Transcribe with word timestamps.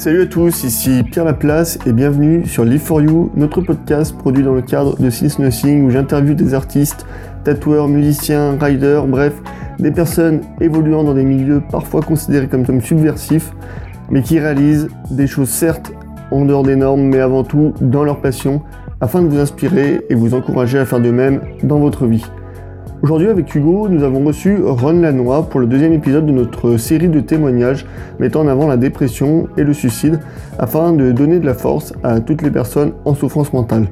Salut 0.00 0.22
à 0.22 0.26
tous, 0.26 0.64
ici 0.64 1.02
Pierre 1.02 1.26
Laplace 1.26 1.78
et 1.84 1.92
bienvenue 1.92 2.46
sur 2.46 2.64
Live 2.64 2.80
for 2.80 3.02
You, 3.02 3.30
notre 3.36 3.60
podcast 3.60 4.16
produit 4.16 4.42
dans 4.42 4.54
le 4.54 4.62
cadre 4.62 4.96
de 4.98 5.10
Since 5.10 5.38
Nothing 5.38 5.84
où 5.84 5.90
j'interviewe 5.90 6.34
des 6.34 6.54
artistes, 6.54 7.04
tatoueurs, 7.44 7.86
musiciens, 7.86 8.56
riders, 8.58 9.06
bref, 9.06 9.34
des 9.78 9.90
personnes 9.90 10.40
évoluant 10.58 11.04
dans 11.04 11.12
des 11.12 11.22
milieux 11.22 11.60
parfois 11.70 12.00
considérés 12.00 12.48
comme, 12.48 12.64
comme 12.64 12.80
subversifs, 12.80 13.52
mais 14.08 14.22
qui 14.22 14.38
réalisent 14.38 14.88
des 15.10 15.26
choses 15.26 15.50
certes 15.50 15.92
en 16.30 16.46
dehors 16.46 16.62
des 16.62 16.76
normes, 16.76 17.02
mais 17.02 17.20
avant 17.20 17.44
tout 17.44 17.74
dans 17.82 18.02
leur 18.02 18.22
passion, 18.22 18.62
afin 19.02 19.20
de 19.20 19.28
vous 19.28 19.38
inspirer 19.38 20.00
et 20.08 20.14
vous 20.14 20.32
encourager 20.32 20.78
à 20.78 20.86
faire 20.86 21.00
de 21.00 21.10
même 21.10 21.42
dans 21.62 21.78
votre 21.78 22.06
vie. 22.06 22.24
Aujourd'hui 23.02 23.28
avec 23.28 23.54
Hugo, 23.54 23.88
nous 23.88 24.02
avons 24.02 24.22
reçu 24.26 24.58
Ron 24.62 25.00
Lanois 25.00 25.48
pour 25.48 25.58
le 25.58 25.66
deuxième 25.66 25.94
épisode 25.94 26.26
de 26.26 26.32
notre 26.32 26.76
série 26.76 27.08
de 27.08 27.20
témoignages 27.20 27.86
mettant 28.18 28.42
en 28.42 28.46
avant 28.46 28.68
la 28.68 28.76
dépression 28.76 29.48
et 29.56 29.64
le 29.64 29.72
suicide 29.72 30.20
afin 30.58 30.92
de 30.92 31.10
donner 31.10 31.40
de 31.40 31.46
la 31.46 31.54
force 31.54 31.94
à 32.02 32.20
toutes 32.20 32.42
les 32.42 32.50
personnes 32.50 32.92
en 33.06 33.14
souffrance 33.14 33.54
mentale. 33.54 33.88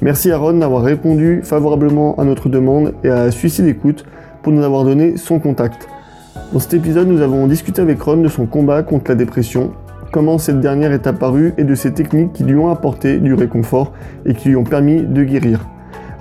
Merci 0.00 0.30
à 0.30 0.38
Ron 0.38 0.58
d'avoir 0.58 0.84
répondu 0.84 1.40
favorablement 1.42 2.14
à 2.20 2.24
notre 2.24 2.48
demande 2.48 2.94
et 3.02 3.08
à 3.08 3.32
Suicide 3.32 3.66
Écoute 3.66 4.04
pour 4.44 4.52
nous 4.52 4.62
avoir 4.62 4.84
donné 4.84 5.16
son 5.16 5.40
contact. 5.40 5.88
Dans 6.52 6.60
cet 6.60 6.74
épisode, 6.74 7.08
nous 7.08 7.20
avons 7.20 7.48
discuté 7.48 7.82
avec 7.82 8.00
Ron 8.00 8.18
de 8.18 8.28
son 8.28 8.46
combat 8.46 8.84
contre 8.84 9.10
la 9.10 9.16
dépression, 9.16 9.72
comment 10.12 10.38
cette 10.38 10.60
dernière 10.60 10.92
est 10.92 11.08
apparue 11.08 11.52
et 11.58 11.64
de 11.64 11.74
ses 11.74 11.92
techniques 11.94 12.32
qui 12.32 12.44
lui 12.44 12.54
ont 12.54 12.70
apporté 12.70 13.18
du 13.18 13.34
réconfort 13.34 13.92
et 14.24 14.34
qui 14.34 14.50
lui 14.50 14.56
ont 14.56 14.62
permis 14.62 15.02
de 15.02 15.24
guérir. 15.24 15.66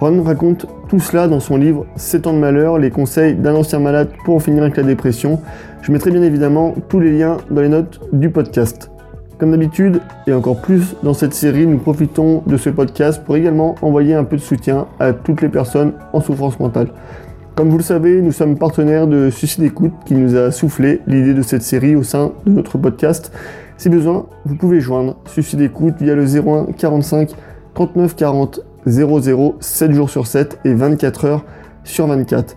Ron 0.02 0.24
raconte 0.24 0.66
tout 0.90 1.00
cela 1.00 1.28
dans 1.28 1.40
son 1.40 1.58
livre 1.58 1.86
7 1.96 2.26
ans 2.26 2.34
de 2.34 2.40
malheur, 2.40 2.80
les 2.80 2.90
conseils 2.90 3.36
d'un 3.36 3.54
ancien 3.54 3.78
malade 3.78 4.10
pour 4.26 4.36
en 4.36 4.40
finir 4.40 4.64
avec 4.64 4.76
la 4.76 4.82
dépression. 4.82 5.40
Je 5.84 5.92
mettrai 5.92 6.10
bien 6.10 6.24
évidemment 6.24 6.74
tous 6.90 7.00
les 7.00 7.16
liens 7.16 7.38
dans 7.52 7.62
les 7.62 7.70
notes 7.70 8.02
du 8.12 8.32
podcast. 8.32 8.90
Comme 9.38 9.52
d'habitude, 9.52 10.02
et 10.26 10.34
encore 10.34 10.60
plus 10.60 10.96
dans 11.04 11.14
cette 11.14 11.36
série, 11.36 11.68
nous 11.68 11.78
profitons 11.78 12.42
de 12.48 12.58
ce 12.58 12.72
podcast 12.72 13.24
pour 13.24 13.38
également 13.38 13.76
envoyer 13.84 14.16
un 14.16 14.24
peu 14.24 14.38
de 14.38 14.42
soutien 14.42 14.88
à 15.00 15.14
toutes 15.14 15.44
les 15.44 15.50
personnes 15.50 15.94
en 16.14 16.20
souffrance 16.20 16.60
mentale. 16.60 16.88
Comme 17.54 17.70
vous 17.70 17.78
le 17.78 17.84
savez, 17.84 18.24
nous 18.24 18.32
sommes 18.32 18.58
partenaires 18.58 19.06
de 19.06 19.30
Suicide 19.30 19.66
Écoute 19.66 19.94
qui 20.06 20.16
nous 20.16 20.36
a 20.36 20.50
soufflé 20.50 21.02
l'idée 21.06 21.36
de 21.36 21.44
cette 21.44 21.62
série 21.62 21.96
au 21.96 22.02
sein 22.02 22.32
de 22.48 22.52
notre 22.54 22.80
podcast. 22.80 23.32
Si 23.78 23.88
besoin, 23.88 24.26
vous 24.46 24.56
pouvez 24.56 24.80
joindre 24.80 25.18
Suicide 25.28 25.62
Écoute 25.62 25.94
via 26.02 26.16
le 26.16 26.26
01 26.26 26.72
45 26.76 27.36
39 27.76 28.16
40 28.16 28.62
00 28.86 29.56
7 29.60 29.92
jours 29.92 30.10
sur 30.10 30.28
7 30.28 30.60
et 30.66 30.74
24 30.74 31.26
heures 31.26 31.46
sur 31.84 32.08
24. 32.08 32.56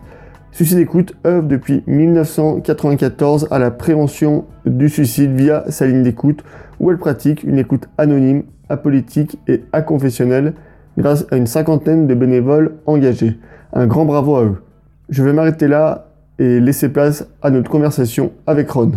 Suicide 0.52 0.78
Écoute 0.78 1.14
œuvre 1.26 1.48
depuis 1.48 1.82
1994 1.86 3.48
à 3.50 3.58
la 3.58 3.70
prévention 3.70 4.44
du 4.66 4.88
suicide 4.88 5.32
via 5.32 5.64
sa 5.68 5.86
ligne 5.86 6.02
d'écoute 6.02 6.44
où 6.78 6.90
elle 6.90 6.98
pratique 6.98 7.42
une 7.42 7.58
écoute 7.58 7.88
anonyme, 7.98 8.44
apolitique 8.68 9.38
et 9.48 9.64
aconfessionnelle 9.72 10.54
grâce 10.96 11.26
à 11.30 11.36
une 11.36 11.46
cinquantaine 11.46 12.06
de 12.06 12.14
bénévoles 12.14 12.76
engagés. 12.86 13.38
Un 13.72 13.86
grand 13.86 14.04
bravo 14.04 14.36
à 14.36 14.44
eux. 14.44 14.62
Je 15.08 15.22
vais 15.22 15.32
m'arrêter 15.32 15.66
là 15.66 16.08
et 16.38 16.60
laisser 16.60 16.88
place 16.88 17.26
à 17.42 17.50
notre 17.50 17.70
conversation 17.70 18.32
avec 18.46 18.70
Ron. 18.70 18.92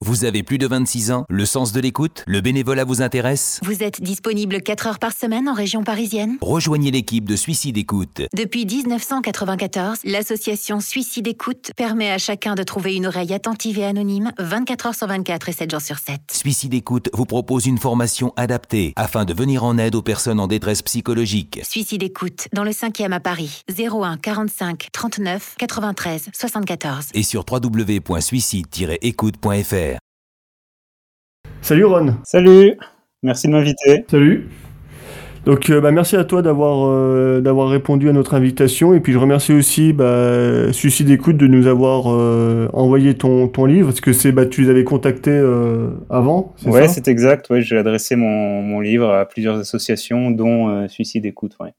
Vous 0.00 0.24
avez 0.24 0.44
plus 0.44 0.58
de 0.58 0.66
26 0.68 1.10
ans, 1.10 1.26
le 1.28 1.44
sens 1.44 1.72
de 1.72 1.80
l'écoute, 1.80 2.22
le 2.28 2.40
bénévolat 2.40 2.84
vous 2.84 3.02
intéresse 3.02 3.58
Vous 3.64 3.82
êtes 3.82 4.00
disponible 4.00 4.62
4 4.62 4.86
heures 4.86 5.00
par 5.00 5.12
semaine 5.12 5.48
en 5.48 5.54
région 5.54 5.82
parisienne 5.82 6.36
Rejoignez 6.40 6.92
l'équipe 6.92 7.28
de 7.28 7.34
Suicide 7.34 7.76
Écoute. 7.76 8.22
Depuis 8.32 8.64
1994, 8.64 9.98
l'association 10.04 10.78
Suicide 10.78 11.26
Écoute 11.26 11.72
permet 11.76 12.12
à 12.12 12.18
chacun 12.18 12.54
de 12.54 12.62
trouver 12.62 12.94
une 12.94 13.06
oreille 13.06 13.34
attentive 13.34 13.80
et 13.80 13.84
anonyme 13.84 14.30
24 14.38 14.86
heures 14.86 14.94
sur 14.94 15.08
24 15.08 15.48
et 15.48 15.52
7 15.52 15.72
jours 15.72 15.80
sur 15.80 15.98
7. 15.98 16.20
Suicide 16.30 16.74
Écoute 16.74 17.10
vous 17.12 17.26
propose 17.26 17.66
une 17.66 17.78
formation 17.78 18.32
adaptée 18.36 18.92
afin 18.94 19.24
de 19.24 19.34
venir 19.34 19.64
en 19.64 19.78
aide 19.78 19.96
aux 19.96 20.02
personnes 20.02 20.38
en 20.38 20.46
détresse 20.46 20.82
psychologique. 20.82 21.58
Suicide 21.64 22.04
Écoute, 22.04 22.46
dans 22.52 22.62
le 22.62 22.70
5e 22.70 23.10
à 23.10 23.18
Paris, 23.18 23.62
01 23.76 24.16
45 24.18 24.90
39 24.92 25.56
93 25.58 26.26
74. 26.32 27.06
Et 27.14 27.24
sur 27.24 27.44
www.suicide-écoute.fr. 27.50 29.87
Salut 31.68 31.84
Ron. 31.84 32.14
Salut, 32.24 32.78
merci 33.22 33.46
de 33.46 33.52
m'inviter. 33.52 34.02
Salut. 34.10 34.48
Donc 35.44 35.68
euh, 35.68 35.82
bah, 35.82 35.90
merci 35.90 36.16
à 36.16 36.24
toi 36.24 36.40
d'avoir 36.40 36.88
euh, 36.88 37.42
d'avoir 37.42 37.68
répondu 37.68 38.08
à 38.08 38.14
notre 38.14 38.32
invitation 38.32 38.94
et 38.94 39.00
puis 39.00 39.12
je 39.12 39.18
remercie 39.18 39.52
aussi 39.52 39.92
bah, 39.92 40.72
Suicide 40.72 41.10
Écoute 41.10 41.36
de 41.36 41.46
nous 41.46 41.66
avoir 41.66 42.04
euh, 42.06 42.70
envoyé 42.72 43.12
ton, 43.12 43.48
ton 43.48 43.66
livre 43.66 43.88
parce 43.88 44.00
que 44.00 44.14
c'est 44.14 44.32
bah, 44.32 44.46
tu 44.46 44.62
les 44.62 44.70
avais 44.70 44.82
contactés 44.82 45.38
avant. 46.08 46.54
Ouais, 46.64 46.88
c'est 46.88 47.06
exact. 47.06 47.50
Ouais, 47.50 47.60
j'ai 47.60 47.76
adressé 47.76 48.16
mon, 48.16 48.62
mon 48.62 48.80
livre 48.80 49.10
à 49.10 49.26
plusieurs 49.26 49.58
associations, 49.58 50.30
dont 50.30 50.88
Suicide 50.88 51.26
Écoute. 51.26 51.54
Ouais. 51.60 51.74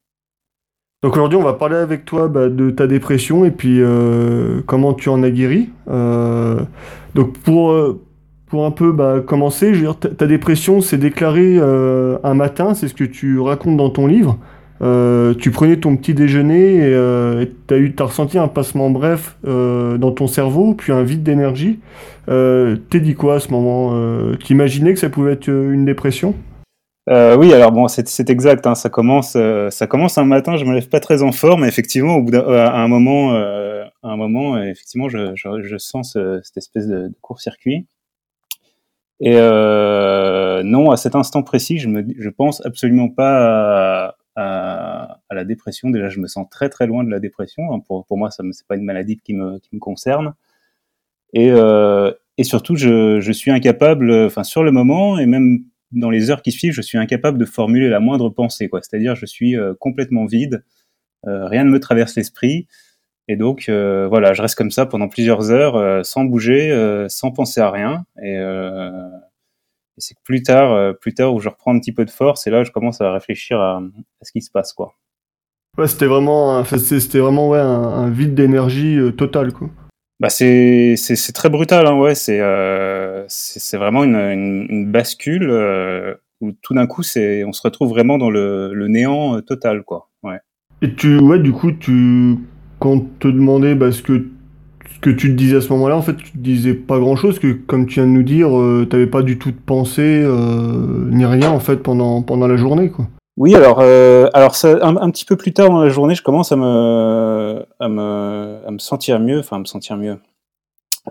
Donc 1.02 1.14
aujourd'hui 1.14 1.40
on 1.40 1.44
va 1.44 1.54
parler 1.54 1.78
avec 1.78 2.06
toi 2.06 2.28
bah, 2.28 2.48
de 2.48 2.70
ta 2.70 2.86
dépression 2.86 3.44
et 3.44 3.50
puis 3.50 3.82
comment 4.68 4.94
tu 4.94 5.10
en 5.10 5.24
as 5.24 5.32
guéri. 5.32 5.70
Donc 5.88 7.40
pour 7.40 7.98
pour 8.50 8.66
un 8.66 8.72
peu 8.72 8.92
bah, 8.92 9.22
commencer, 9.26 9.74
je 9.74 9.80
veux 9.80 9.94
dire, 9.94 9.98
ta, 10.00 10.26
dépression 10.28 10.82
s'est 10.82 10.98
déclarée 10.98 11.56
euh, 11.58 12.18
un 12.24 12.34
matin, 12.34 12.74
c'est 12.74 12.88
ce 12.88 12.94
que 12.94 13.04
tu 13.04 13.40
racontes 13.40 13.78
dans 13.78 13.90
ton 13.90 14.08
livre. 14.08 14.38
Euh, 14.82 15.34
tu 15.34 15.52
prenais 15.52 15.76
ton 15.78 15.98
petit 15.98 16.14
déjeuner 16.14 16.78
et 16.78 16.94
euh, 16.94 17.46
tu 17.68 17.94
as 18.00 18.04
ressenti 18.04 18.38
un 18.38 18.48
passement 18.48 18.90
bref 18.90 19.38
euh, 19.46 19.98
dans 19.98 20.12
ton 20.12 20.28
cerveau, 20.28 20.74
puis 20.74 20.94
un 20.94 21.04
vide 21.04 21.22
d'énergie. 21.22 21.80
Euh, 22.30 22.78
T'es 22.90 23.00
dit 23.02 23.14
quoi 23.14 23.36
à 23.36 23.40
ce 23.40 23.52
moment 23.52 23.92
euh, 23.94 24.36
T'imaginais 24.38 24.94
que 24.94 25.00
ça 25.00 25.10
pouvait 25.10 25.34
être 25.34 25.50
une 25.50 25.86
dépression? 25.86 26.34
Euh, 27.10 27.36
oui, 27.36 27.54
alors 27.54 27.72
bon, 27.72 27.88
c'est 27.88 28.30
exact. 28.30 28.66
hein, 28.68 28.76
ça 28.76 28.90
commence, 28.90 29.34
euh, 29.36 29.70
ça 29.70 29.86
commence 29.88 30.18
un 30.18 30.26
matin. 30.26 30.56
Je 30.58 30.64
me 30.66 30.74
lève 30.74 30.88
pas 30.90 31.00
très 31.00 31.24
en 31.24 31.32
forme. 31.32 31.62
mais 31.62 31.68
Effectivement, 31.68 32.16
au 32.16 32.22
bout 32.24 32.32
d'un- 32.32 32.48
euh, 32.48 32.88
moment, 32.88 33.34
à 33.34 34.08
un 34.10 34.16
moment, 34.16 34.62
effectivement, 34.62 35.10
je, 35.10 35.36
je, 35.36 35.62
je 35.62 35.78
sens 35.78 36.14
ce- 36.14 36.40
cette 36.44 36.58
espèce 36.58 36.88
de 36.88 37.12
court-circuit. 37.22 37.86
Et 39.22 39.36
euh, 39.36 40.64
non, 40.64 40.92
à 40.92 40.98
cet 40.98 41.16
instant 41.16 41.44
précis, 41.44 41.78
je 41.78 41.90
me, 41.90 42.32
pense 42.32 42.66
absolument 42.66 43.10
pas 43.10 44.16
à, 44.36 45.20
la 45.32 45.44
dépression. 45.44 45.90
Déjà, 45.90 46.10
je 46.10 46.20
me 46.20 46.28
sens 46.28 46.48
très 46.50 46.70
très 46.70 46.88
loin 46.88 47.04
de 47.04 47.10
la 47.10 47.20
dépression. 47.20 47.74
hein. 47.74 47.80
Pour, 47.86 48.06
pour 48.06 48.18
moi, 48.18 48.32
ça 48.32 48.44
me- 48.44 48.54
c'est 48.54 48.68
pas 48.68 48.76
une 48.78 48.86
maladie 48.86 49.18
qui 49.18 49.34
me, 49.34 49.60
concerne. 49.80 50.34
Et, 51.34 51.52
euh, 51.52 52.12
et 52.38 52.44
surtout, 52.44 52.76
je, 52.76 53.32
suis 53.34 53.52
incapable, 53.52 54.12
enfin 54.12 54.44
sur 54.44 54.64
le 54.64 54.72
moment 54.72 55.20
et 55.20 55.26
même 55.26 55.66
dans 55.92 56.10
les 56.10 56.30
heures 56.32 56.42
qui 56.42 56.52
suivent, 56.52 56.74
je 56.74 56.82
suis 56.82 56.98
incapable 56.98 57.38
de 57.38 57.46
formuler 57.46 57.90
la 57.90 58.00
moindre 58.00 58.30
pensée. 58.30 58.70
C'est-à-dire, 58.72 59.16
je 59.16 59.26
suis 59.26 59.58
euh, 59.58 59.74
complètement 59.80 60.26
vide, 60.26 60.64
euh, 61.28 61.48
rien 61.48 61.64
ne 61.64 61.70
me 61.70 61.80
traverse 61.80 62.16
l'esprit. 62.16 62.68
Et 63.32 63.36
donc, 63.36 63.70
euh, 63.70 64.08
voilà, 64.08 64.34
je 64.34 64.42
reste 64.42 64.56
comme 64.56 64.72
ça 64.72 64.88
pendant 64.88 65.08
plusieurs 65.08 65.52
heures, 65.52 65.76
euh, 65.76 66.02
sans 66.02 66.24
bouger, 66.24 66.72
euh, 66.72 67.08
sans 67.10 67.30
penser 67.30 67.62
à 67.62 67.70
rien. 67.70 68.04
Et, 68.24 68.34
et 68.34 70.00
c'est 70.00 70.18
plus 70.24 70.42
tard, 70.42 70.96
plus 70.98 71.14
tard, 71.14 71.36
où 71.36 71.40
je 71.40 71.48
reprends 71.48 71.76
un 71.76 71.80
petit 71.80 71.92
peu 71.92 72.06
de 72.06 72.10
force, 72.10 72.48
et 72.48 72.50
là, 72.50 72.64
je 72.64 72.72
commence 72.72 73.02
à 73.02 73.14
réfléchir 73.14 73.62
à, 73.62 73.78
à 73.78 74.26
ce 74.26 74.32
qui 74.32 74.42
se 74.42 74.50
passe, 74.50 74.74
quoi. 74.74 74.96
Ouais, 75.78 75.88
c'était 75.88 76.08
vraiment, 76.08 76.64
c'était 76.64 77.20
vraiment 77.20 77.50
ouais, 77.50 77.60
un, 77.60 77.84
un 77.84 78.10
vide 78.10 78.34
d'énergie 78.34 78.98
total 79.16 79.54
quoi. 79.54 79.70
Bah 80.20 80.30
c'est 80.30 80.96
c'est 80.98 81.32
très 81.32 81.50
brutal, 81.50 81.86
hein, 81.86 81.98
ouais. 81.98 82.16
C'est 82.16 82.42
c'est 83.28 83.78
vraiment 83.78 84.04
une, 84.04 84.16
une, 84.16 84.66
une 84.70 84.92
bascule 84.92 85.52
où 86.42 86.52
tout 86.64 86.74
d'un 86.74 86.88
coup, 86.88 87.04
c'est 87.04 87.44
on 87.44 87.54
se 87.54 87.62
retrouve 87.62 87.90
vraiment 87.90 88.18
dans 88.18 88.32
le, 88.32 88.74
le 88.74 88.88
néant 88.88 89.40
total, 89.42 89.84
quoi. 89.84 90.10
Ouais. 90.24 90.40
Et 90.82 90.96
tu, 90.96 91.20
ouais, 91.20 91.40
du 91.40 91.52
coup, 91.52 91.72
tu, 91.72 92.38
quand 92.80 92.90
on 92.92 93.00
te 93.20 93.28
demandait 93.28 93.76
bah, 93.76 93.92
ce 93.92 94.02
que, 94.02 94.28
ce 94.94 95.00
que 95.00 95.10
tu 95.10 95.30
te 95.30 95.34
disais 95.36 95.58
à 95.58 95.62
ce 95.62 95.70
moment-là, 95.74 95.96
en 95.98 96.02
fait, 96.02 96.16
tu 96.18 96.32
te 96.32 96.38
disais 96.38 96.74
pas 96.74 97.00
grand-chose, 97.00 97.40
que 97.40 97.52
comme 97.54 97.86
tu 97.86 97.96
viens 97.96 98.06
de 98.06 98.12
nous 98.12 98.24
dire, 98.24 98.58
euh, 98.58 98.88
t'avais 98.90 99.08
pas 99.08 99.22
du 99.22 99.38
tout 99.38 99.52
de 99.52 99.58
pensée, 99.58 100.22
euh, 100.24 101.10
ni 101.12 101.26
rien, 101.26 101.52
en 101.52 101.60
fait, 101.60 101.78
pendant, 101.78 102.22
pendant 102.22 102.48
la 102.48 102.58
journée, 102.58 102.90
quoi. 102.90 103.08
Oui, 103.38 103.56
alors, 103.56 103.80
euh, 103.82 104.30
alors 104.34 104.56
ça, 104.56 104.78
un, 104.86 104.98
un 104.98 105.10
petit 105.12 105.24
peu 105.24 105.38
plus 105.38 105.54
tard 105.54 105.70
dans 105.70 105.82
la 105.82 105.90
journée, 105.90 106.14
je 106.16 106.22
commence 106.24 106.52
à 106.52 106.58
me, 106.58 107.66
à 107.80 107.88
me, 107.88 108.58
à 108.68 108.72
me 108.72 108.80
sentir 108.80 109.20
mieux, 109.22 109.40
enfin, 109.40 109.56
à 109.56 109.60
me 109.60 109.66
sentir 109.66 109.96
mieux. 109.96 110.18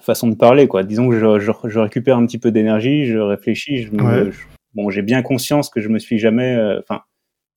Façon 0.00 0.28
de 0.28 0.34
parler, 0.34 0.68
quoi. 0.68 0.82
Disons 0.84 1.08
que 1.08 1.18
je, 1.18 1.38
je, 1.38 1.50
je 1.68 1.78
récupère 1.78 2.18
un 2.18 2.26
petit 2.26 2.38
peu 2.38 2.50
d'énergie, 2.50 3.06
je 3.06 3.16
réfléchis, 3.18 3.82
je 3.82 3.92
me, 3.92 4.02
Ouais. 4.04 4.30
je- 4.30 4.38
bon, 4.74 4.90
j'ai 4.90 5.00
bien 5.02 5.22
conscience 5.22 5.70
que 5.70 5.80
je 5.80 5.88
me 5.88 5.98
suis 5.98 6.18
jamais, 6.18 6.54
euh, 6.54 6.78
enfin, 6.80 7.00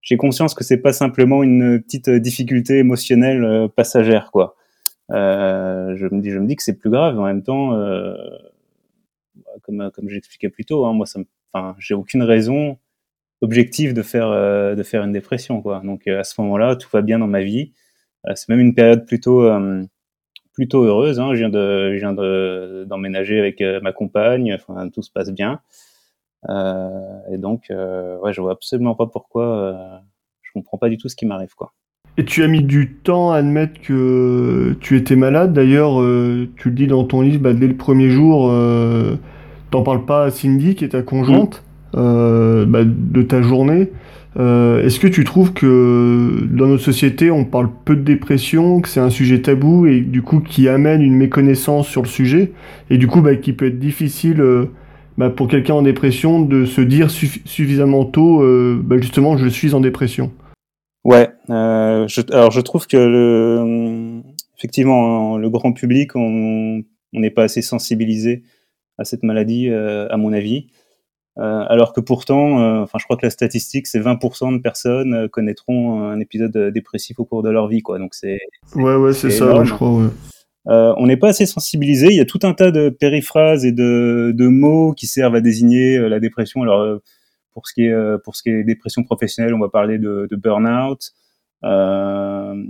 j'ai 0.02 0.18
conscience 0.18 0.54
que 0.56 0.64
c'est 0.64 0.78
pas 0.82 0.94
simplement 0.94 1.44
une 1.44 1.82
petite 1.82 2.08
euh, 2.10 2.20
difficulté 2.20 2.80
émotionnelle 2.80 3.44
euh, 3.44 3.68
passagère, 3.68 4.32
quoi. 4.32 4.56
Euh, 5.12 5.96
je 5.98 6.06
me 6.08 6.22
dis, 6.22 6.32
je 6.32 6.40
me 6.40 6.48
dis 6.48 6.56
que 6.56 6.64
c'est 6.64 6.78
plus 6.78 6.90
grave. 6.90 7.20
En 7.20 7.26
même 7.26 7.44
temps, 7.44 7.74
euh, 7.76 8.16
comme, 9.64 9.92
comme 9.94 10.10
j'expliquais 10.10 10.50
plus 10.50 10.66
tôt, 10.66 10.86
hein, 10.86 10.94
moi, 10.94 11.06
ça 11.06 11.20
enfin, 11.54 11.76
j'ai 11.80 11.94
aucune 11.94 12.24
raison 12.24 12.78
objectif 13.42 13.94
de 13.94 14.02
faire 14.04 14.28
euh, 14.30 14.76
de 14.76 14.84
faire 14.84 15.04
une 15.04 15.14
dépression 15.14 15.62
quoi 15.64 15.82
donc 15.84 16.08
euh, 16.08 16.20
à 16.20 16.24
ce 16.24 16.40
moment-là 16.42 16.76
tout 16.76 16.90
va 16.94 17.02
bien 17.02 17.20
dans 17.20 17.28
ma 17.28 17.42
vie 17.44 17.74
Euh, 18.28 18.34
c'est 18.36 18.50
même 18.50 18.60
une 18.62 18.76
période 18.76 19.06
plutôt 19.08 19.44
euh, 19.44 19.84
plutôt 20.54 20.84
heureuse. 20.84 21.20
Hein. 21.20 21.34
Je 21.34 21.40
viens 21.40 21.50
de, 21.50 21.94
je 21.96 22.00
viens 22.00 22.14
de, 22.14 22.86
d'emménager 22.90 23.40
avec 23.40 23.62
ma 23.84 23.94
compagne. 23.94 24.54
Enfin, 24.56 24.90
tout 24.90 25.02
se 25.04 25.12
passe 25.12 25.32
bien. 25.32 25.62
Et 26.50 27.38
donc, 27.38 27.68
ouais, 27.70 28.34
je 28.34 28.42
vois 28.42 28.54
absolument 28.54 28.96
pas 28.96 29.08
pourquoi. 29.08 30.02
je 30.42 30.52
comprends 30.54 30.78
pas 30.78 30.90
du 30.90 30.98
tout 30.98 31.10
ce 31.10 31.16
qui 31.16 31.26
m'arrive, 31.26 31.54
quoi. 31.56 31.72
Et 32.18 32.26
tu 32.26 32.44
as 32.44 32.48
mis 32.48 32.62
du 32.62 32.96
temps 32.96 33.32
à 33.32 33.38
admettre 33.38 33.80
que 33.82 34.76
tu 34.82 34.98
étais 34.98 35.16
malade. 35.16 35.54
D'ailleurs, 35.54 35.98
tu 36.58 36.70
le 36.70 36.76
dis 36.76 36.88
dans 36.88 37.04
ton 37.06 37.22
livre, 37.22 37.42
bah, 37.42 37.54
dès 37.54 37.68
le 37.68 37.78
premier 37.78 38.10
jour, 38.10 38.50
euh, 38.52 39.16
t'en 39.70 39.82
parles 39.82 40.06
pas 40.06 40.26
à 40.26 40.30
Cindy, 40.30 40.76
qui 40.76 40.84
est 40.84 40.90
ta 40.90 41.04
conjointe, 41.04 41.64
mmh. 41.94 42.66
bah, 42.66 42.84
de 42.86 43.22
ta 43.22 43.42
journée. 43.42 43.92
Euh, 44.38 44.86
est-ce 44.86 45.00
que 45.00 45.08
tu 45.08 45.24
trouves 45.24 45.54
que 45.54 46.48
dans 46.50 46.68
notre 46.68 46.84
société, 46.84 47.32
on 47.32 47.44
parle 47.44 47.70
peu 47.84 47.96
de 47.96 48.02
dépression, 48.02 48.80
que 48.80 48.88
c'est 48.88 49.00
un 49.00 49.10
sujet 49.10 49.42
tabou 49.42 49.86
et 49.86 50.00
du 50.00 50.22
coup 50.22 50.40
qui 50.40 50.70
amène 50.70 51.02
une 51.02 51.16
méconnaissance 51.16 51.88
sur 51.88 52.02
le 52.02 52.08
sujet 52.08 52.54
et 52.90 52.98
du 52.98 53.08
coup 53.08 53.22
bah, 53.22 53.36
qui 53.36 53.52
peut 53.54 53.68
être 53.68 53.80
difficile 53.80 54.40
euh, 54.40 54.72
bah, 55.18 55.30
pour 55.30 55.48
quelqu'un 55.48 55.76
en 55.76 55.82
dépression 55.82 56.42
de 56.42 56.66
se 56.66 56.82
dire 56.82 57.12
suffisamment 57.12 58.06
tôt, 58.06 58.42
euh, 58.42 58.80
bah, 58.84 58.98
justement, 59.00 59.38
je 59.38 59.48
suis 59.48 59.74
en 59.74 59.80
dépression 59.80 60.32
Ouais, 61.04 61.30
je, 61.50 62.32
alors 62.32 62.52
je 62.52 62.62
trouve 62.62 62.86
que 62.86 62.98
le, 62.98 64.22
effectivement, 64.58 65.38
le 65.38 65.50
grand 65.50 65.74
public, 65.74 66.16
on 66.16 66.84
n'est 67.14 67.32
pas 67.32 67.44
assez 67.44 67.64
sensibilisé 67.64 68.44
à 69.00 69.04
cette 69.04 69.24
maladie, 69.24 69.70
à 69.70 70.16
mon 70.18 70.32
avis. 70.32 70.68
Euh, 71.38 71.64
alors 71.70 71.94
que 71.94 72.02
pourtant, 72.02 72.60
euh, 72.60 72.84
enfin, 72.84 72.98
je 73.00 73.06
crois 73.06 73.16
que 73.16 73.26
la 73.26 73.30
statistique, 73.30 73.88
c'est 73.88 74.00
20% 74.00 74.54
de 74.54 74.58
personnes 74.62 75.14
euh, 75.14 75.28
connaîtront 75.30 76.04
un 76.04 76.20
épisode 76.20 76.56
dépressif 76.74 77.20
au 77.20 77.26
cours 77.26 77.42
de 77.42 77.50
leur 77.50 77.68
vie, 77.68 77.82
quoi. 77.82 78.00
Donc 78.00 78.14
c'est. 78.14 78.40
Ouais, 78.76 78.96
ouais, 78.96 79.14
c'est 79.14 79.32
ça, 79.32 79.64
je 79.64 79.74
crois. 79.74 79.92
Ouais. 79.92 80.10
Euh, 80.68 80.94
on 80.98 81.08
n'est 81.08 81.18
pas 81.18 81.30
assez 81.30 81.46
sensibilisé. 81.46 82.08
Il 82.08 82.16
y 82.16 82.20
a 82.20 82.26
tout 82.26 82.40
un 82.44 82.54
tas 82.54 82.72
de 82.72 82.90
périphrases 82.90 83.66
et 83.66 83.72
de, 83.72 84.48
mots 84.48 84.94
qui 84.94 85.08
servent 85.08 85.36
à 85.36 85.42
désigner 85.42 85.98
la 85.98 86.20
dépression. 86.20 86.62
Alors, 86.64 87.00
pour 87.54 87.68
ce 87.68 87.74
qui 87.74 87.86
est 87.86 88.24
pour 88.24 88.36
ce 88.36 88.44
qui 88.44 88.50
est 88.50 88.64
dépression 88.64 89.04
professionnelle, 89.04 89.54
on 89.54 89.60
va 89.60 89.70
parler 89.70 89.98
de, 89.98 90.28
de 90.30 90.36
burn-out. 90.36 91.14
Euh, 91.64 92.64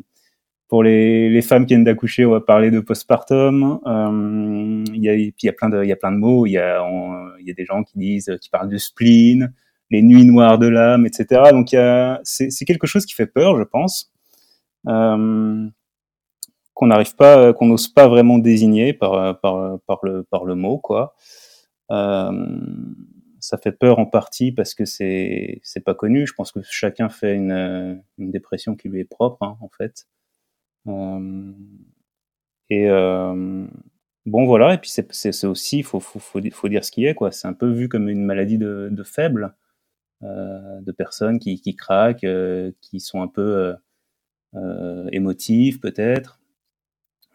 pour 0.68 0.84
les, 0.84 1.30
les 1.30 1.42
femmes 1.42 1.66
qui 1.66 1.74
viennent 1.74 1.84
d'accoucher, 1.84 2.26
on 2.26 2.32
va 2.32 2.40
parler 2.40 2.72
de 2.72 2.80
postpartum. 2.80 3.80
Euh, 3.86 4.84
il 4.94 5.04
y 5.04 5.10
a, 5.10 5.16
y 5.16 5.50
a 5.50 5.54
plein 5.54 5.68
de, 5.70 5.84
il 5.84 5.90
y 5.90 5.92
a 5.92 5.98
plein 5.98 6.14
de 6.14 6.18
mots. 6.18 6.46
Il 6.46 6.52
y 6.52 6.58
a, 6.58 6.82
il 7.40 7.46
y 7.46 7.52
a 7.52 7.54
des 7.54 7.66
gens 7.66 7.84
qui 7.84 7.98
disent, 7.98 8.38
qui 8.40 8.50
parlent 8.50 8.70
de 8.70 8.78
spleen, 8.78 9.54
les 9.90 10.02
nuits 10.02 10.24
noires 10.24 10.58
de 10.58 10.68
l'âme, 10.68 11.06
etc. 11.06 11.42
Donc 11.52 11.76
c'est, 12.24 12.66
quelque 12.66 12.88
chose 12.88 13.06
qui 13.06 13.14
fait 13.14 13.26
peur, 13.28 13.58
je 13.58 13.64
pense, 13.64 14.14
euh, 14.88 15.68
qu'on 16.74 16.88
n'arrive 16.88 17.16
pas, 17.16 17.54
qu'on 17.54 17.68
n'ose 17.68 17.88
pas 17.88 18.08
vraiment 18.08 18.38
désigner 18.40 18.94
par, 18.94 19.40
par, 19.40 19.80
par 19.88 20.00
le, 20.04 20.24
par 20.24 20.46
le 20.46 20.56
mot, 20.56 20.78
quoi. 20.78 21.16
Euh, 21.92 22.32
ça 23.40 23.58
fait 23.58 23.72
peur 23.72 24.00
en 24.00 24.06
partie 24.06 24.52
parce 24.52 24.74
que 24.74 24.86
c'est, 24.86 25.60
c'est 25.64 25.84
pas 25.84 25.96
connu. 25.96 26.28
Je 26.28 26.34
pense 26.34 26.52
que 26.52 26.62
chacun 26.64 27.10
fait 27.10 27.36
une, 27.36 28.02
une 28.18 28.32
dépression 28.32 28.76
qui 28.76 28.88
lui 28.90 29.02
est 29.02 29.06
propre, 29.06 29.44
hein, 29.44 29.58
en 29.62 29.70
fait. 29.70 30.08
Euh, 30.88 31.52
et 32.70 32.90
euh, 32.90 33.68
bon 34.26 34.46
voilà, 34.46 34.74
et 34.76 34.78
puis 34.78 34.90
c'est 34.90 35.46
aussi, 35.46 35.84
faut, 35.84 36.00
faut, 36.00 36.20
faut, 36.20 36.40
dire 36.70 36.86
ce 36.86 36.92
qui 36.92 37.06
est, 37.06 37.16
quoi. 37.16 37.32
C'est 37.32 37.48
un 37.48 37.54
peu 37.54 37.70
vu 37.70 37.90
comme 37.90 38.10
une 38.10 38.24
maladie 38.24 38.58
de, 38.58 38.90
de 38.92 39.04
faible, 39.04 39.56
euh, 40.24 40.82
de 40.82 40.92
personnes 40.92 41.40
qui, 41.40 41.60
qui 41.62 41.76
craquent, 41.76 42.26
qui 42.82 43.00
sont 43.00 43.22
un 43.22 43.28
peu 43.28 43.76
euh, 44.56 45.08
émotives 45.12 45.80
peut-être. 45.80 46.41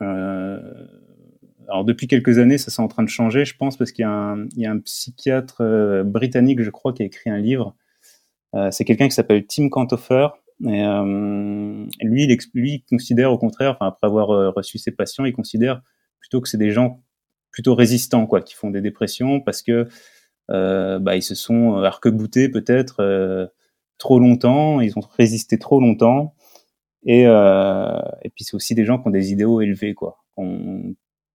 Alors 0.01 1.85
depuis 1.85 2.07
quelques 2.07 2.39
années, 2.39 2.59
ça 2.59 2.71
c'est 2.71 2.83
en 2.83 2.89
train 2.89 3.03
de 3.03 3.09
changer, 3.09 3.45
je 3.45 3.57
pense, 3.57 3.77
parce 3.77 3.93
qu'il 3.93 4.03
y, 4.03 4.67
a 4.67 4.71
un 4.71 4.79
psychiatre 4.79 6.03
britannique, 6.05 6.63
je 6.63 6.71
crois, 6.71 6.93
qui 6.93 7.03
a 7.03 7.07
écrit 7.07 7.31
un 7.31 7.39
livre. 7.39 7.75
c'est 8.71 8.85
quelqu'un 8.85 9.09
qui 9.09 9.15
s'appelle 9.15 9.47
Tim 9.47 9.69
Cantofer, 9.69 10.29
euh, 10.65 11.87
lui, 12.01 12.25
il, 12.25 12.39
lui, 12.55 12.85
considère 12.89 13.33
au 13.33 13.39
contraire, 13.39 13.77
après 13.81 14.07
avoir 14.07 14.31
euh, 14.31 14.51
reçu 14.51 14.79
ses 14.79 14.91
patients, 14.91 15.25
il 15.25 15.33
considère 15.33 15.83
plutôt 16.19 16.41
que 16.41 16.49
c'est 16.49 16.59
des 16.59 16.71
gens 16.71 17.03
plutôt 17.51 17.75
résistants, 17.75 18.27
quoi, 18.27 18.41
qui 18.43 18.55
font 18.55 18.71
des 18.71 18.81
dépressions 18.81 19.41
parce 19.41 19.63
que 19.63 19.89
euh, 20.51 20.99
bah, 20.99 21.17
ils 21.17 21.23
se 21.23 21.35
sont 21.35 21.77
arc-boutés 21.77 22.49
peut-être 22.49 23.01
euh, 23.01 23.47
trop 23.99 24.19
longtemps, 24.19 24.81
ils 24.81 24.99
ont 24.99 25.03
résisté 25.19 25.59
trop 25.59 25.81
longtemps. 25.81 26.35
Et, 27.05 27.25
euh, 27.27 27.99
et 28.23 28.31
puis 28.31 28.45
c'est 28.45 28.55
aussi 28.55 28.75
des 28.75 28.85
gens 28.85 28.99
qui 28.99 29.09
ont 29.09 29.13
des 29.13 29.33
idéaux 29.33 29.61
élevés, 29.61 29.95
quoi, 29.95 30.25
qui 30.37 30.43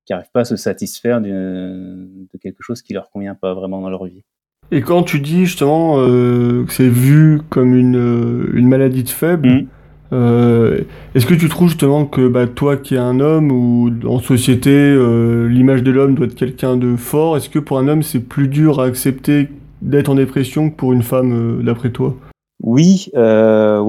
n'arrivent 0.09 0.31
pas 0.33 0.41
à 0.41 0.45
se 0.45 0.55
satisfaire 0.55 1.21
de 1.21 2.37
quelque 2.41 2.61
chose 2.61 2.81
qui 2.81 2.93
leur 2.93 3.09
convient 3.09 3.35
pas 3.35 3.53
vraiment 3.53 3.81
dans 3.81 3.89
leur 3.89 4.05
vie. 4.05 4.23
Et 4.71 4.81
quand 4.81 5.03
tu 5.03 5.19
dis 5.19 5.45
justement 5.45 5.95
euh, 5.97 6.63
que 6.63 6.73
c'est 6.73 6.87
vu 6.87 7.41
comme 7.49 7.75
une, 7.75 7.97
euh, 7.97 8.51
une 8.53 8.69
maladie 8.69 9.03
de 9.03 9.09
faible, 9.09 9.49
mm. 9.49 9.67
euh, 10.13 10.81
est-ce 11.13 11.25
que 11.25 11.33
tu 11.33 11.49
trouves 11.49 11.67
justement 11.67 12.05
que 12.05 12.29
bah, 12.29 12.47
toi 12.47 12.77
qui 12.77 12.95
es 12.95 12.97
un 12.97 13.19
homme 13.19 13.51
ou 13.51 13.91
en 14.07 14.19
société, 14.19 14.71
euh, 14.71 15.49
l'image 15.49 15.83
de 15.83 15.91
l'homme 15.91 16.15
doit 16.15 16.27
être 16.27 16.35
quelqu'un 16.35 16.77
de 16.77 16.95
fort, 16.95 17.35
est-ce 17.35 17.49
que 17.49 17.59
pour 17.59 17.79
un 17.79 17.89
homme 17.89 18.01
c'est 18.01 18.21
plus 18.21 18.47
dur 18.47 18.79
à 18.79 18.85
accepter 18.85 19.49
d'être 19.81 20.09
en 20.09 20.15
dépression 20.15 20.69
que 20.69 20.75
pour 20.75 20.93
une 20.93 21.03
femme 21.03 21.61
d'après 21.63 21.89
toi? 21.89 22.15
Oui, 22.63 23.09
euh, 23.15 23.79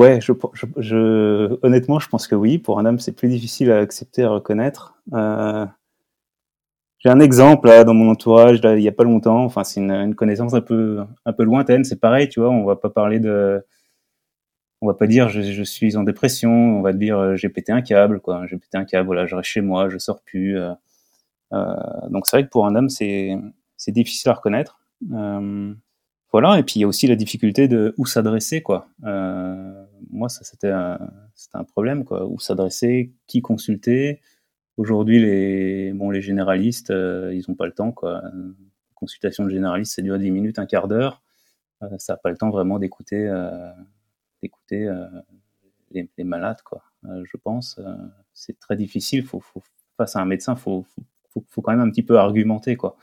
honnêtement 1.63 1.99
je 1.99 2.09
pense 2.09 2.27
que 2.27 2.35
oui. 2.35 2.59
Pour 2.59 2.79
un 2.79 2.87
homme 2.87 2.99
c'est 2.99 3.13
plus 3.13 3.29
difficile 3.29 3.71
à 3.71 3.79
accepter, 3.79 4.23
à 4.23 4.31
reconnaître. 4.31 4.95
Euh, 5.13 5.67
j'ai 6.99 7.11
un 7.11 7.21
exemple 7.21 7.69
là, 7.69 7.85
dans 7.85 7.95
mon 7.95 8.11
entourage 8.11 8.61
il 8.65 8.81
y 8.81 8.89
a 8.89 8.93
pas 8.93 9.05
longtemps. 9.05 9.45
Enfin, 9.45 9.65
c'est 9.65 9.81
une, 9.81 10.15
connaissance 10.15 10.55
un 10.55 10.63
peu 10.63 11.01
un 11.27 11.33
peu 11.35 11.45
lointaine. 11.45 11.85
C'est 11.85 12.01
pareil, 12.01 12.29
tu 12.29 12.41
vois. 12.41 12.51
On 12.51 12.65
va 12.65 12.77
pas 12.77 12.91
parler 12.91 13.21
de, 13.21 13.63
on 14.81 14.87
va 14.87 14.95
pas 14.95 15.07
dire 15.07 15.29
je, 15.29 15.63
suis 15.65 15.97
en 15.97 16.05
dépression. 16.05 16.51
On 16.79 16.83
va 16.83 16.93
dire 16.95 17.19
euh, 17.19 17.37
j'ai 17.37 17.51
pété 17.51 17.73
un 17.73 17.83
câble. 17.83 18.21
J'ai 18.47 18.57
pété 18.59 18.79
un 18.79 18.85
câble. 18.85 19.27
Je 19.27 19.37
reste 19.37 19.49
chez 19.49 19.61
moi, 19.63 19.89
je 19.91 19.99
sors 19.99 20.23
plus. 20.23 20.59
Donc 22.11 22.27
c'est 22.27 22.37
vrai 22.37 22.45
que 22.45 22.51
pour 22.51 22.67
un 22.67 22.75
homme 22.77 22.89
c'est 22.89 23.37
c'est 23.77 23.93
difficile 23.93 24.31
à 24.31 24.35
reconnaître. 24.35 24.81
Voilà. 26.33 26.59
Et 26.59 26.63
puis 26.63 26.75
il 26.77 26.81
y 26.81 26.85
a 26.85 26.89
aussi 26.89 27.07
la 27.07 27.17
difficulté 27.17 27.69
de 27.69 27.95
où 27.99 28.07
s'adresser, 28.07 28.63
quoi. 28.63 28.89
Euh, 29.05 29.85
moi, 30.11 30.29
ça 30.29 30.45
c'était 30.45 30.71
un, 30.71 30.99
problème, 31.73 32.05
quoi. 32.05 32.27
Où 32.27 32.41
s'adresser, 32.41 33.13
qui 33.27 33.43
consulter. 33.43 34.21
Aujourd'hui, 34.79 35.21
les, 35.21 35.93
bon, 35.93 36.11
les 36.11 36.23
généralistes, 36.23 36.91
euh, 36.91 37.35
ils 37.35 37.45
n'ont 37.49 37.55
pas 37.55 37.67
le 37.67 37.73
temps. 37.73 37.93
Quoi. 37.93 38.23
Consultation 38.95 39.45
de 39.45 39.51
généraliste, 39.51 39.95
ça 39.95 40.03
dure 40.03 40.19
10 40.19 40.31
minutes, 40.31 40.59
un 40.59 40.67
quart 40.67 40.89
d'heure. 40.89 41.23
Euh, 41.83 41.99
ça 41.99 42.15
n'a 42.15 42.17
pas 42.17 42.31
le 42.31 42.37
temps 42.37 42.51
vraiment 42.51 42.79
d'écouter 42.79 43.31
d'écouter 44.43 44.91
les, 45.93 46.25
malades, 46.25 46.63
quoi. 46.65 46.83
je 47.05 47.37
pense. 47.37 47.79
c'est 48.33 48.59
très 48.59 48.75
difficile. 48.75 49.25
Faut, 49.25 49.41
faut, 49.41 49.63
face 49.97 50.17
à 50.17 50.21
un 50.21 50.25
médecin, 50.25 50.55
il 50.55 50.59
faut, 50.59 50.85
faut, 51.29 51.45
faut, 51.49 51.63
quand 51.63 51.71
même 51.73 51.81
un 51.81 51.91
petit 51.91 52.03
peu 52.03 52.19
argumenter. 52.19 52.77
Quoi. 52.77 52.97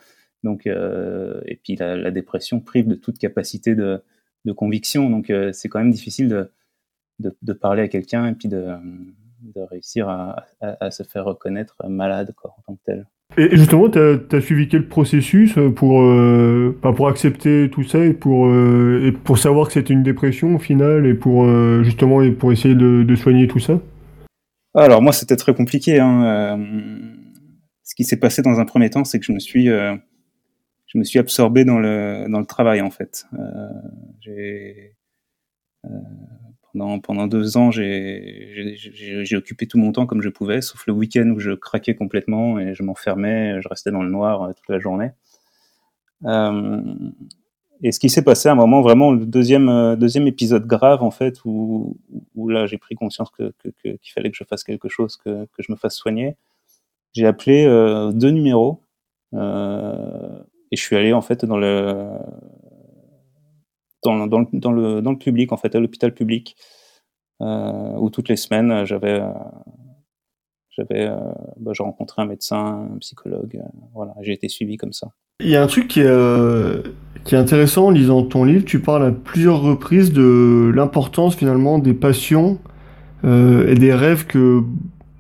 Donc, 0.43 0.67
et 0.67 1.59
puis 1.63 1.75
la, 1.75 1.95
la, 1.95 2.11
dépression 2.11 2.59
prive 2.59 2.87
de 2.87 2.95
toute 2.95 3.17
capacité 3.17 3.75
de, 3.75 4.01
de 4.45 4.51
conviction. 4.51 5.09
Donc 5.09 5.31
c'est 5.51 5.67
quand 5.69 5.79
même 5.79 5.91
difficile 5.91 6.29
de, 6.29 6.51
de, 7.19 7.35
de 7.41 7.53
parler 7.53 7.81
à 7.83 7.87
quelqu'un 7.87 8.27
et 8.27 8.33
puis 8.33 8.47
de 8.47 8.75
de 9.41 9.61
réussir 9.61 10.09
à, 10.09 10.45
à, 10.61 10.85
à, 10.85 10.91
se 10.91 11.03
faire 11.03 11.25
reconnaître 11.25 11.75
malade 11.87 12.33
quoi, 12.35 12.55
en 12.57 12.61
tant 12.61 12.75
que 12.75 12.81
tel. 12.85 13.07
Et 13.37 13.55
justement, 13.55 13.89
tu 13.89 13.99
as, 13.99 14.17
as, 14.31 14.41
suivi 14.41 14.67
quel 14.67 14.87
processus 14.87 15.55
pour, 15.75 16.01
euh, 16.01 16.77
bah, 16.81 16.93
pour 16.93 17.07
accepter 17.07 17.69
tout 17.71 17.83
ça 17.83 18.03
et 18.03 18.13
pour, 18.13 18.47
euh, 18.47 19.01
et 19.05 19.11
pour 19.11 19.37
savoir 19.37 19.67
que 19.67 19.73
c'était 19.73 19.93
une 19.93 20.03
dépression 20.03 20.55
au 20.55 20.59
final 20.59 21.05
et 21.05 21.13
pour 21.13 21.45
euh, 21.45 21.83
justement 21.83 22.23
et 22.23 22.31
pour 22.31 22.51
essayer 22.51 22.73
de, 22.73 23.03
de, 23.03 23.15
soigner 23.15 23.47
tout 23.47 23.59
ça? 23.59 23.79
Alors 24.73 25.01
moi, 25.01 25.13
c'était 25.13 25.35
très 25.35 25.53
compliqué. 25.53 25.99
Hein. 25.99 26.23
Euh, 26.23 26.57
ce 27.83 27.93
qui 27.93 28.03
s'est 28.03 28.19
passé 28.19 28.41
dans 28.41 28.59
un 28.59 28.65
premier 28.65 28.89
temps, 28.89 29.03
c'est 29.03 29.19
que 29.19 29.25
je 29.25 29.31
me 29.31 29.39
suis, 29.39 29.69
euh, 29.69 29.95
je 30.89 30.97
me 30.97 31.03
suis 31.03 31.19
absorbé 31.19 31.63
dans 31.63 31.79
le, 31.79 32.27
dans 32.29 32.39
le 32.39 32.45
travail 32.45 32.81
en 32.81 32.91
fait. 32.91 33.25
J'ai 34.19 34.95
pendant, 36.73 36.99
pendant 36.99 37.27
deux 37.27 37.57
ans, 37.57 37.71
j'ai 37.71 39.35
occupé 39.35 39.67
tout 39.67 39.77
mon 39.77 39.91
temps 39.91 40.05
comme 40.05 40.21
je 40.21 40.29
pouvais, 40.29 40.61
sauf 40.61 40.85
le 40.87 40.93
week-end 40.93 41.27
où 41.29 41.39
je 41.39 41.51
craquais 41.51 41.95
complètement 41.95 42.59
et 42.59 42.75
je 42.75 42.83
m'enfermais, 42.83 43.61
je 43.61 43.67
restais 43.67 43.91
dans 43.91 44.03
le 44.03 44.09
noir 44.09 44.43
euh, 44.43 44.53
toute 44.53 44.69
la 44.69 44.79
journée. 44.79 45.11
Euh, 46.25 46.81
et 47.81 47.91
ce 47.91 47.99
qui 47.99 48.09
s'est 48.09 48.23
passé 48.23 48.49
à 48.49 48.51
un 48.51 48.55
moment, 48.55 48.81
vraiment, 48.81 49.11
le 49.11 49.25
deuxième, 49.25 49.69
euh, 49.69 49.95
deuxième 49.95 50.27
épisode 50.27 50.67
grave, 50.67 51.01
en 51.01 51.11
fait, 51.11 51.43
où, 51.45 51.97
où 52.35 52.49
là, 52.49 52.65
j'ai 52.65 52.77
pris 52.77 52.95
conscience 52.95 53.31
qu'il 53.31 53.51
que, 53.61 53.97
fallait 54.13 54.29
que 54.29 54.37
je 54.37 54.43
fasse 54.43 54.63
quelque 54.63 54.89
chose, 54.89 55.15
que, 55.15 55.45
que 55.45 55.63
je 55.63 55.71
me 55.71 55.77
fasse 55.77 55.95
soigner. 55.95 56.35
J'ai 57.13 57.25
appelé 57.25 57.65
euh, 57.65 58.11
deux 58.11 58.31
numéros 58.31 58.81
euh, 59.33 60.43
et 60.71 60.75
je 60.75 60.81
suis 60.81 60.95
allé, 60.95 61.13
en 61.13 61.21
fait, 61.21 61.45
dans 61.45 61.57
le, 61.57 62.05
dans, 64.03 64.27
dans, 64.27 64.45
dans, 64.51 64.71
le, 64.71 65.01
dans 65.01 65.11
le 65.11 65.17
public, 65.17 65.51
en 65.51 65.57
fait, 65.57 65.75
à 65.75 65.79
l'hôpital 65.79 66.13
public, 66.13 66.55
euh, 67.41 67.93
où 67.97 68.09
toutes 68.09 68.29
les 68.29 68.35
semaines, 68.35 68.85
j'avais 68.85 69.21
j'avais, 70.71 71.09
bah, 71.57 71.71
j'ai 71.73 71.83
rencontré 71.83 72.21
un 72.21 72.25
médecin, 72.25 72.89
un 72.93 72.97
psychologue, 72.99 73.61
voilà, 73.93 74.13
j'ai 74.21 74.31
été 74.31 74.47
suivi 74.47 74.77
comme 74.77 74.93
ça. 74.93 75.09
Il 75.41 75.49
y 75.49 75.57
a 75.57 75.63
un 75.63 75.67
truc 75.67 75.87
qui 75.87 75.99
est, 75.99 76.83
qui 77.25 77.35
est 77.35 77.37
intéressant 77.37 77.87
en 77.87 77.89
lisant 77.89 78.23
ton 78.23 78.45
livre. 78.45 78.63
Tu 78.63 78.79
parles 78.79 79.05
à 79.05 79.11
plusieurs 79.11 79.61
reprises 79.61 80.13
de 80.13 80.71
l'importance 80.73 81.35
finalement 81.35 81.79
des 81.79 81.93
passions 81.93 82.59
et 83.23 83.75
des 83.75 83.93
rêves 83.93 84.25
que 84.25 84.63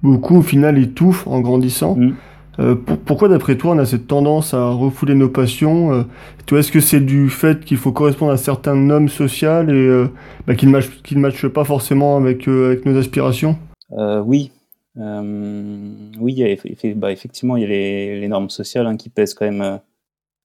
beaucoup 0.01 0.37
au 0.37 0.41
final 0.41 0.77
étouffent 0.77 1.27
en 1.27 1.41
grandissant. 1.41 1.95
Mm. 1.95 2.15
Euh, 2.59 2.75
pourquoi 2.75 3.29
d'après 3.29 3.57
toi 3.57 3.73
on 3.73 3.77
a 3.77 3.85
cette 3.85 4.07
tendance 4.07 4.53
à 4.53 4.69
refouler 4.71 5.15
nos 5.15 5.29
passions 5.29 5.93
euh, 5.93 6.57
Est-ce 6.57 6.71
que 6.71 6.81
c'est 6.81 6.99
du 6.99 7.29
fait 7.29 7.63
qu'il 7.63 7.77
faut 7.77 7.93
correspondre 7.93 8.33
à 8.33 8.37
certains 8.37 8.75
normes 8.75 9.07
sociales 9.07 9.69
et 9.69 9.73
euh, 9.73 10.07
bah, 10.45 10.55
qu'ils 10.55 10.69
ne 10.69 11.19
matchent, 11.19 11.47
pas 11.47 11.63
forcément 11.63 12.17
avec, 12.17 12.47
avec 12.47 12.85
nos 12.85 12.97
aspirations? 12.97 13.57
Oui. 13.91 14.51
oui, 14.97 16.57
bah, 16.95 17.11
effectivement, 17.11 17.55
il 17.55 17.61
y 17.61 17.65
a 17.65 17.67
les, 17.67 18.27
normes 18.27 18.49
sociales 18.49 18.87
hein, 18.87 18.97
qui 18.97 19.09
pèsent 19.09 19.33
quand 19.33 19.49
même 19.49 19.79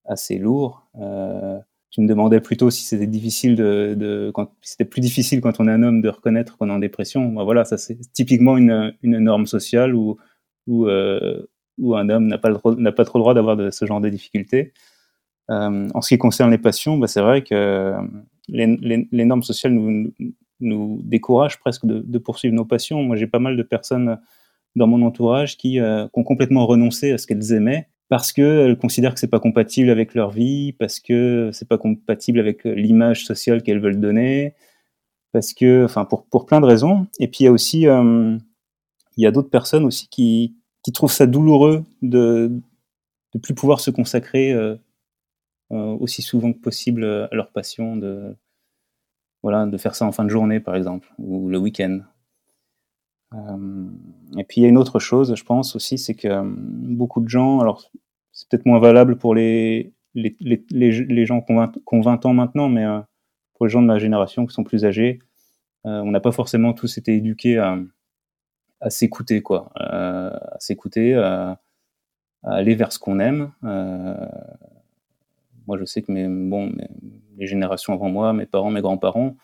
assez 0.06 0.38
lourd. 0.38 0.86
tu 1.90 2.00
me 2.00 2.06
demandais 2.06 2.40
plutôt 2.40 2.70
si 2.70 2.84
c'était 2.84 3.08
difficile 3.08 3.56
de, 3.56 4.32
c'était 4.60 4.84
plus 4.84 5.00
difficile 5.00 5.40
quand 5.40 5.58
on 5.58 5.66
est 5.66 5.72
un 5.72 5.82
homme 5.82 6.00
de 6.00 6.08
reconnaître 6.08 6.56
qu'on 6.56 6.70
est 6.70 6.72
en 6.72 6.78
dépression. 6.78 7.32
Bah, 7.32 7.42
voilà, 7.42 7.64
ça 7.64 7.76
c'est 7.76 7.98
typiquement 8.12 8.56
une, 8.56 8.94
norme 9.02 9.46
sociale 9.46 9.96
où 9.96 10.16
où 11.78 11.96
un 11.96 12.08
homme 12.08 12.26
n'a 12.26 12.38
pas, 12.38 12.50
n'a 12.78 12.92
pas 12.92 13.04
trop 13.04 13.18
le 13.18 13.22
droit 13.22 13.34
d'avoir 13.34 13.72
ce 13.72 13.84
genre 13.84 14.00
de 14.00 14.08
difficultés. 14.08 14.72
Euh, 15.50 15.88
en 15.92 16.00
ce 16.00 16.08
qui 16.08 16.18
concerne 16.18 16.50
les 16.50 16.58
passions, 16.58 16.96
bah, 16.96 17.06
c'est 17.06 17.20
vrai 17.20 17.42
que 17.42 17.54
euh, 17.54 18.00
les, 18.48 19.24
normes 19.24 19.42
sociales 19.42 19.72
nous, 20.60 21.02
découragent 21.02 21.58
presque 21.60 21.84
de, 21.84 22.18
poursuivre 22.18 22.54
nos 22.54 22.64
passions. 22.64 23.02
Moi, 23.02 23.16
j'ai 23.16 23.26
pas 23.26 23.38
mal 23.38 23.56
de 23.56 23.62
personnes 23.62 24.18
dans 24.76 24.86
mon 24.86 25.02
entourage 25.02 25.56
qui, 25.56 25.80
euh, 25.80 26.06
ont 26.14 26.24
complètement 26.24 26.66
renoncé 26.66 27.12
à 27.12 27.18
ce 27.18 27.26
qu'elles 27.26 27.52
aimaient 27.52 27.88
parce 28.08 28.32
qu'elles 28.32 28.76
considèrent 28.76 29.14
que 29.14 29.20
c'est 29.20 29.28
pas 29.28 29.40
compatible 29.40 29.90
avec 29.90 30.14
leur 30.14 30.30
vie, 30.30 30.72
parce 30.72 31.00
que 31.00 31.50
c'est 31.52 31.68
pas 31.68 31.78
compatible 31.78 32.38
avec 32.38 32.64
l'image 32.64 33.24
sociale 33.24 33.62
qu'elles 33.62 33.80
veulent 33.80 34.00
donner, 34.00 34.54
parce 35.32 35.54
que, 35.54 35.84
enfin, 35.84 36.04
pour, 36.04 36.26
pour 36.26 36.46
plein 36.46 36.60
de 36.60 36.66
raisons. 36.66 37.06
Et 37.18 37.28
puis 37.28 37.38
il 37.40 37.44
y 37.44 37.48
a 37.48 37.52
aussi, 37.52 37.86
il 37.86 38.40
y 39.16 39.26
a 39.26 39.30
d'autres 39.30 39.48
personnes 39.48 39.84
aussi 39.84 40.08
qui, 40.08 40.54
qui 40.84 40.92
trouvent 40.92 41.10
ça 41.10 41.26
douloureux 41.26 41.82
de 42.02 42.52
ne 43.34 43.40
plus 43.40 43.54
pouvoir 43.54 43.80
se 43.80 43.90
consacrer 43.90 44.52
euh, 44.52 44.76
euh, 45.72 45.96
aussi 45.98 46.22
souvent 46.22 46.52
que 46.52 46.58
possible 46.58 47.04
à 47.04 47.28
leur 47.32 47.50
passion, 47.50 47.96
de, 47.96 48.36
faire 49.78 49.94
ça 49.94 50.04
en 50.04 50.12
fin 50.12 50.24
de 50.24 50.28
journée 50.28 50.60
par 50.60 50.76
exemple, 50.76 51.12
ou 51.18 51.48
le 51.48 51.58
week-end. 51.58 52.00
Euh, 53.32 53.86
et 54.38 54.44
puis 54.44 54.60
il 54.60 54.62
y 54.62 54.66
a 54.66 54.68
une 54.68 54.78
autre 54.78 55.00
chose, 55.00 55.34
je 55.34 55.44
pense 55.44 55.74
aussi, 55.74 55.98
c'est 55.98 56.14
que 56.14 56.42
beaucoup 56.44 57.20
de 57.20 57.28
gens, 57.28 57.60
alors 57.60 57.90
c'est 58.30 58.48
peut-être 58.48 58.66
moins 58.66 58.78
valable 58.78 59.16
pour 59.16 59.34
les 59.34 59.92
gens 60.14 61.40
qui 61.40 61.52
ont, 61.52 62.00
20, 62.02 62.26
ans 62.26 62.34
maintenant, 62.34 62.68
mais 62.68 62.84
pour 63.54 63.66
les 63.66 63.70
gens 63.70 63.80
de 63.80 63.86
ma 63.86 63.98
génération 63.98 64.44
qui 64.44 64.54
sont 64.54 64.64
plus 64.64 64.84
âgés, 64.84 65.18
on 65.84 66.10
n'a 66.10 66.20
pas 66.20 66.32
forcément 66.32 66.74
tous 66.74 66.98
été 66.98 67.16
éduqués 67.16 67.58
à, 67.58 67.78
à 68.84 68.90
s'écouter, 68.90 69.42
quoi, 69.42 69.72
euh, 69.80 70.30
à 70.30 70.56
s'écouter, 70.60 71.14
à, 71.14 71.58
aller 72.42 72.74
vers 72.74 72.92
ce 72.92 72.98
qu'on 72.98 73.18
aime. 73.18 73.52
Euh, 73.64 74.14
moi, 75.66 75.78
je 75.78 75.84
sais 75.84 76.02
que 76.02 76.12
mes, 76.12 76.28
bon, 76.28 76.72
les 77.38 77.46
générations 77.46 77.94
avant 77.94 78.10
moi, 78.10 78.32
mes 78.34 78.44
parents, 78.44 78.70
mes 78.70 78.82
grands-parents, 78.82 79.36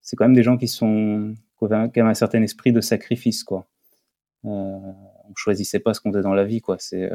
c'est 0.00 0.16
quand 0.16 0.24
même 0.24 0.34
des 0.34 0.42
gens 0.42 0.56
qui 0.56 0.68
sont 0.68 1.34
qui 1.58 1.66
avaient 1.66 2.00
un 2.00 2.14
certain 2.14 2.42
esprit 2.42 2.72
de 2.72 2.80
sacrifice, 2.80 3.44
quoi. 3.44 3.68
Euh, 4.46 4.48
on 4.48 5.34
choisissait 5.36 5.78
pas 5.78 5.92
ce 5.92 6.00
qu'on 6.00 6.10
faisait 6.10 6.22
dans 6.22 6.32
la 6.32 6.44
vie, 6.44 6.62
quoi. 6.62 6.76
C'est, 6.78 7.10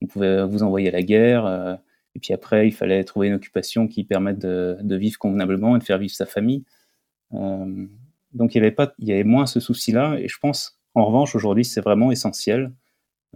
on 0.00 0.06
pouvait 0.06 0.42
vous 0.46 0.62
envoyer 0.62 0.88
à 0.88 0.92
la 0.92 1.02
guerre, 1.02 1.78
et 2.14 2.18
puis 2.18 2.32
après, 2.32 2.66
il 2.66 2.72
fallait 2.72 3.04
trouver 3.04 3.28
une 3.28 3.34
occupation 3.34 3.86
qui 3.86 4.04
permette 4.04 4.38
de, 4.38 4.96
vivre 4.96 5.18
convenablement 5.18 5.76
et 5.76 5.78
de 5.78 5.84
faire 5.84 5.98
vivre 5.98 6.14
sa 6.14 6.26
famille. 6.26 6.64
Euh, 7.34 7.86
donc 8.32 8.54
il 8.54 8.58
y 8.58 8.60
avait 8.60 8.70
pas, 8.70 8.92
il 8.98 9.08
y 9.08 9.12
avait 9.12 9.24
moins 9.24 9.46
ce 9.46 9.60
souci-là. 9.60 10.18
Et 10.18 10.28
je 10.28 10.38
pense, 10.38 10.80
en 10.94 11.04
revanche, 11.06 11.34
aujourd'hui, 11.34 11.64
c'est 11.64 11.80
vraiment 11.80 12.10
essentiel 12.12 12.72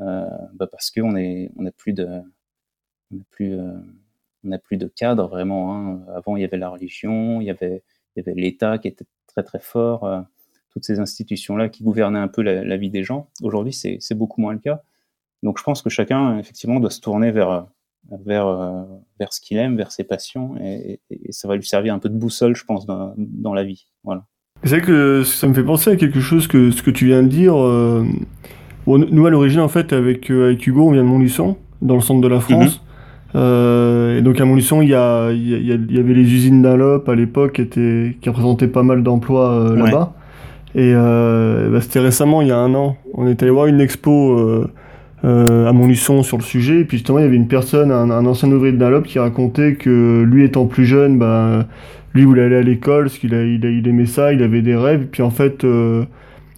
euh, 0.00 0.26
bah 0.54 0.66
parce 0.70 0.90
qu'on 0.90 1.14
on 1.14 1.62
n'a 1.62 1.72
plus 1.72 1.92
de, 1.92 2.08
on 3.12 3.18
plus, 3.30 3.54
euh, 3.58 3.78
on 4.44 4.58
plus 4.58 4.76
de 4.76 4.86
cadre 4.88 5.28
vraiment. 5.28 5.74
Hein. 5.76 6.04
Avant, 6.14 6.36
il 6.36 6.42
y 6.42 6.44
avait 6.44 6.56
la 6.58 6.68
religion, 6.68 7.40
il 7.40 7.46
y 7.46 7.50
avait, 7.50 7.82
il 8.16 8.20
y 8.24 8.28
avait 8.28 8.40
l'État 8.40 8.78
qui 8.78 8.88
était 8.88 9.06
très 9.26 9.42
très 9.42 9.60
fort, 9.60 10.04
euh, 10.04 10.20
toutes 10.70 10.84
ces 10.84 11.00
institutions-là 11.00 11.68
qui 11.68 11.84
gouvernaient 11.84 12.18
un 12.18 12.28
peu 12.28 12.42
la, 12.42 12.76
vie 12.76 12.90
des 12.90 13.04
gens. 13.04 13.30
Aujourd'hui, 13.42 13.72
c'est, 13.72 14.14
beaucoup 14.14 14.40
moins 14.40 14.52
le 14.52 14.58
cas. 14.58 14.82
Donc, 15.42 15.58
je 15.58 15.64
pense 15.64 15.82
que 15.82 15.90
chacun, 15.90 16.38
effectivement, 16.38 16.80
doit 16.80 16.90
se 16.90 17.00
tourner 17.00 17.30
vers 17.30 17.68
vers, 18.10 18.86
vers 19.18 19.32
ce 19.32 19.40
qu'il 19.40 19.56
aime, 19.58 19.76
vers 19.76 19.92
ses 19.92 20.04
passions, 20.04 20.56
et, 20.58 21.00
et, 21.10 21.32
ça 21.32 21.48
va 21.48 21.56
lui 21.56 21.64
servir 21.64 21.94
un 21.94 21.98
peu 21.98 22.08
de 22.10 22.16
boussole, 22.16 22.54
je 22.56 22.64
pense, 22.64 22.86
dans, 22.86 23.14
dans 23.16 23.54
la 23.54 23.64
vie. 23.64 23.88
Voilà. 24.02 24.26
C'est 24.64 24.78
vrai 24.78 24.80
que 24.80 25.22
ça 25.24 25.46
me 25.46 25.52
fait 25.52 25.62
penser 25.62 25.90
à 25.90 25.96
quelque 25.96 26.20
chose 26.20 26.46
que 26.46 26.70
ce 26.70 26.82
que 26.82 26.90
tu 26.90 27.06
viens 27.06 27.22
de 27.22 27.28
dire. 27.28 27.54
Euh, 27.54 28.02
nous, 28.86 29.26
à 29.26 29.30
l'origine, 29.30 29.60
en 29.60 29.68
fait, 29.68 29.92
avec, 29.92 30.30
euh, 30.30 30.46
avec 30.46 30.66
Hugo, 30.66 30.88
on 30.88 30.92
vient 30.92 31.02
de 31.02 31.08
Montluçon, 31.08 31.56
dans 31.82 31.96
le 31.96 32.00
centre 32.00 32.22
de 32.22 32.28
la 32.28 32.40
France. 32.40 32.80
Mhm. 32.80 33.40
Euh, 33.40 34.18
et 34.18 34.22
donc 34.22 34.40
à 34.40 34.44
Montluçon, 34.44 34.80
il 34.80 34.88
y, 34.88 34.94
a, 34.94 35.32
il, 35.32 35.92
y 35.92 35.98
avait 35.98 36.14
les 36.14 36.22
usines 36.22 36.62
Dunlop 36.62 37.08
à 37.08 37.14
l'époque 37.16 37.62
qui, 37.68 38.16
qui 38.20 38.28
représentaient 38.28 38.68
pas 38.68 38.84
mal 38.84 39.02
d'emplois 39.02 39.74
là-bas. 39.76 40.14
Et 40.76 40.94
bah, 40.94 41.80
c'était 41.80 41.98
récemment, 41.98 42.42
il 42.42 42.48
y 42.48 42.52
a 42.52 42.58
un 42.58 42.72
an, 42.74 42.96
on 43.12 43.26
est 43.26 43.42
allé 43.42 43.50
voir 43.50 43.66
une 43.66 43.80
expo 43.80 44.64
à 45.24 45.72
Montluçon 45.72 46.22
sur 46.22 46.38
le 46.38 46.44
sujet. 46.44 46.80
Et 46.80 46.84
puis 46.84 46.98
justement, 46.98 47.18
il 47.18 47.22
y 47.22 47.26
avait 47.26 47.34
une 47.34 47.48
personne, 47.48 47.90
un, 47.90 48.08
un 48.08 48.24
ancien 48.24 48.50
ouvrier 48.52 48.72
de 48.72 48.78
Dunlop, 48.78 49.02
qui 49.02 49.18
racontait 49.18 49.74
que 49.74 50.22
lui 50.22 50.44
étant 50.44 50.66
plus 50.66 50.86
jeune, 50.86 51.18
bah, 51.18 51.66
lui 52.14 52.24
voulait 52.24 52.44
aller 52.44 52.56
à 52.56 52.62
l'école 52.62 53.04
parce 53.04 53.18
qu'il 53.18 53.32
il, 53.32 53.88
aimait 53.88 54.06
ça, 54.06 54.32
il 54.32 54.42
avait 54.42 54.62
des 54.62 54.76
rêves. 54.76 55.08
Puis 55.10 55.22
en 55.22 55.30
fait, 55.30 55.64
euh, 55.64 56.04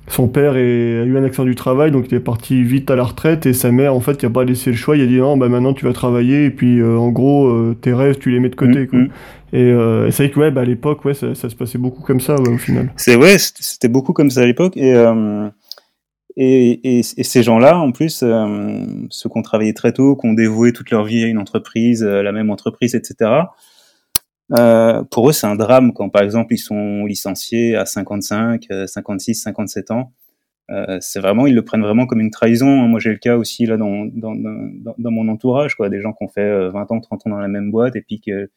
son 0.06 0.28
père 0.28 0.52
a 0.52 0.58
eu 0.58 1.16
un 1.16 1.24
accident 1.24 1.46
du 1.46 1.54
travail, 1.54 1.90
donc 1.90 2.06
il 2.10 2.14
est 2.14 2.20
parti 2.20 2.62
vite 2.62 2.90
à 2.90 2.96
la 2.96 3.04
retraite. 3.04 3.46
Et 3.46 3.54
sa 3.54 3.72
mère, 3.72 3.94
en 3.94 4.00
fait, 4.00 4.22
il 4.22 4.26
a 4.26 4.30
pas 4.30 4.44
laissé 4.44 4.70
le 4.70 4.76
choix. 4.76 4.96
Il 4.96 5.02
a 5.02 5.06
dit 5.06 5.16
non, 5.16 5.36
bah 5.36 5.48
maintenant 5.48 5.72
tu 5.72 5.86
vas 5.86 5.94
travailler. 5.94 6.44
Et 6.44 6.50
puis 6.50 6.78
euh, 6.78 6.98
en 6.98 7.10
gros, 7.10 7.48
euh, 7.48 7.76
tes 7.80 7.94
rêves, 7.94 8.18
tu 8.18 8.30
les 8.30 8.38
mets 8.38 8.50
de 8.50 8.54
côté. 8.54 8.82
Mm, 8.82 8.86
quoi. 8.86 8.98
Mm. 8.98 9.08
Et, 9.52 10.10
c'est 10.10 10.24
vrai 10.24 10.30
que 10.30 10.40
ouais, 10.40 10.50
bah, 10.50 10.60
à 10.60 10.64
l'époque, 10.64 11.04
ouais, 11.04 11.14
ça, 11.14 11.34
se 11.34 11.54
passait 11.54 11.78
beaucoup 11.78 12.02
comme 12.02 12.20
ça 12.20 12.34
au 12.34 12.58
final. 12.58 12.92
C'est 12.96 13.16
ouais, 13.16 13.36
c'était 13.38 13.88
beaucoup 13.88 14.12
comme 14.12 14.30
ça 14.30 14.42
à 14.42 14.44
l'époque. 14.44 14.76
Et, 14.76 14.92
et, 16.36 16.98
et, 16.98 17.02
ces 17.02 17.42
gens-là, 17.42 17.78
en 17.78 17.92
plus, 17.92 18.22
ceux 19.10 19.28
qui 19.30 19.38
ont 19.38 19.42
travaillé 19.42 19.72
très 19.72 19.92
tôt, 19.92 20.16
qui 20.16 20.26
ont 20.26 20.34
dévoué 20.34 20.72
toute 20.72 20.90
leur 20.90 21.04
vie 21.04 21.24
à 21.24 21.28
une 21.28 21.38
entreprise, 21.38 22.02
la 22.02 22.32
même 22.32 22.50
entreprise, 22.50 22.94
etc 22.94 23.30
euh, 24.52 25.02
pour 25.04 25.28
eux, 25.28 25.32
c'est 25.32 25.46
un 25.46 25.56
drame 25.56 25.92
quand, 25.92 26.08
par 26.08 26.22
exemple, 26.22 26.54
ils 26.54 26.58
sont 26.58 27.04
licenciés 27.04 27.76
à 27.76 27.86
55, 27.86 28.66
56, 28.86 29.34
57 29.34 29.90
ans. 29.90 30.12
Euh, 30.70 30.98
c'est 31.00 31.20
vraiment, 31.20 31.46
ils 31.46 31.54
le 31.54 31.64
prennent 31.64 31.82
vraiment 31.82 32.06
comme 32.06 32.20
une 32.20 32.30
trahison. 32.30 32.66
Moi, 32.66 32.98
j'ai 33.00 33.10
le 33.10 33.18
cas 33.18 33.36
aussi 33.36 33.66
là 33.66 33.76
dans, 33.76 34.04
dans, 34.06 34.34
dans, 34.34 35.10
mon 35.10 35.28
entourage, 35.28 35.76
quoi, 35.76 35.88
des 35.88 36.00
gens 36.00 36.12
qui 36.12 36.24
ont 36.24 36.28
fait 36.28 36.68
20 36.68 36.80
euh, 36.80 36.94
ans, 36.94 37.00
30 37.00 37.26
ans 37.26 37.30
dans 37.30 37.38
la 37.38 37.48
même 37.48 37.70
boîte 37.70 37.94
et 37.96 38.02
puis 38.02 38.20
que 38.20 38.50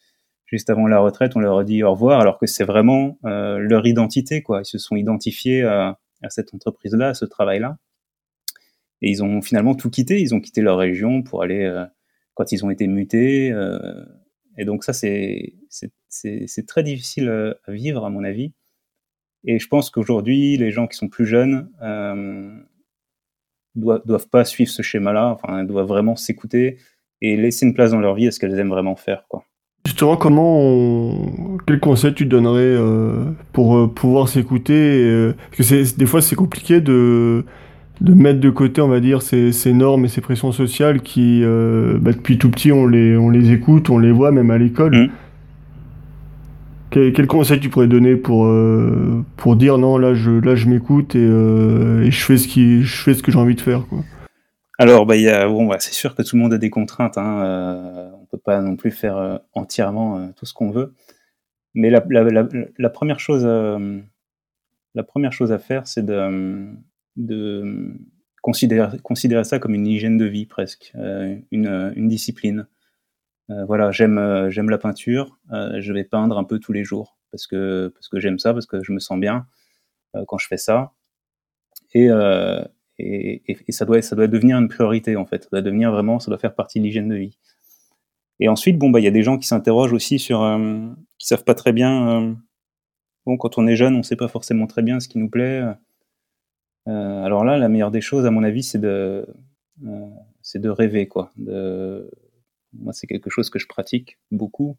juste 0.46 0.69
avant 0.72 0.88
la 0.88 1.00
retraite, 1.00 1.34
on 1.36 1.39
leur 1.39 1.63
dit 1.63 1.84
au 1.84 1.91
revoir, 1.91 2.19
alors 2.19 2.39
que 2.39 2.48
c'est 2.48 2.63
vraiment 2.63 3.19
euh, 3.25 3.60
leur 3.60 3.86
identité, 3.86 4.41
quoi. 4.41 4.62
Ils 4.62 4.65
se 4.65 4.79
sont 4.79 4.96
identifiés 4.96 5.63
à, 5.63 6.00
à 6.24 6.29
cette 6.29 6.53
entreprise-là, 6.53 7.10
à 7.10 7.13
ce 7.13 7.25
travail-là, 7.25 7.77
et 9.01 9.12
ils 9.12 9.24
ont 9.24 9.41
finalement 9.41 9.75
tout 9.75 9.91
quitté. 9.91 10.19
Ils 10.19 10.34
ont 10.34 10.39
quitté 10.39 10.62
leur 10.62 10.79
région 10.79 11.22
pour 11.22 11.43
aller 11.43 11.63
euh, 11.63 11.86
quand 12.34 12.51
ils 12.51 12.65
ont 12.65 12.72
été 12.72 12.88
mutés. 12.88 13.53
Et 14.60 14.66
donc 14.66 14.84
ça, 14.84 14.92
c'est 14.92 15.54
très 16.68 16.84
difficile 16.84 17.30
euh, 17.30 17.54
à 17.66 17.72
vivre, 17.72 18.06
à 18.06 18.10
mon 18.10 18.25
avis. 18.25 18.51
Et 19.46 19.58
je 19.58 19.68
pense 19.70 19.89
qu'aujourd'hui, 19.89 20.58
les 20.58 20.70
gens 20.70 20.86
qui 20.86 20.98
sont 20.98 21.08
plus 21.08 21.25
jeunes 21.25 21.70
euh, 21.82 22.54
doivent, 23.75 24.28
pas 24.30 24.44
suivre 24.44 24.70
ce 24.70 24.82
schéma-là, 24.82 25.30
enfin, 25.30 25.63
doivent 25.63 25.88
vraiment 25.88 26.18
s'écouter 26.18 26.78
et 27.22 27.38
laisser 27.38 27.66
une 27.66 27.74
place 27.74 27.92
dans 27.92 28.01
leur 28.01 28.16
vie 28.16 28.28
à 28.28 28.32
ce 28.32 28.39
qu'elles 28.39 28.60
aiment 28.60 28.70
vraiment 28.70 28.98
faire. 28.98 29.24
Justement, 29.86 30.18
comment 30.18 31.32
quel 31.66 31.80
conseil 31.80 32.13
tu 32.13 32.25
donnerais 32.25 32.60
euh, 32.60 33.32
pour 33.54 33.78
euh, 33.78 33.88
pouvoir 33.88 34.28
s'écouter 34.28 35.32
Parce 35.58 35.70
que 35.70 35.98
des 35.98 36.06
fois, 36.06 36.22
c'est 36.22 36.36
compliqué 36.36 36.82
de 36.82 37.46
de 38.01 38.13
mettre 38.13 38.39
de 38.39 38.50
côté, 38.50 38.82
on 38.82 38.88
va 38.88 39.00
dire, 39.00 39.22
ces, 39.22 39.51
ces 39.51 39.74
normes 39.74 40.06
et 40.06 40.08
ces 40.08 40.22
pressions 40.22 40.51
sociales 40.51 41.01
qui, 41.01 41.41
euh, 41.44 41.98
bah, 42.00 42.13
depuis 42.13 42.38
tout 42.38 42.50
petit, 42.50 42.72
on 42.72 42.88
les, 42.88 43.18
on 43.18 43.29
les 43.29 43.51
écoute, 43.51 43.89
on 43.89 43.98
les 43.98 44.12
voit, 44.12 44.32
même 44.32 44.51
à 44.51 44.58
l'école. 44.58 44.96
Mmh. 44.96 45.12
Quel, 46.91 47.27
conseil 47.27 47.60
tu 47.60 47.70
pourrais 47.70 47.88
donner 47.88 48.15
pour, 48.15 48.46
euh, 48.46 49.24
pour 49.38 49.56
dire 49.56 49.77
non, 49.77 49.98
là, 49.98 50.15
je, 50.15 50.32
là, 50.32 50.56
je 50.56 50.68
m'écoute 50.68 51.13
et, 51.15 51.20
euh, 51.22 52.03
et, 52.03 52.10
je, 52.10 52.24
fais 52.24 52.38
ce 52.38 52.48
qui, 52.48 52.82
je 52.82 53.03
fais 53.03 53.13
ce 53.13 53.22
que 53.22 53.32
j'ai 53.32 53.38
envie 53.38 53.53
de 53.53 53.62
faire 53.62 53.86
quoi. 53.88 54.00
Alors, 54.79 55.06
bah, 55.06 55.18
y 55.18 55.27
a, 55.27 55.48
bon, 55.48 55.68
bah, 55.68 55.75
c'est 55.79 55.94
sûr 55.94 56.15
que 56.15 56.24
tout 56.24 56.36
le 56.36 56.41
monde 56.41 56.53
a 56.53 56.58
des 56.58 56.70
contraintes. 56.70 57.18
Hein, 57.18 58.12
on 58.20 58.25
peut 58.25 58.39
pas 58.44 58.62
non 58.62 58.77
plus 58.77 58.91
faire 58.91 59.41
entièrement 59.53 60.32
tout 60.38 60.46
ce 60.46 60.53
qu'on 60.53 60.72
veut. 60.72 60.94
Mais 61.75 61.89
la, 61.89 62.03
la, 62.10 62.24
la, 62.24 62.48
la 62.77 62.89
première 62.89 63.20
chose, 63.20 63.46
la 63.46 65.03
première 65.03 65.34
chose 65.34 65.51
à 65.51 65.60
faire, 65.60 65.86
c'est 65.86 66.06
de 66.06 66.72
de 67.20 67.94
considérer, 68.42 68.98
considérer 69.04 69.44
ça 69.44 69.60
comme 69.60 69.76
une 69.76 69.86
hygiène 69.86 70.18
de 70.18 70.26
vie 70.26 70.46
presque, 70.48 70.94
une, 71.52 71.94
une, 71.96 72.08
discipline. 72.08 72.68
voilà, 73.48 73.92
j'aime 73.92 74.50
j'aime 74.50 74.70
la 74.70 74.78
peinture, 74.78 75.38
je 75.52 75.94
vais 75.94 76.04
peindre 76.04 76.38
un 76.38 76.44
peu 76.44 76.60
tous 76.60 76.74
les 76.74 76.84
jours 76.84 77.18
parce 77.32 77.46
que 77.46 77.92
parce 77.94 78.08
que 78.08 78.20
j'aime 78.20 78.40
ça, 78.40 78.54
parce 78.54 78.66
que 78.66 78.84
je 78.84 78.92
me 78.92 79.00
sens 79.00 79.20
bien 79.20 79.46
quand 80.28 80.38
je 80.38 80.48
fais 80.48 80.58
ça. 80.58 80.94
Et, 81.94 82.10
et, 83.00 83.72
ça 83.72 83.86
doit 83.86 84.02
ça 84.02 84.16
doit 84.16 84.28
devenir 84.28 84.58
une 84.58 84.70
priorité 84.70 85.16
en 85.16 85.26
fait. 85.26 85.44
Ça 85.44 85.50
doit 85.52 85.62
devenir 85.62 85.92
vraiment, 85.92 86.20
ça 86.20 86.32
doit 86.32 86.40
faire 86.40 86.56
partie 86.56 86.80
de 86.80 86.86
l'hygiène 86.86 87.10
de 87.10 87.16
vie. 87.16 87.38
Et 88.40 88.48
ensuite, 88.48 88.78
bon, 88.78 88.90
bah, 88.90 89.00
il 89.00 89.04
y 89.04 89.08
a 89.08 89.12
des 89.12 89.24
gens 89.24 89.38
qui 89.38 89.48
s'interrogent 89.48 89.94
aussi 89.94 90.18
sur, 90.18 90.44
euh, 90.44 90.88
qui 91.18 91.28
savent 91.28 91.44
pas 91.44 91.56
très 91.56 91.74
bien. 91.74 92.10
Euh, 92.10 92.34
bon, 93.26 93.38
quand 93.38 93.58
on 93.58 93.68
est 93.68 93.76
jeune, 93.76 93.96
on 93.96 94.04
sait 94.04 94.16
pas 94.16 94.28
forcément 94.28 94.68
très 94.68 94.82
bien 94.82 95.00
ce 95.00 95.08
qui 95.08 95.18
nous 95.18 95.30
plaît. 95.30 95.64
Euh, 96.89 97.24
alors 97.24 97.46
là, 97.46 97.58
la 97.58 97.69
meilleure 97.69 97.91
des 97.91 98.01
choses, 98.01 98.25
à 98.25 98.31
mon 98.31 98.43
avis, 98.43 98.63
c'est 98.63 98.79
de, 98.79 99.25
euh, 99.86 100.08
de 100.55 100.69
rêver, 100.69 101.08
quoi. 101.08 101.31
Moi, 102.74 102.93
c'est 102.93 103.08
quelque 103.08 103.29
chose 103.29 103.50
que 103.50 103.60
je 103.60 103.67
pratique 103.67 104.19
beaucoup. 104.31 104.77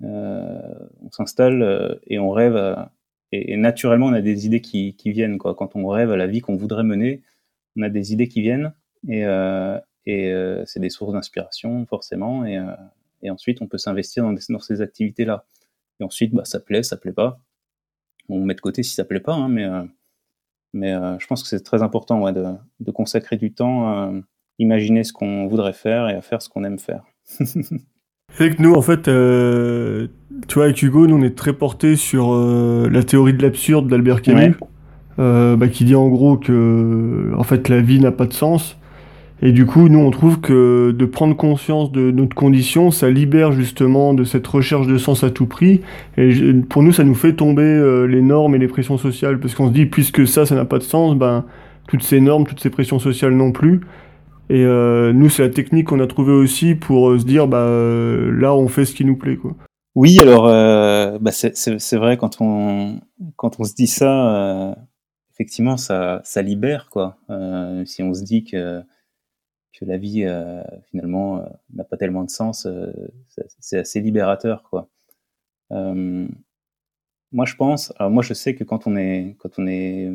on 0.00 1.10
s'installe 1.10 2.00
et 2.06 2.18
on 2.18 2.30
rêve, 2.30 2.76
et, 3.32 3.56
naturellement, 3.56 4.06
on 4.06 4.12
a 4.12 4.20
des 4.22 4.46
idées 4.46 4.60
qui, 4.60 4.94
viennent, 5.04 5.38
quoi. 5.38 5.54
Quand 5.54 5.76
on 5.76 5.86
rêve 5.86 6.10
à 6.10 6.16
la 6.16 6.26
vie 6.26 6.40
qu'on 6.40 6.56
voudrait 6.56 6.84
mener, 6.84 7.22
on 7.76 7.82
a 7.82 7.88
des 7.90 8.12
idées 8.12 8.28
qui 8.28 8.40
viennent. 8.40 8.72
Et, 9.08 9.24
et 10.06 10.32
euh, 10.32 10.64
c'est 10.66 10.80
des 10.80 10.90
sources 10.90 11.12
d'inspiration, 11.12 11.86
forcément. 11.86 12.44
Et, 12.44 12.58
euh, 12.58 12.74
et, 13.22 13.30
ensuite, 13.30 13.62
on 13.62 13.66
peut 13.66 13.78
s'investir 13.78 14.24
dans, 14.24 14.32
dans, 14.32 14.60
ces 14.60 14.80
activités-là. 14.80 15.46
Et 16.00 16.04
ensuite, 16.04 16.34
bah, 16.34 16.44
ça 16.44 16.60
plaît, 16.60 16.82
ça 16.82 16.96
plaît 16.96 17.12
pas. 17.12 17.40
On 18.28 18.40
met 18.40 18.54
de 18.54 18.60
côté 18.60 18.82
si 18.82 18.94
ça 18.94 19.04
plaît 19.04 19.20
pas, 19.20 19.34
hein, 19.34 19.48
mais, 19.48 19.66
euh, 20.74 20.78
mais 20.78 21.18
je 21.18 21.26
pense 21.26 21.42
que 21.42 21.48
c'est 21.48 21.62
très 21.62 21.82
important 21.82 22.22
ouais, 22.22 22.32
de, 22.32 22.44
de, 22.80 22.90
consacrer 22.90 23.36
du 23.36 23.52
temps 23.52 23.88
à 23.88 24.12
imaginer 24.58 25.04
ce 25.04 25.12
qu'on 25.12 25.46
voudrait 25.46 25.72
faire 25.72 26.08
et 26.08 26.14
à 26.14 26.22
faire 26.22 26.42
ce 26.42 26.48
qu'on 26.48 26.64
aime 26.64 26.78
faire. 26.78 27.02
C'est 28.32 28.50
que 28.50 28.60
nous, 28.60 28.74
en 28.74 28.82
fait, 28.82 29.06
euh, 29.06 30.08
tu 30.48 30.54
vois, 30.54 30.64
avec 30.64 30.82
Hugo, 30.82 31.06
nous, 31.06 31.16
on 31.16 31.22
est 31.22 31.36
très 31.36 31.52
porté 31.52 31.94
sur 31.94 32.32
euh, 32.32 32.88
la 32.90 33.04
théorie 33.04 33.32
de 33.32 33.42
l'absurde 33.42 33.88
d'Albert 33.88 34.22
Camus, 34.22 34.56
euh, 35.20 35.56
bah, 35.56 35.68
qui 35.68 35.84
dit 35.84 35.94
en 35.94 36.08
gros 36.08 36.36
que, 36.36 37.32
en 37.36 37.44
fait, 37.44 37.68
la 37.68 37.80
vie 37.80 38.00
n'a 38.00 38.10
pas 38.10 38.26
de 38.26 38.32
sens. 38.32 38.76
Et 39.46 39.52
du 39.52 39.66
coup, 39.66 39.90
nous, 39.90 39.98
on 39.98 40.10
trouve 40.10 40.40
que 40.40 40.90
de 40.90 41.04
prendre 41.04 41.36
conscience 41.36 41.92
de 41.92 42.10
notre 42.10 42.34
condition, 42.34 42.90
ça 42.90 43.10
libère 43.10 43.52
justement 43.52 44.14
de 44.14 44.24
cette 44.24 44.46
recherche 44.46 44.86
de 44.86 44.96
sens 44.96 45.22
à 45.22 45.30
tout 45.30 45.44
prix. 45.44 45.82
Et 46.16 46.32
pour 46.70 46.82
nous, 46.82 46.92
ça 46.92 47.04
nous 47.04 47.14
fait 47.14 47.34
tomber 47.34 47.62
euh, 47.62 48.06
les 48.06 48.22
normes 48.22 48.54
et 48.54 48.58
les 48.58 48.68
pressions 48.68 48.96
sociales. 48.96 49.38
Parce 49.38 49.54
qu'on 49.54 49.68
se 49.68 49.74
dit, 49.74 49.84
puisque 49.84 50.26
ça, 50.26 50.46
ça 50.46 50.54
n'a 50.54 50.64
pas 50.64 50.78
de 50.78 50.82
sens, 50.82 51.14
ben, 51.14 51.44
toutes 51.88 52.02
ces 52.02 52.22
normes, 52.22 52.46
toutes 52.46 52.60
ces 52.60 52.70
pressions 52.70 52.98
sociales 52.98 53.34
non 53.34 53.52
plus. 53.52 53.82
Et 54.48 54.64
euh, 54.64 55.12
nous, 55.12 55.28
c'est 55.28 55.42
la 55.42 55.50
technique 55.50 55.88
qu'on 55.88 56.00
a 56.00 56.06
trouvée 56.06 56.32
aussi 56.32 56.74
pour 56.74 57.10
euh, 57.10 57.18
se 57.18 57.26
dire, 57.26 57.46
bah, 57.46 57.68
là, 57.68 58.54
on 58.54 58.68
fait 58.68 58.86
ce 58.86 58.94
qui 58.94 59.04
nous 59.04 59.16
plaît. 59.18 59.36
Quoi. 59.36 59.54
Oui, 59.94 60.18
alors, 60.22 60.44
bah, 61.20 61.32
c'est 61.32 61.96
vrai, 61.96 62.16
quand 62.16 62.40
on, 62.40 62.98
quand 63.36 63.60
on 63.60 63.64
se 63.64 63.74
dit 63.74 63.88
ça, 63.88 64.74
effectivement, 65.34 65.76
ça, 65.76 66.22
ça 66.24 66.40
libère. 66.40 66.88
quoi. 66.90 67.18
si 67.84 68.02
on 68.02 68.14
se 68.14 68.24
dit 68.24 68.44
que 68.44 68.82
que 69.74 69.84
la 69.84 69.96
vie 69.98 70.24
euh, 70.24 70.62
finalement 70.86 71.38
euh, 71.40 71.46
n'a 71.72 71.84
pas 71.84 71.96
tellement 71.96 72.24
de 72.24 72.30
sens, 72.30 72.66
euh, 72.66 72.92
c'est 73.60 73.78
assez 73.78 74.00
libérateur 74.00 74.62
quoi. 74.62 74.88
moi 75.70 77.44
je 77.44 77.56
pense, 77.56 77.92
alors 77.98 78.10
moi 78.10 78.22
je 78.22 78.34
sais 78.34 78.54
que 78.54 78.64
quand 78.64 78.86
on 78.86 78.96
est 78.96 79.36
quand 79.38 79.58
on 79.58 79.66
est 79.66 80.10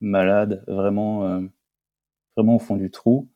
malade, 0.00 0.64
vraiment 0.66 1.42
vraiment 2.36 2.56
au 2.56 2.58
fond 2.58 2.76
du 2.76 2.90
trou, 2.90 3.28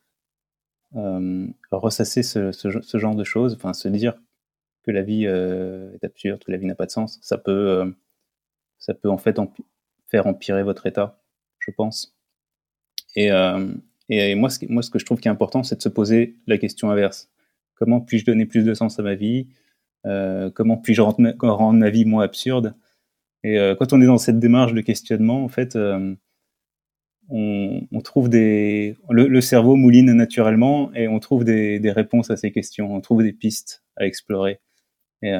ressasser 1.71 2.23
ce, 2.23 2.53
ce, 2.53 2.99
genre 2.99 3.15
de 3.17 3.25
choses, 3.25 3.55
enfin 3.55 3.73
se 3.75 3.89
dire 3.89 4.15
que 4.85 4.91
la 4.91 5.03
vie 5.03 5.25
est 5.25 6.05
absurde, 6.05 6.43
que 6.45 6.53
la 6.53 6.59
vie 6.59 6.67
n'a 6.67 6.75
pas 6.75 6.87
de 6.87 6.91
sens, 6.91 7.19
ça 7.23 7.39
peut 7.39 7.95
ça 8.79 8.95
peut 8.95 9.11
en 9.11 9.19
fait 9.19 9.39
faire 10.09 10.27
empirer 10.27 10.63
votre 10.63 10.87
état, 10.87 11.21
je 11.59 11.71
pense. 11.71 12.17
Et, 13.17 13.31
et 14.09 14.35
moi, 14.35 14.51
ce, 14.51 14.59
que 14.91 14.99
je 14.99 15.05
trouve 15.05 15.21
qui 15.21 15.29
est 15.29 15.31
important, 15.31 15.63
c'est 15.63 15.77
de 15.77 15.83
se 15.83 15.89
poser 15.89 16.37
la 16.47 16.59
question 16.59 16.91
inverse. 16.91 17.31
Comment 17.75 18.01
puis-je 18.01 18.25
donner 18.25 18.47
plus 18.47 18.65
de 18.65 18.75
sens 18.75 18.99
à 18.99 19.03
ma 19.03 19.15
vie? 19.15 19.49
Euh, 20.07 20.51
Comment 20.51 20.77
puis-je 20.77 21.01
rendre, 21.01 21.79
ma 21.79 21.91
vie 21.91 22.05
moins 22.05 22.25
absurde? 22.25 22.75
Et 23.43 23.59
euh, 23.59 23.75
quand 23.75 23.93
on 23.93 24.01
est 24.01 24.07
dans 24.07 24.19
cette 24.19 24.39
démarche 24.39 24.75
de 24.75 24.81
questionnement, 24.81 25.43
en 25.43 25.49
fait, 25.49 25.77
euh, 25.77 26.15
on, 27.31 28.01
trouve 28.03 28.29
des... 28.29 28.97
Le, 29.09 29.41
cerveau 29.41 29.77
mouline 29.77 30.13
naturellement 30.13 30.93
et 30.95 31.09
on 31.09 31.19
trouve 31.19 31.45
des, 31.45 31.79
des, 31.81 31.91
réponses 31.91 32.31
à 32.31 32.37
ces 32.37 32.53
questions, 32.53 32.95
on 32.95 33.01
trouve 33.01 33.23
des 33.23 33.33
pistes 33.33 33.83
à 33.97 34.07
explorer. 34.07 34.61
Et, 35.23 35.33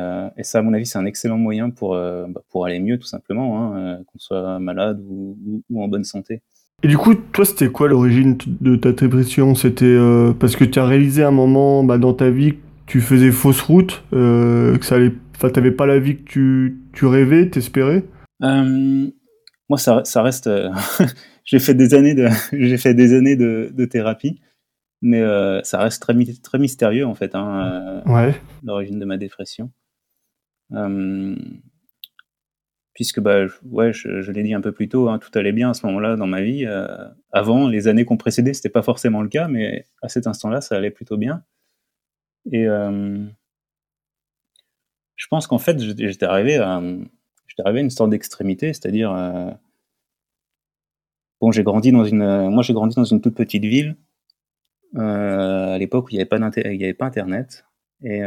ça, 0.43 0.61
à 0.61 0.63
mon 0.63 0.73
avis, 0.73 0.87
c'est 0.87 0.99
un 0.99 1.05
excellent 1.05 1.37
moyen 1.37 1.69
pour, 1.69 1.91
bah, 1.91 2.43
pour 2.49 2.65
aller 2.65 2.81
mieux, 2.81 2.99
tout 2.99 3.07
simplement, 3.07 3.77
hein, 3.77 4.03
qu'on 4.07 4.19
soit 4.19 4.59
malade 4.59 4.99
ou 5.07 5.63
en 5.77 5.89
bonne 5.89 6.05
santé. 6.05 6.43
Et 6.85 6.87
du 6.87 6.99
coup, 6.99 7.15
toi, 7.15 7.47
c'était 7.47 7.69
quoi 7.69 7.89
l'origine 7.89 8.37
de 8.47 8.77
ta 8.77 8.93
dépression? 8.93 9.55
C'était 9.55 9.87
euh, 9.87 10.35
parce 10.35 10.55
que 10.55 10.65
tu 10.65 10.79
as 10.79 10.85
réalisé 10.85 11.23
un 11.23 11.31
moment 11.31 11.83
bah, 11.83 11.97
dans 11.97 12.13
ta 12.13 12.29
vie 12.29 12.53
que 12.53 12.61
tu 12.85 13.01
faisais 13.01 13.33
fausse 13.33 13.63
route, 13.63 14.05
euh, 14.13 14.77
que 14.77 14.85
ça 14.85 14.97
allait, 14.97 15.15
enfin, 15.35 15.49
t'avais 15.49 15.71
pas 15.71 15.87
la 15.87 15.99
vie 15.99 16.19
que 16.19 16.25
tu, 16.25 16.83
tu 16.93 17.07
rêvais, 17.07 17.49
t'espérais? 17.49 18.05
Euh, 18.43 19.07
Moi, 19.71 19.79
ça, 19.79 20.03
ça 20.05 20.21
reste. 20.23 20.51
j'ai 21.45 21.59
fait 21.59 21.73
des 21.73 21.95
années 21.95 22.13
de, 22.13 22.29
j'ai 22.53 22.77
fait 22.77 22.93
des 22.93 23.15
années 23.15 23.37
de, 23.37 23.71
de 23.73 23.85
thérapie, 23.87 24.43
mais 25.01 25.23
ça 25.63 25.79
reste 25.79 26.03
très, 26.03 26.15
très 26.43 26.59
mystérieux 26.59 27.07
en 27.07 27.15
fait. 27.15 27.35
Hein, 27.35 28.03
ouais. 28.05 28.35
L'origine 28.63 28.99
de 28.99 29.07
ma 29.07 29.17
dépression 29.17 29.71
puisque 32.95 33.21
bah, 33.21 33.47
ouais, 33.65 33.93
je, 33.93 34.31
l'ai 34.31 34.43
dit 34.43 34.55
un 34.55 34.61
peu 34.61 34.73
plus 34.73 34.89
tôt, 34.89 35.09
hein, 35.09 35.19
tout 35.19 35.37
allait 35.37 35.53
bien 35.53 35.71
à 35.71 35.75
ce 35.75 35.85
moment-là 35.87 36.17
dans 36.17 36.29
ma 36.29 36.43
vie. 36.43 36.65
Euh, 36.65 36.87
avant, 37.33 37.69
les 37.69 37.89
années 37.89 38.05
qu'on 38.05 38.17
précédait, 38.17 38.55
c'était 38.55 38.69
pas 38.69 38.83
forcément 38.83 39.21
le 39.21 39.29
cas, 39.29 39.49
mais 39.49 39.85
à 40.01 40.09
cet 40.09 40.27
instant-là, 40.29 40.61
ça 40.61 40.77
allait 40.77 40.93
plutôt 40.93 41.17
bien. 41.17 41.43
Et 42.53 42.67
euh, 42.69 43.25
je 45.17 45.27
pense 45.27 45.47
qu'en 45.49 45.59
fait, 45.59 45.81
j'étais 45.81 46.27
arrivé 46.27 46.57
à, 46.57 46.81
arrivé 47.65 47.81
à 47.81 47.83
une 47.83 47.91
sorte 47.91 48.11
d'extrémité, 48.11 48.73
c'est-à-dire, 48.73 49.13
euh, 49.13 49.51
bon, 51.41 51.51
j'ai 51.51 51.65
grandi 51.65 51.91
dans 51.91 52.05
une, 52.05 52.49
moi, 52.49 52.63
j'ai 52.63 52.75
grandi 52.75 52.95
dans 52.95 53.05
une 53.05 53.21
toute 53.21 53.35
petite 53.35 53.65
ville 53.65 53.97
à 54.97 55.77
l'époque 55.77 56.07
où 56.07 56.11
il 56.11 56.15
n'y 56.15 56.21
avait 56.21 56.29
pas 56.29 56.37
avait 56.37 56.95
pas 56.95 57.07
Internet, 57.07 57.67
et 58.05 58.21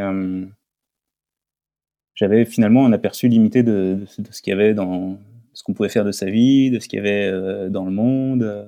j'avais 2.18 2.44
finalement 2.44 2.84
un 2.84 2.92
aperçu 2.92 3.28
limité 3.28 3.62
de, 3.62 4.04
de, 4.18 4.32
ce 4.32 4.42
qu'il 4.42 4.50
y 4.50 4.54
avait 4.54 4.74
dans 4.74 5.16
ce 5.52 5.62
qu'on 5.62 5.72
pouvait 5.72 5.88
faire 5.88 6.04
de 6.04 6.10
sa 6.10 6.26
vie, 6.26 6.68
de 6.68 6.80
ce 6.80 6.88
qu'il 6.88 6.96
y 6.96 7.00
avait 7.00 7.28
euh, 7.28 7.68
dans 7.68 7.84
le 7.84 7.92
monde. 7.92 8.66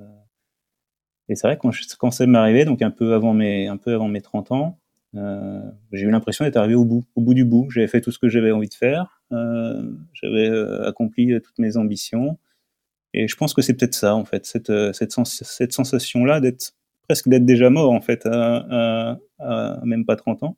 Et 1.29 1.35
c'est 1.35 1.49
vrai 1.49 1.59
quand, 1.61 1.73
quand 1.99 2.13
ça 2.13 2.27
m'est 2.27 2.39
arrivé, 2.39 2.65
donc 2.65 2.81
un 2.81 2.93
peu 2.93 3.13
avant 3.13 3.35
mes, 3.35 3.67
un 3.67 3.77
peu 3.77 3.93
avant 3.93 4.07
mes 4.07 4.21
30 4.21 4.53
ans, 4.53 4.79
euh, 5.17 5.69
j'ai 5.91 6.07
eu 6.07 6.11
l'impression 6.11 6.45
d'être 6.45 6.59
arrivé 6.59 6.77
au 6.77 6.85
bout, 6.85 7.05
au 7.17 7.23
bout 7.23 7.35
du 7.35 7.45
bout. 7.45 7.69
J'avais 7.71 7.89
fait 7.89 8.01
tout 8.01 8.13
ce 8.13 8.21
que 8.21 8.29
j'avais 8.29 8.53
envie 8.53 8.69
de 8.69 8.75
faire, 8.75 9.21
euh, 9.33 9.83
j'avais 10.13 10.49
euh, 10.49 10.89
accompli 10.89 11.41
toutes 11.43 11.59
mes 11.59 11.77
ambitions. 11.77 12.39
Et 13.15 13.27
je 13.27 13.35
pense 13.35 13.53
que 13.53 13.63
c'est 13.63 13.75
peut-être 13.75 13.95
ça, 13.95 14.15
en 14.15 14.25
fait, 14.25 14.47
cette, 14.47 14.73
cette, 14.93 15.11
sens 15.11 15.43
cette 15.43 15.73
sensation-là 15.73 16.39
d'être 16.41 16.75
presque 17.09 17.29
d'être 17.29 17.45
déjà 17.45 17.69
mort, 17.69 17.91
en 17.91 18.01
fait, 18.01 18.25
à, 18.27 19.11
à, 19.11 19.19
à, 19.41 19.85
même 19.85 20.07
pas 20.07 20.15
30 20.15 20.45
ans, 20.45 20.57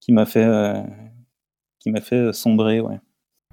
qui 0.00 0.12
m'a 0.12 0.24
fait, 0.24 0.46
qui 1.88 1.92
m'a 1.92 2.00
fait 2.00 2.16
euh, 2.16 2.32
sombrer, 2.32 2.80
ouais. 2.80 2.98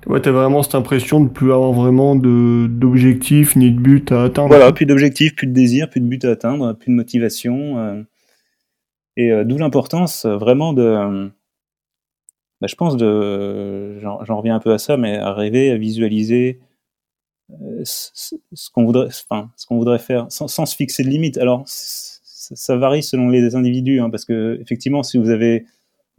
Ouais, 0.07 0.21
t'as 0.21 0.31
vraiment 0.31 0.61
cette 0.61 0.75
impression 0.75 1.21
de 1.21 1.29
plus 1.29 1.51
avoir 1.51 1.71
vraiment 1.71 2.15
d'objectifs 2.15 3.55
ni 3.55 3.71
de 3.71 3.79
but 3.79 4.11
à 4.11 4.23
atteindre. 4.23 4.49
Voilà, 4.49 4.71
plus 4.71 4.85
d'objectifs, 4.85 5.35
plus 5.35 5.47
de 5.47 5.53
désirs, 5.53 5.89
plus 5.89 6.01
de 6.01 6.05
but 6.05 6.23
à 6.25 6.31
atteindre, 6.31 6.73
plus 6.73 6.91
de 6.91 6.95
motivation. 6.95 7.79
Euh, 7.79 8.03
et 9.17 9.31
euh, 9.31 9.43
d'où 9.45 9.57
l'importance 9.57 10.25
vraiment 10.25 10.73
de. 10.73 11.31
Bah, 12.61 12.67
je 12.67 12.75
pense 12.75 12.97
de. 12.97 13.99
J'en 14.01 14.37
reviens 14.37 14.55
un 14.55 14.59
peu 14.59 14.73
à 14.73 14.77
ça, 14.77 14.97
mais 14.97 15.17
à 15.17 15.33
rêver, 15.33 15.71
à 15.71 15.77
visualiser 15.77 16.59
ce, 17.83 18.69
qu'on 18.71 18.85
voudrait, 18.85 19.07
enfin, 19.07 19.49
ce 19.55 19.65
qu'on 19.65 19.77
voudrait 19.77 19.97
faire, 19.97 20.27
sans, 20.29 20.47
sans, 20.47 20.65
se 20.65 20.75
fixer 20.75 21.03
de 21.03 21.09
limite. 21.09 21.37
Alors, 21.37 21.63
ça 21.65 22.75
varie 22.75 23.01
selon 23.01 23.29
les 23.29 23.55
individus, 23.55 24.01
hein, 24.01 24.09
parce 24.11 24.25
que 24.25 24.59
effectivement, 24.61 25.01
si 25.01 25.17
vous 25.17 25.29
avez 25.29 25.65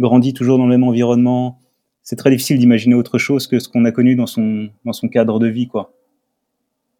grandi 0.00 0.32
toujours 0.32 0.58
dans 0.58 0.64
le 0.64 0.70
même 0.70 0.84
environnement, 0.84 1.58
c'est 2.06 2.14
très 2.14 2.30
difficile 2.30 2.58
d'imaginer 2.58 2.94
autre 2.94 3.18
chose 3.18 3.48
que 3.48 3.58
ce 3.58 3.68
qu'on 3.68 3.84
a 3.84 3.90
connu 3.90 4.14
dans 4.14 4.28
son, 4.28 4.70
dans 4.84 4.92
son 4.92 5.08
cadre 5.08 5.40
de 5.40 5.48
vie, 5.48 5.66
quoi. 5.66 5.92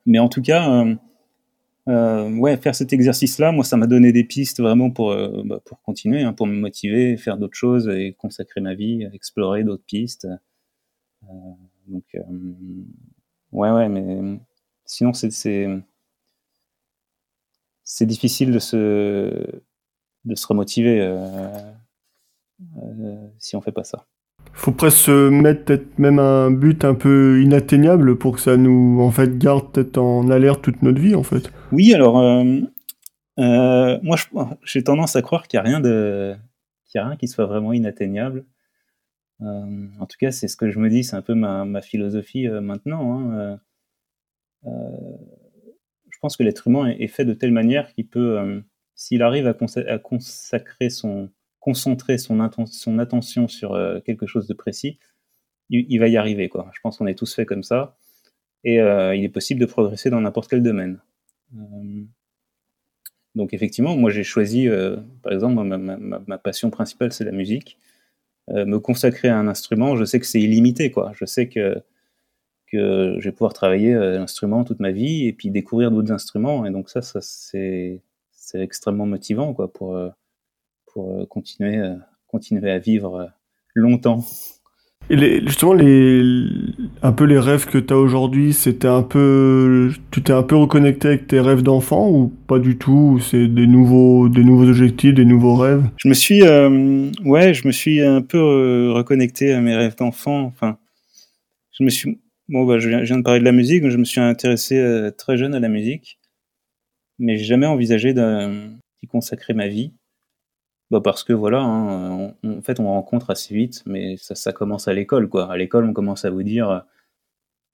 Mais 0.04 0.18
en 0.18 0.28
tout 0.28 0.42
cas, 0.42 0.68
euh, 0.68 0.96
euh, 1.88 2.36
ouais, 2.36 2.56
faire 2.56 2.74
cet 2.74 2.92
exercice-là, 2.92 3.52
moi, 3.52 3.62
ça 3.62 3.76
m'a 3.76 3.86
donné 3.86 4.10
des 4.10 4.24
pistes 4.24 4.60
vraiment 4.60 4.90
pour, 4.90 5.12
euh, 5.12 5.42
bah, 5.44 5.60
pour 5.64 5.80
continuer, 5.82 6.22
hein, 6.22 6.32
pour 6.32 6.48
me 6.48 6.54
motiver, 6.54 7.16
faire 7.16 7.38
d'autres 7.38 7.56
choses 7.56 7.88
et 7.88 8.14
consacrer 8.18 8.60
ma 8.60 8.74
vie, 8.74 9.04
explorer 9.12 9.62
d'autres 9.62 9.84
pistes. 9.84 10.26
donc, 11.86 12.04
ouais, 13.52 13.70
ouais, 13.70 13.88
mais 13.88 14.40
sinon, 14.86 15.12
c'est, 15.12 15.30
c'est 17.84 18.06
difficile 18.06 18.50
de 18.50 18.58
se, 18.58 18.74
de 20.24 20.34
se 20.34 20.46
remotiver 20.48 21.16
si 23.38 23.54
on 23.54 23.60
fait 23.60 23.70
pas 23.70 23.84
ça. 23.84 24.04
Faut 24.56 24.72
presque 24.72 24.98
se 24.98 25.28
mettre 25.28 25.64
peut-être 25.64 25.98
même 25.98 26.18
un 26.18 26.50
but 26.50 26.84
un 26.84 26.94
peu 26.94 27.40
inatteignable 27.42 28.16
pour 28.16 28.34
que 28.34 28.40
ça 28.40 28.56
nous 28.56 29.00
en 29.00 29.10
fait 29.10 29.38
garde 29.38 29.70
peut-être 29.70 29.98
en 29.98 30.28
alerte 30.30 30.62
toute 30.62 30.82
notre 30.82 31.00
vie 31.00 31.14
en 31.14 31.22
fait. 31.22 31.52
Oui, 31.72 31.94
alors 31.94 32.16
moi 33.36 34.16
j'ai 34.64 34.82
tendance 34.82 35.14
à 35.14 35.22
croire 35.22 35.46
qu'il 35.46 35.60
n'y 35.60 35.66
a 35.66 35.68
rien 35.68 35.80
de 35.80 36.34
qu'il 36.86 37.00
a 37.00 37.06
rien 37.06 37.16
qui 37.16 37.28
soit 37.28 37.46
vraiment 37.46 37.72
inatteignable. 37.72 38.44
Euh, 39.42 39.88
en 40.00 40.06
tout 40.06 40.16
cas, 40.18 40.30
c'est 40.30 40.48
ce 40.48 40.56
que 40.56 40.70
je 40.70 40.78
me 40.78 40.88
dis, 40.88 41.04
c'est 41.04 41.16
un 41.16 41.22
peu 41.22 41.34
ma, 41.34 41.82
philosophie 41.82 42.48
euh, 42.48 42.60
maintenant. 42.60 43.20
Hein, 43.20 43.60
euh, 44.66 45.16
je 46.10 46.18
pense 46.20 46.36
que 46.36 46.42
l'être 46.42 46.66
humain 46.66 46.86
est, 46.86 47.08
fait 47.08 47.24
de 47.24 47.34
telle 47.34 47.52
manière 47.52 47.92
qu'il 47.92 48.08
peut, 48.08 48.62
s'il 48.94 49.22
arrive 49.22 49.46
à, 49.46 49.98
consacrer 49.98 50.88
son, 50.88 51.30
concentrer 51.66 52.18
son, 52.18 52.40
attention 52.40 53.48
sur 53.48 53.76
quelque 54.04 54.26
chose 54.26 54.46
de 54.46 54.54
précis, 54.54 54.98
il, 55.68 55.98
va 55.98 56.08
y 56.08 56.16
arriver. 56.16 56.48
Quoi. 56.48 56.70
Je 56.72 56.80
pense 56.80 56.98
qu'on 56.98 57.06
est 57.06 57.18
tous 57.18 57.34
faits 57.34 57.48
comme 57.48 57.62
ça. 57.64 57.96
Et 58.64 58.76
il 58.76 59.24
est 59.24 59.32
possible 59.32 59.60
de 59.60 59.66
progresser 59.66 60.08
dans 60.10 60.20
n'importe 60.20 60.48
quel 60.48 60.62
domaine. 60.62 61.00
donc 63.34 63.52
effectivement, 63.52 63.96
moi 63.96 64.10
j'ai 64.10 64.24
choisi, 64.24 64.68
par 65.22 65.32
exemple, 65.32 65.62
ma 65.64 66.38
passion 66.38 66.70
principale 66.70 67.12
c'est 67.12 67.24
la 67.24 67.32
musique. 67.32 67.78
Euh, 68.50 68.64
me 68.64 68.78
consacrer 68.78 69.28
à 69.28 69.36
un 69.38 69.48
instrument, 69.48 69.96
je 69.96 70.04
sais 70.04 70.20
que 70.20 70.26
c'est 70.26 70.40
illimité, 70.40 70.92
quoi. 70.92 71.12
Je 71.14 71.24
sais 71.24 71.48
que, 71.48 71.82
que 72.68 73.16
je 73.18 73.24
vais 73.24 73.32
pouvoir 73.32 73.52
travailler 73.52 73.92
euh, 73.94 74.18
l'instrument 74.18 74.62
toute 74.64 74.78
ma 74.80 74.92
vie 74.92 75.26
et 75.26 75.32
puis 75.32 75.50
découvrir 75.50 75.90
d'autres 75.90 76.12
instruments. 76.12 76.64
Et 76.64 76.70
donc 76.70 76.88
ça, 76.88 77.02
ça 77.02 77.20
c'est, 77.20 78.02
extrêmement 78.54 79.06
motivant, 79.06 79.52
quoi, 79.52 79.72
pour, 79.72 79.96
euh, 79.96 80.10
pour 80.96 81.28
continuer, 81.28 81.78
continuer 82.26 82.70
à 82.70 82.78
vivre 82.78 83.30
longtemps. 83.74 84.24
Et 85.08 85.40
justement, 85.46 85.74
les, 85.74 86.42
un 87.02 87.12
peu 87.12 87.24
les 87.24 87.38
rêves 87.38 87.66
que 87.66 87.78
tu 87.78 87.92
as 87.92 87.96
aujourd'hui, 87.96 88.52
c'était 88.52 88.88
un 88.88 89.02
peu, 89.02 89.92
tu 90.10 90.22
t'es 90.22 90.32
un 90.32 90.42
peu 90.42 90.56
reconnecté 90.56 91.08
avec 91.08 91.28
tes 91.28 91.38
rêves 91.38 91.62
d'enfant 91.62 92.10
ou 92.10 92.32
pas 92.48 92.58
du 92.58 92.76
tout? 92.76 93.20
C'est 93.20 93.46
des 93.46 93.66
nouveaux, 93.66 94.28
des 94.28 94.42
nouveaux 94.42 94.68
objectifs, 94.68 95.14
des 95.14 95.24
nouveaux 95.24 95.54
rêves? 95.54 95.84
Je 95.98 96.08
me 96.08 96.14
suis, 96.14 96.42
euh, 96.42 97.10
ouais, 97.24 97.54
je 97.54 97.68
me 97.68 97.72
suis 97.72 98.00
un 98.00 98.22
peu 98.22 98.38
euh, 98.38 98.92
reconnecté 98.92 99.52
à 99.52 99.60
mes 99.60 99.76
rêves 99.76 99.96
d'enfant. 99.96 100.40
Enfin, 100.40 100.78
je 101.78 101.84
me 101.84 101.90
suis, 101.90 102.18
bon, 102.48 102.64
bah, 102.64 102.80
je, 102.80 102.88
viens, 102.88 103.18
de 103.18 103.22
parler 103.22 103.40
de 103.40 103.44
la 103.44 103.52
musique, 103.52 103.88
je 103.88 103.98
me 103.98 104.04
suis 104.04 104.20
intéressé 104.20 104.78
euh, 104.78 105.12
très 105.12 105.36
jeune 105.36 105.54
à 105.54 105.60
la 105.60 105.68
musique, 105.68 106.18
mais 107.20 107.36
j'ai 107.36 107.44
jamais 107.44 107.66
envisagé 107.66 108.12
d'y 108.12 109.06
consacrer 109.06 109.54
ma 109.54 109.68
vie. 109.68 109.92
Bah 110.90 111.00
parce 111.02 111.24
que 111.24 111.32
voilà, 111.32 111.60
hein, 111.62 112.34
en 112.44 112.62
fait, 112.62 112.78
on 112.78 112.86
rencontre 112.86 113.30
assez 113.30 113.54
vite, 113.54 113.82
mais 113.86 114.16
ça, 114.18 114.52
commence 114.52 114.86
à 114.88 114.92
l'école, 114.94 115.28
quoi. 115.28 115.50
À 115.52 115.56
l'école, 115.56 115.84
on 115.84 115.92
commence 115.92 116.24
à 116.24 116.30
vous 116.30 116.44
dire, 116.44 116.84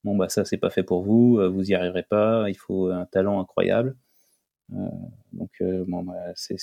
bon 0.04 0.16
bah 0.16 0.28
ça, 0.28 0.44
c'est 0.44 0.56
pas 0.56 0.70
fait 0.70 0.82
pour 0.82 1.02
vous, 1.02 1.38
euh, 1.38 1.48
vous 1.48 1.70
y 1.70 1.74
arriverez 1.74 2.04
pas, 2.04 2.48
il 2.48 2.56
faut 2.56 2.88
un 2.88 3.06
talent 3.06 3.40
incroyable. 3.40 3.96
Euh, 4.74 4.88
donc 5.32 5.50
euh, 5.60 5.84
bon, 5.86 6.02
bah, 6.02 6.14
c'est 6.34 6.56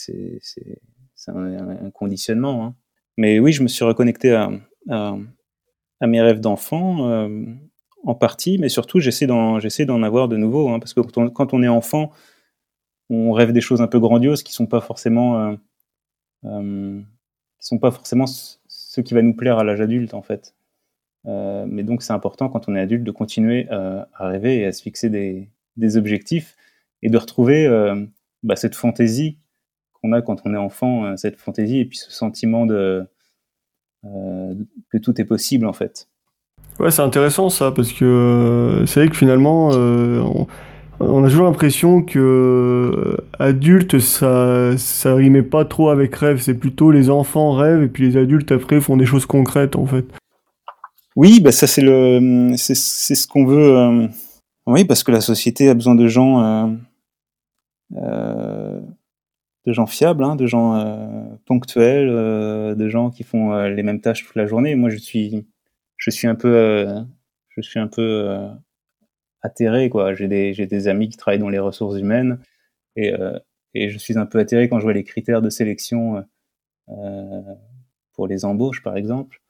un, 1.28 1.70
un, 1.70 1.92
conditionnement. 1.92 2.66
Hein. 2.66 2.76
Mais 3.18 3.40
oui, 3.40 3.52
je 3.52 3.64
me 3.64 3.68
suis 3.68 3.86
reconnecté 3.86 4.34
à, 4.34 4.50
à, 4.90 6.08
mes 6.08 6.22
rêves 6.22 6.40
d'enfant 6.40 7.10
euh, 7.10 7.46
en 8.04 8.16
partie, 8.16 8.58
mais 8.58 8.70
surtout 8.70 9.00
j'essaie 9.00 9.28
d'en 9.28 10.04
avoir 10.04 10.28
de 10.28 10.38
nouveaux, 10.38 10.70
hein, 10.70 10.80
parce 10.80 10.94
que 10.94 11.02
quand 11.02 11.18
on, 11.18 11.30
quand 11.30 11.54
on, 11.54 11.64
est 11.64 11.68
enfant, 11.68 12.12
on 13.10 13.32
rêve 13.34 13.52
des 13.52 13.62
choses 13.62 13.82
un 13.82 13.88
peu 13.88 14.00
grandioses 14.00 14.44
qui 14.44 14.54
sont 14.54 14.68
pas 14.68 14.82
forcément 14.82 15.56
euh, 16.46 17.00
qui 17.60 17.68
sont 17.68 17.80
pas 17.80 17.92
forcément 17.92 18.26
ce 18.28 19.02
qui 19.02 19.14
va 19.14 19.22
nous 19.22 19.36
plaire 19.36 19.58
à 19.58 19.64
l'âge 19.64 19.82
adulte 19.82 20.14
en 20.14 20.22
fait. 20.22 20.56
Euh, 21.26 21.66
mais 21.68 21.84
donc 21.84 22.02
c'est 22.02 22.14
important 22.14 22.48
quand 22.50 22.70
on 22.70 22.76
est 22.76 22.80
adulte 22.80 23.04
de 23.04 23.12
continuer 23.12 23.68
euh, 23.72 24.04
à 24.14 24.28
rêver 24.28 24.60
et 24.60 24.66
à 24.66 24.72
se 24.72 24.82
fixer 24.82 25.10
des, 25.10 25.50
des 25.76 25.98
objectifs 25.98 26.56
et 27.02 27.10
de 27.10 27.18
retrouver 27.18 27.68
bah, 28.44 28.56
cette 28.56 28.76
fantaisie 28.76 29.38
qu'on 29.94 30.12
a 30.14 30.22
quand 30.22 30.42
on 30.46 30.54
est 30.54 30.58
enfant, 30.58 31.16
cette 31.18 31.38
fantaisie 31.38 31.80
et 31.80 31.86
puis 31.86 31.98
ce 31.98 32.12
sentiment 32.12 32.66
de 32.66 33.06
que 34.04 34.98
tout 34.98 35.20
est 35.20 35.26
possible 35.26 35.66
en 35.66 35.74
fait. 35.74 36.08
Ouais, 36.80 36.92
c'est 36.92 37.02
intéressant 37.02 37.50
ça 37.50 37.72
parce 37.72 37.92
que 37.92 38.84
c'est 38.86 39.02
vrai 39.02 39.10
que 39.10 39.16
finalement 39.16 39.72
a 41.00 41.30
toujours 41.30 41.46
l'impression 41.46 42.02
que 42.02 42.20
euh, 42.20 43.18
adulte 43.40 44.00
ça 44.00 44.78
ça 44.78 45.16
rimait 45.16 45.44
pas 45.44 45.66
trop 45.66 45.90
avec 45.90 46.16
rêve, 46.16 46.40
c'est 46.40 46.54
plutôt 46.54 46.92
les 46.92 47.10
enfants 47.10 47.54
rêvent 47.54 47.84
et 47.84 47.88
puis 47.88 48.10
les 48.10 48.18
adultes 48.18 48.52
après 48.52 48.82
font 48.82 48.98
des 48.98 49.06
choses 49.06 49.26
concrètes 49.26 49.76
en 49.76 49.86
fait. 49.86 50.06
Oui, 51.16 51.40
bah 51.40 51.52
ça 51.52 51.68
c'est 51.68 51.82
le 51.82 52.54
c'est 52.58 52.76
ce 52.76 53.28
qu'on 53.28 53.46
veut 53.46 53.78
euh, 53.78 54.08
oui 54.68 54.86
parce 54.86 55.04
que 55.04 55.12
la 55.12 55.22
société 55.22 55.70
a 55.70 55.74
besoin 55.74 55.96
de 55.96 56.08
gens 56.08 56.78
euh 57.96 58.80
de 59.66 59.74
gens 59.74 59.86
fiables, 59.86 60.24
hein, 60.24 60.36
de 60.36 60.48
gens 60.48 61.38
ponctuels, 61.46 62.08
de 62.76 62.90
gens 62.90 63.10
qui 63.10 63.24
font 63.24 63.54
les 63.68 63.84
mêmes 63.84 64.02
tâches 64.02 64.26
toute 64.26 64.36
la 64.36 64.48
journée. 64.48 64.76
Moi 64.76 64.90
je 64.90 64.98
suis 64.98 65.46
je 65.98 66.10
suis 66.10 66.28
un 66.28 66.36
peu 66.36 66.88
je 67.50 67.62
suis 67.62 67.80
un 67.80 67.88
peu 67.88 68.50
atterré 69.42 69.90
quoi. 69.90 70.14
J'ai 70.14 70.28
des 70.28 70.54
j'ai 70.54 70.66
des 70.68 70.88
amis 70.88 71.10
qui 71.10 71.18
travaillent 71.18 71.40
dans 71.40 71.50
les 71.50 71.60
ressources 71.60 71.98
humaines 71.98 72.40
et 72.96 73.14
euh, 73.14 73.38
et 73.74 73.90
je 73.90 73.98
suis 73.98 74.18
un 74.18 74.26
peu 74.26 74.40
atterré 74.40 74.70
quand 74.70 74.80
je 74.80 74.84
vois 74.84 74.94
les 74.94 75.04
critères 75.04 75.42
de 75.42 75.50
sélection 75.50 76.26
euh, 76.90 77.42
pour 78.14 78.28
les 78.28 78.46
embauches 78.46 78.84
par 78.84 78.98
exemple. 78.98 79.42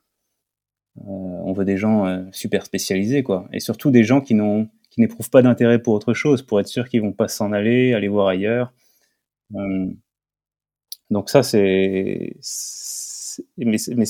Euh, 0.98 1.02
on 1.04 1.54
veut 1.54 1.66
des 1.66 1.78
gens 1.78 2.28
super 2.32 2.66
spécialisés 2.66 3.24
quoi 3.24 3.48
et 3.54 3.60
surtout 3.60 3.92
des 3.92 4.04
gens 4.04 4.22
qui 4.22 4.34
n'ont 4.36 4.70
n'éprouvent 4.98 5.30
pas 5.30 5.42
d'intérêt 5.42 5.82
pour 5.82 5.94
autre 5.94 6.14
chose 6.14 6.42
pour 6.42 6.60
être 6.60 6.68
sûr 6.68 6.90
qu'ils 6.90 7.02
vont 7.02 7.14
pas 7.14 7.30
s'en 7.30 7.54
aller, 7.54 7.94
aller 7.94 8.10
voir 8.10 8.28
ailleurs. 8.28 8.74
donc 11.10 11.30
ça 11.30 11.42
c'est 11.42 12.36
mais, 13.58 13.78
mais 13.96 14.06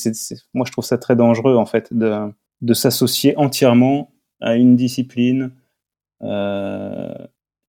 moi 0.56 0.66
je 0.66 0.72
trouve 0.72 0.84
ça 0.84 0.98
très 0.98 1.16
dangereux 1.16 1.56
en 1.56 1.68
fait 1.68 1.94
de, 1.94 2.32
de 2.62 2.74
s'associer 2.74 3.38
entièrement 3.38 4.12
à 4.42 4.56
une 4.56 4.76
discipline 4.76 5.52
euh, 6.24 7.14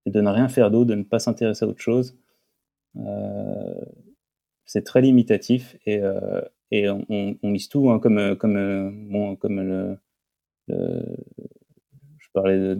de 0.07 0.21
ne 0.21 0.31
rien 0.31 0.49
faire 0.49 0.71
d'autre, 0.71 0.91
de 0.91 0.95
ne 0.95 1.03
pas 1.03 1.19
s'intéresser 1.19 1.65
à 1.65 1.69
autre 1.69 1.81
chose. 1.81 2.17
Euh, 2.97 3.75
c'est 4.65 4.85
très 4.85 5.01
limitatif 5.03 5.77
et, 5.87 6.01
euh, 6.01 6.41
on, 6.73 7.37
mise 7.43 7.69
tout, 7.69 7.91
hein, 7.91 7.99
comme, 7.99 8.37
comme, 8.37 9.09
bon, 9.11 9.37
comme 9.37 9.61
le, 9.61 9.99
je 10.69 12.29
parlais 12.33 12.77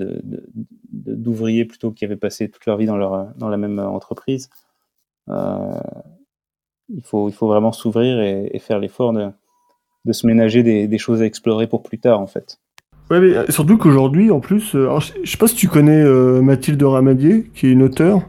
d'ouvriers 0.93 1.65
plutôt 1.65 1.91
qui 1.91 2.05
avaient 2.05 2.17
passé 2.17 2.49
toute 2.49 2.67
leur 2.67 2.77
vie 2.77 2.87
dans, 2.87 2.97
leur, 2.97 3.35
dans 3.37 3.49
la 3.49 3.57
même 3.57 3.81
entreprise. 3.81 4.49
Il, 5.29 7.03
faut, 7.05 7.29
il 7.29 7.35
faut 7.35 7.49
vraiment 7.49 7.73
s'ouvrir 7.73 8.21
et, 8.21 8.59
faire 8.61 8.79
l'effort 8.79 9.13
de, 9.13 9.31
de 10.05 10.13
se 10.13 10.27
ménager 10.27 10.63
des, 10.63 10.99
choses 10.99 11.23
à 11.23 11.27
explorer 11.27 11.67
pour 11.67 11.83
plus 11.83 11.99
tard, 11.99 12.21
en 12.21 12.27
fait. 12.27 12.60
Ouais, 13.11 13.19
mais 13.19 13.37
euh, 13.37 13.45
surtout 13.49 13.77
qu'aujourd'hui, 13.77 14.31
en 14.31 14.39
plus, 14.39 14.75
euh, 14.77 14.99
je, 15.25 15.31
sais 15.31 15.37
pas 15.37 15.49
si 15.49 15.57
tu 15.57 15.67
connais 15.67 16.01
euh, 16.01 16.41
Mathilde 16.41 16.81
Ramadier, 16.83 17.51
qui 17.55 17.67
est 17.67 17.73
une 17.73 17.83
auteure, 17.83 18.23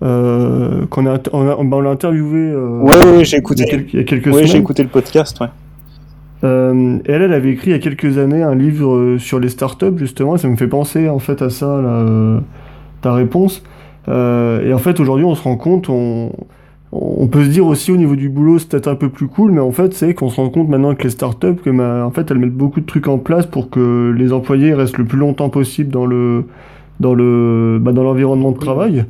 qu'on 0.00 1.06
a, 1.06 1.18
on, 1.32 1.48
a, 1.48 1.56
on 1.56 1.80
l'a 1.80 1.90
interviewée. 1.90 2.54
ouais, 2.54 3.24
j'ai 3.24 3.36
écouté. 3.36 3.64
Il 3.92 3.98
y 3.98 4.02
a 4.02 4.04
quelques, 4.04 4.26
ouais, 4.26 4.46
j'ai 4.46 4.58
écouté 4.58 4.82
le 4.82 4.88
podcast, 4.88 5.40
ouais. 5.40 5.46
elle, 6.42 7.02
elle 7.06 7.32
avait 7.32 7.50
écrit 7.50 7.70
il 7.70 7.72
y 7.72 7.76
a 7.76 7.78
quelques 7.78 8.18
années 8.18 8.42
un 8.42 8.56
livre 8.56 9.16
sur 9.18 9.38
les 9.38 9.48
startups, 9.48 9.96
justement, 9.96 10.34
et 10.34 10.38
ça 10.38 10.48
me 10.48 10.56
fait 10.56 10.66
penser 10.66 11.08
en 11.08 11.20
fait 11.20 11.40
à 11.40 11.50
ça, 11.50 11.80
là, 11.80 12.40
ta 13.00 13.12
réponse. 13.12 13.62
et 14.08 14.72
en 14.72 14.78
fait, 14.78 14.98
aujourd'hui, 14.98 15.24
on 15.24 15.36
se 15.36 15.42
rend 15.42 15.56
compte, 15.56 15.88
on, 15.88 16.32
on 16.92 17.26
peut 17.26 17.44
se 17.44 17.48
dire 17.48 17.66
aussi 17.66 17.90
au 17.90 17.96
niveau 17.96 18.16
du 18.16 18.28
boulot 18.28 18.58
c'est 18.58 18.68
peut-être 18.68 18.88
un 18.88 18.94
peu 18.94 19.08
plus 19.08 19.26
cool, 19.26 19.50
mais 19.52 19.60
en 19.60 19.72
fait 19.72 19.94
c'est 19.94 20.14
qu'on 20.14 20.28
se 20.28 20.36
rend 20.36 20.50
compte 20.50 20.68
maintenant 20.68 20.94
que 20.94 21.04
les 21.04 21.10
startups 21.10 21.56
que 21.64 21.70
bah, 21.70 22.04
en 22.06 22.10
fait 22.10 22.30
elles 22.30 22.38
mettent 22.38 22.52
beaucoup 22.52 22.80
de 22.80 22.86
trucs 22.86 23.08
en 23.08 23.18
place 23.18 23.46
pour 23.46 23.70
que 23.70 24.14
les 24.16 24.32
employés 24.32 24.74
restent 24.74 24.98
le 24.98 25.04
plus 25.06 25.18
longtemps 25.18 25.48
possible 25.48 25.90
dans 25.90 26.04
le 26.04 26.44
dans 27.00 27.14
le 27.14 27.78
bah, 27.80 27.92
dans 27.92 28.02
l'environnement 28.02 28.52
de 28.52 28.58
travail. 28.58 29.06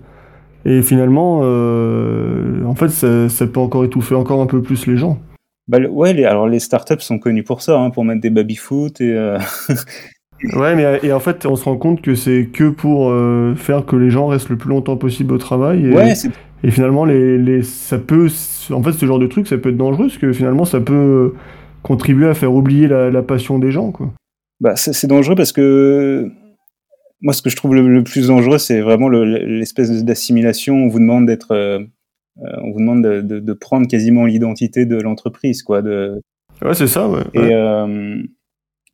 Et 0.64 0.82
finalement, 0.82 1.40
euh, 1.42 2.64
en 2.64 2.74
fait, 2.74 2.88
ça, 2.88 3.28
ça, 3.28 3.46
peut 3.46 3.58
encore 3.58 3.84
étouffer 3.84 4.14
encore 4.14 4.40
un 4.40 4.46
peu 4.46 4.62
plus 4.62 4.86
les 4.86 4.96
gens. 4.96 5.18
Bah, 5.66 5.78
ouais, 5.80 6.12
les, 6.12 6.24
alors 6.24 6.48
les 6.48 6.60
startups 6.60 7.00
sont 7.00 7.18
connus 7.18 7.42
pour 7.42 7.62
ça, 7.62 7.80
hein, 7.80 7.90
pour 7.90 8.04
mettre 8.04 8.20
des 8.20 8.30
baby-foot 8.30 9.00
et. 9.00 9.12
Euh... 9.12 9.38
ouais, 10.54 10.76
mais 10.76 11.00
et 11.02 11.12
en 11.12 11.20
fait, 11.20 11.46
on 11.46 11.56
se 11.56 11.64
rend 11.64 11.76
compte 11.76 12.00
que 12.00 12.14
c'est 12.14 12.48
que 12.52 12.70
pour 12.70 13.10
euh, 13.10 13.54
faire 13.56 13.84
que 13.84 13.96
les 13.96 14.10
gens 14.10 14.28
restent 14.28 14.50
le 14.50 14.56
plus 14.56 14.70
longtemps 14.70 14.96
possible 14.96 15.34
au 15.34 15.38
travail. 15.38 15.86
Et... 15.86 15.92
Ouais, 15.92 16.14
c'est 16.14 16.30
et 16.64 16.70
finalement, 16.70 17.04
les, 17.04 17.38
les, 17.38 17.62
ça 17.62 17.98
peut, 17.98 18.28
en 18.70 18.82
fait, 18.82 18.92
ce 18.92 19.06
genre 19.06 19.18
de 19.18 19.26
truc, 19.26 19.48
ça 19.48 19.58
peut 19.58 19.70
être 19.70 19.76
dangereux, 19.76 20.06
parce 20.06 20.18
que 20.18 20.32
finalement, 20.32 20.64
ça 20.64 20.80
peut 20.80 21.34
contribuer 21.82 22.28
à 22.28 22.34
faire 22.34 22.54
oublier 22.54 22.86
la, 22.86 23.10
la 23.10 23.22
passion 23.22 23.58
des 23.58 23.70
gens, 23.70 23.90
quoi. 23.90 24.12
Bah, 24.60 24.76
c'est 24.76 25.08
dangereux 25.08 25.34
parce 25.34 25.50
que 25.50 26.30
moi, 27.20 27.32
ce 27.32 27.42
que 27.42 27.50
je 27.50 27.56
trouve 27.56 27.74
le, 27.74 28.04
plus 28.04 28.28
dangereux, 28.28 28.58
c'est 28.58 28.80
vraiment 28.80 29.08
l'espèce 29.08 30.04
d'assimilation. 30.04 30.76
On 30.76 30.88
vous 30.88 31.00
demande 31.00 31.26
d'être, 31.26 31.50
euh, 31.50 31.80
on 32.36 32.70
vous 32.70 32.78
demande 32.78 33.02
de, 33.02 33.40
de, 33.40 33.52
prendre 33.54 33.88
quasiment 33.88 34.24
l'identité 34.24 34.86
de 34.86 35.00
l'entreprise, 35.00 35.64
quoi. 35.64 35.82
De... 35.82 36.20
Ouais, 36.64 36.74
c'est 36.74 36.86
ça. 36.86 37.08
Ouais. 37.08 37.22
Et, 37.34 37.52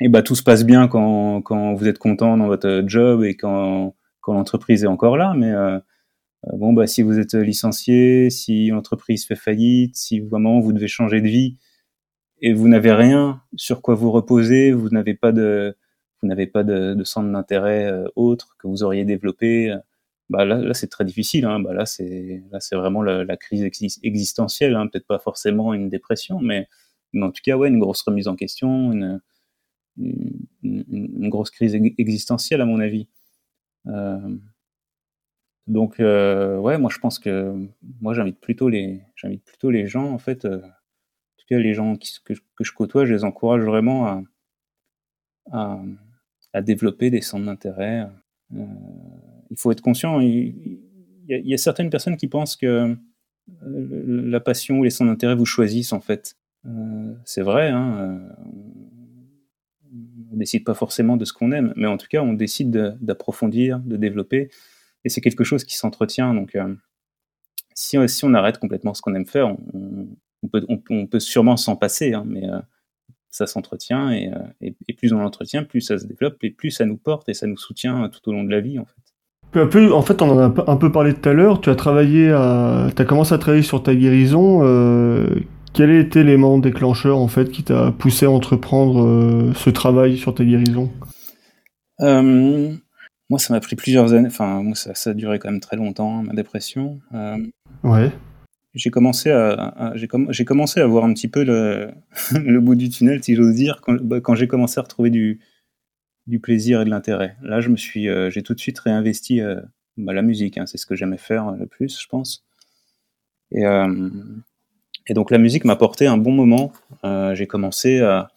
et 0.01 0.09
bah 0.09 0.23
tout 0.23 0.35
se 0.35 0.43
passe 0.43 0.65
bien 0.65 0.89
quand, 0.89 1.43
quand 1.43 1.75
vous 1.75 1.87
êtes 1.87 1.99
content 1.99 2.39
dans 2.39 2.47
votre 2.47 2.85
job 2.87 3.23
et 3.25 3.37
quand, 3.37 3.95
quand 4.21 4.33
l'entreprise 4.33 4.85
est 4.85 4.89
encore 4.89 5.19
là. 5.19 5.35
Mais 5.37 5.53
bon, 6.53 6.73
bah 6.73 6.87
si 6.87 7.03
vous 7.03 7.19
êtes 7.19 7.35
licencié, 7.35 8.31
si 8.31 8.69
l'entreprise 8.69 9.27
fait 9.27 9.37
faillite, 9.37 9.97
si 9.97 10.21
vraiment 10.21 10.61
vous 10.61 10.73
devez 10.73 10.89
changer 10.89 11.21
de 11.21 11.29
vie 11.29 11.57
et 12.41 12.53
vous 12.53 12.69
n'avez 12.69 12.93
rien 12.93 13.43
sur 13.57 13.83
quoi 13.83 13.95
vous 13.95 14.11
reposer, 14.13 14.73
vous 14.73 14.89
n'avez 14.91 15.15
pas 15.15 15.33
de 15.33 15.77
vous 16.21 16.29
n'avez 16.29 16.47
pas 16.47 16.65
de, 16.65 17.01
centre 17.05 17.31
d'intérêt 17.31 17.87
euh, 17.87 18.09
autre 18.17 18.57
que 18.59 18.67
vous 18.67 18.83
auriez 18.83 19.05
développé, 19.05 19.71
euh, 19.71 19.79
bah 20.31 20.45
là, 20.45 20.57
là 20.59 20.75
c'est 20.75 20.89
très 20.89 21.05
difficile. 21.05 21.45
Hein. 21.45 21.61
Bah 21.61 21.73
là, 21.75 21.87
c'est 21.87 22.43
là, 22.51 22.61
c'est 22.61 22.77
vraiment 22.77 23.03
la, 23.03 23.37
crise 23.37 23.63
existentielle. 24.03 24.75
Hein. 24.77 24.89
Peut-être 24.89 25.07
pas 25.07 25.19
forcément 25.19 25.75
une 25.75 25.89
dépression, 25.89 26.41
mais, 26.41 26.69
mais, 27.13 27.25
en 27.25 27.31
tout 27.31 27.43
cas, 27.45 27.57
ouais, 27.57 27.69
une 27.69 27.79
grosse 27.79 28.03
remise 28.03 28.29
en 28.29 28.37
question, 28.37 28.93
une, 28.93 29.21
une, 30.63 31.29
grosse 31.29 31.51
crise 31.51 31.75
existentielle 31.75 32.61
à 32.61 32.67
mon 32.67 32.81
avis. 32.81 33.09
Euh, 33.87 34.37
donc, 35.69 36.01
euh, 36.01 36.57
ouais, 36.59 36.79
moi 36.79 36.91
je 36.93 36.99
pense 36.99 37.19
que 37.19 37.55
moi 38.01 38.15
j'invite 38.15 38.41
plutôt 38.41 38.71
les 38.71 39.03
j'invite 39.17 39.45
plutôt 39.45 39.71
les 39.71 39.87
gens 39.87 40.11
en 40.11 40.19
fait. 40.19 40.45
Euh, 40.47 40.57
en 40.57 41.41
tout 41.41 41.47
cas, 41.49 41.59
les 41.59 41.75
gens 41.75 41.97
que, 41.97 42.33
que, 42.33 42.65
je 42.65 42.73
côtoie, 42.73 43.05
je 43.05 43.15
les 43.15 43.25
encourage 43.25 43.63
vraiment 43.63 44.25
à, 45.53 45.83
à 46.53 46.63
développer 46.63 47.11
des 47.11 47.21
centres 47.21 47.47
d'intérêt. 47.47 48.09
Euh, 48.55 48.65
il 49.51 49.59
faut 49.59 49.71
être 49.71 49.83
conscient. 49.83 50.21
Il, 50.21 50.81
y 51.29 51.55
a, 51.55 51.59
certaines 51.59 51.91
personnes 51.91 52.17
qui 52.17 52.29
pensent 52.29 52.57
que 52.57 52.97
la 53.63 54.41
passion 54.41 54.79
ou 54.79 54.85
les 54.85 54.91
centres 54.91 55.11
d'intérêt 55.11 55.35
vous 55.35 55.47
choisissent 55.47 55.93
en 55.93 56.01
fait. 56.01 56.37
C'est 57.25 57.43
vrai. 57.43 57.69
Hein, 57.69 58.21
on 60.33 60.37
décide 60.37 60.65
pas 60.65 60.75
forcément 60.75 61.17
de 61.17 61.25
ce 61.25 61.33
qu'on 61.33 61.53
aime, 61.53 61.73
mais 61.77 61.87
en 61.87 61.97
tout 61.97 62.07
cas, 62.09 62.23
on 62.23 62.33
décide 62.33 62.97
d'approfondir, 63.01 63.81
de, 63.81 63.97
développer, 63.97 64.51
et 65.05 65.09
c'est 65.09 65.21
quelque 65.21 65.45
chose 65.45 65.65
qui 65.65 65.77
s'entretient. 65.77 66.35
Donc, 66.35 66.57
si, 67.75 67.97
si, 68.09 68.25
on 68.25 68.35
arrête 68.35 68.59
complètement 68.59 68.95
ce 68.95 69.03
qu'on 69.03 69.15
aime 69.15 69.27
faire, 69.27 69.55
on, 69.75 70.49
peut, 70.49 70.65
on, 70.69 71.07
peut, 71.07 71.21
sûrement 71.21 71.57
s'en 71.57 71.77
passer, 71.77 72.15
hein, 72.15 72.25
mais 72.27 72.43
ça 73.31 73.47
s'entretient 73.47 74.11
et, 74.11 74.31
euh, 74.33 74.71
et, 74.89 74.95
plus 74.95 75.13
on 75.13 75.19
l'entretient, 75.19 75.65
plus 75.65 75.81
ça 75.81 75.99
se 75.99 76.07
développe 76.07 76.43
et 76.43 76.51
plus 76.51 76.71
ça 76.71 76.87
nous 76.87 76.97
porte 76.97 77.29
et 77.29 77.35
ça 77.35 77.47
nous 77.47 77.57
soutient 77.57 78.09
tout 78.09 78.29
au 78.29 78.33
long 78.33 78.45
de 78.45 78.51
la 78.51 78.61
vie 78.61 78.79
en 78.79 78.85
fait. 78.85 78.95
Peu 79.51 79.63
à 79.63 79.67
peu, 79.67 79.93
en 79.95 80.03
fait, 80.03 80.21
on 80.21 80.31
en 80.31 80.39
a 80.39 80.71
un 80.71 80.77
peu 80.77 80.93
parlé 80.93 81.15
tout 81.15 81.27
à 81.27 81.33
l'heure. 81.33 81.63
Tu 81.63 81.71
as 81.71 81.75
travaillé, 81.75 82.31
à... 82.31 82.89
tu 82.95 83.01
as 83.01 83.05
commencé 83.07 83.33
à 83.33 83.39
travailler 83.39 83.63
sur 83.63 83.83
ta 83.83 83.95
guérison. 83.95 84.61
Euh... 84.63 85.41
Quel 85.75 85.91
était 85.91 86.25
l'élément 86.25 86.59
déclencheur 86.59 87.19
en 87.19 87.29
fait 87.29 87.51
qui 87.51 87.63
t'a 87.63 87.93
poussé 87.93 88.27
à 88.27 88.31
entreprendre 88.31 89.05
euh, 89.05 89.53
ce 89.55 89.71
travail 89.71 90.17
sur 90.17 90.35
ta 90.35 90.45
guérison? 90.45 90.91
Euh, 92.01 92.73
Moi, 93.31 93.39
ça 93.39 93.53
m'a 93.53 93.61
pris 93.61 93.77
plusieurs 93.77 94.15
années. 94.15 94.29
Enfin, 94.29 94.63
moi, 94.63 94.75
ça, 94.75 94.95
ça, 94.95 95.11
a 95.11 95.15
duré 95.15 95.39
quand 95.39 95.51
même 95.51 95.61
très 95.61 95.77
longtemps 95.77 96.23
ma 96.23 96.33
dépression. 96.33 97.01
Euh, 97.15 97.37
ouais 97.85 98.11
j'ai 98.75 98.91
commencé 98.91 99.31
à, 99.31 99.93
j'ai 99.97 100.45
commencé 100.45 100.81
à 100.81 100.87
voir 100.87 101.05
un 101.05 101.13
petit 101.13 101.29
peu 101.29 101.43
le, 101.43 101.91
le 102.33 102.61
bout 102.61 102.75
du 102.75 102.89
tunnel, 102.89 103.23
si 103.23 103.35
j'ose 103.35 103.55
dire, 103.55 103.81
quand, 103.83 103.97
bah, 104.01 104.21
quand 104.21 104.35
j'ai 104.35 104.47
commencé 104.47 104.79
à 104.79 104.83
retrouver 104.83 105.11
du, 105.11 105.41
du 106.27 106.41
plaisir 106.41 106.81
et 106.81 106.85
de 106.85 106.91
l'intérêt. 106.91 107.37
Là, 107.43 107.61
je 107.61 107.71
me 107.71 107.77
suis, 107.77 108.09
euh, 108.09 108.31
j'ai 108.31 108.43
tout 108.43 108.55
de 108.55 108.61
suite 108.61 108.79
réinvesti 108.79 109.41
euh, 109.41 109.61
bah, 109.97 110.13
la 110.13 110.23
musique. 110.23 110.59
Hein, 110.59 110.67
c'est 110.67 110.79
ce 110.79 110.87
que 110.87 110.95
j'aimais 110.95 111.19
faire 111.19 111.53
le 111.53 111.67
plus, 111.67 112.01
je 112.01 112.07
pense. 112.07 112.45
Et, 113.51 113.65
euh, 113.65 114.11
et 115.09 115.15
donc 115.15 115.31
la 115.31 115.39
musique 115.39 115.65
m'a 115.65 115.77
porté 115.77 116.07
un 116.07 116.19
bon 116.19 116.33
moment. 116.33 116.73
j'ai 117.35 117.47
commencé 117.47 118.01
à, 118.01 118.29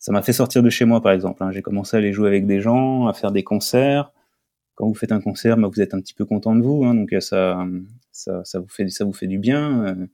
ça 0.00 0.12
m'a 0.12 0.22
fait 0.22 0.32
sortir 0.32 0.62
de 0.62 0.70
chez 0.70 0.86
moi, 0.86 1.00
par 1.02 1.12
exemple. 1.12 1.44
Hein. 1.44 1.52
J'ai 1.52 1.62
commencé 1.62 1.96
à 1.96 1.98
aller 1.98 2.12
jouer 2.12 2.26
avec 2.26 2.46
des 2.46 2.60
gens, 2.60 3.06
à 3.06 3.12
faire 3.12 3.30
des 3.30 3.44
concerts. 3.44 4.12
Quand 4.74 4.88
vous 4.88 4.94
faites 4.94 5.12
un 5.12 5.20
concert, 5.20 5.58
bah, 5.58 5.68
vous 5.72 5.80
êtes 5.82 5.92
un 5.92 6.00
petit 6.00 6.14
peu 6.14 6.24
content 6.24 6.56
de 6.56 6.62
vous, 6.62 6.84
hein, 6.84 6.94
donc 6.94 7.14
ça, 7.20 7.66
ça, 8.10 8.42
ça, 8.44 8.58
vous 8.60 8.68
fait, 8.68 8.88
ça 8.88 9.04
vous 9.04 9.12
fait 9.12 9.26
du 9.26 9.38
bien, 9.38 9.84
euh, 9.84 10.06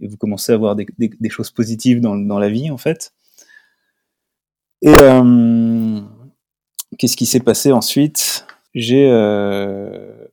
et 0.00 0.08
vous 0.08 0.16
commencez 0.16 0.50
à 0.50 0.56
avoir 0.56 0.74
des, 0.74 0.86
choses 1.30 1.52
positives 1.52 2.00
dans, 2.00 2.38
la 2.38 2.48
vie, 2.50 2.72
en 2.72 2.76
fait. 2.76 3.12
Et 4.82 4.92
euh, 5.00 6.00
qu'est-ce 6.98 7.16
qui 7.16 7.26
s'est 7.26 7.38
passé 7.38 7.70
ensuite? 7.70 8.46
J'ai, 8.74 9.08
euh, 9.08 10.26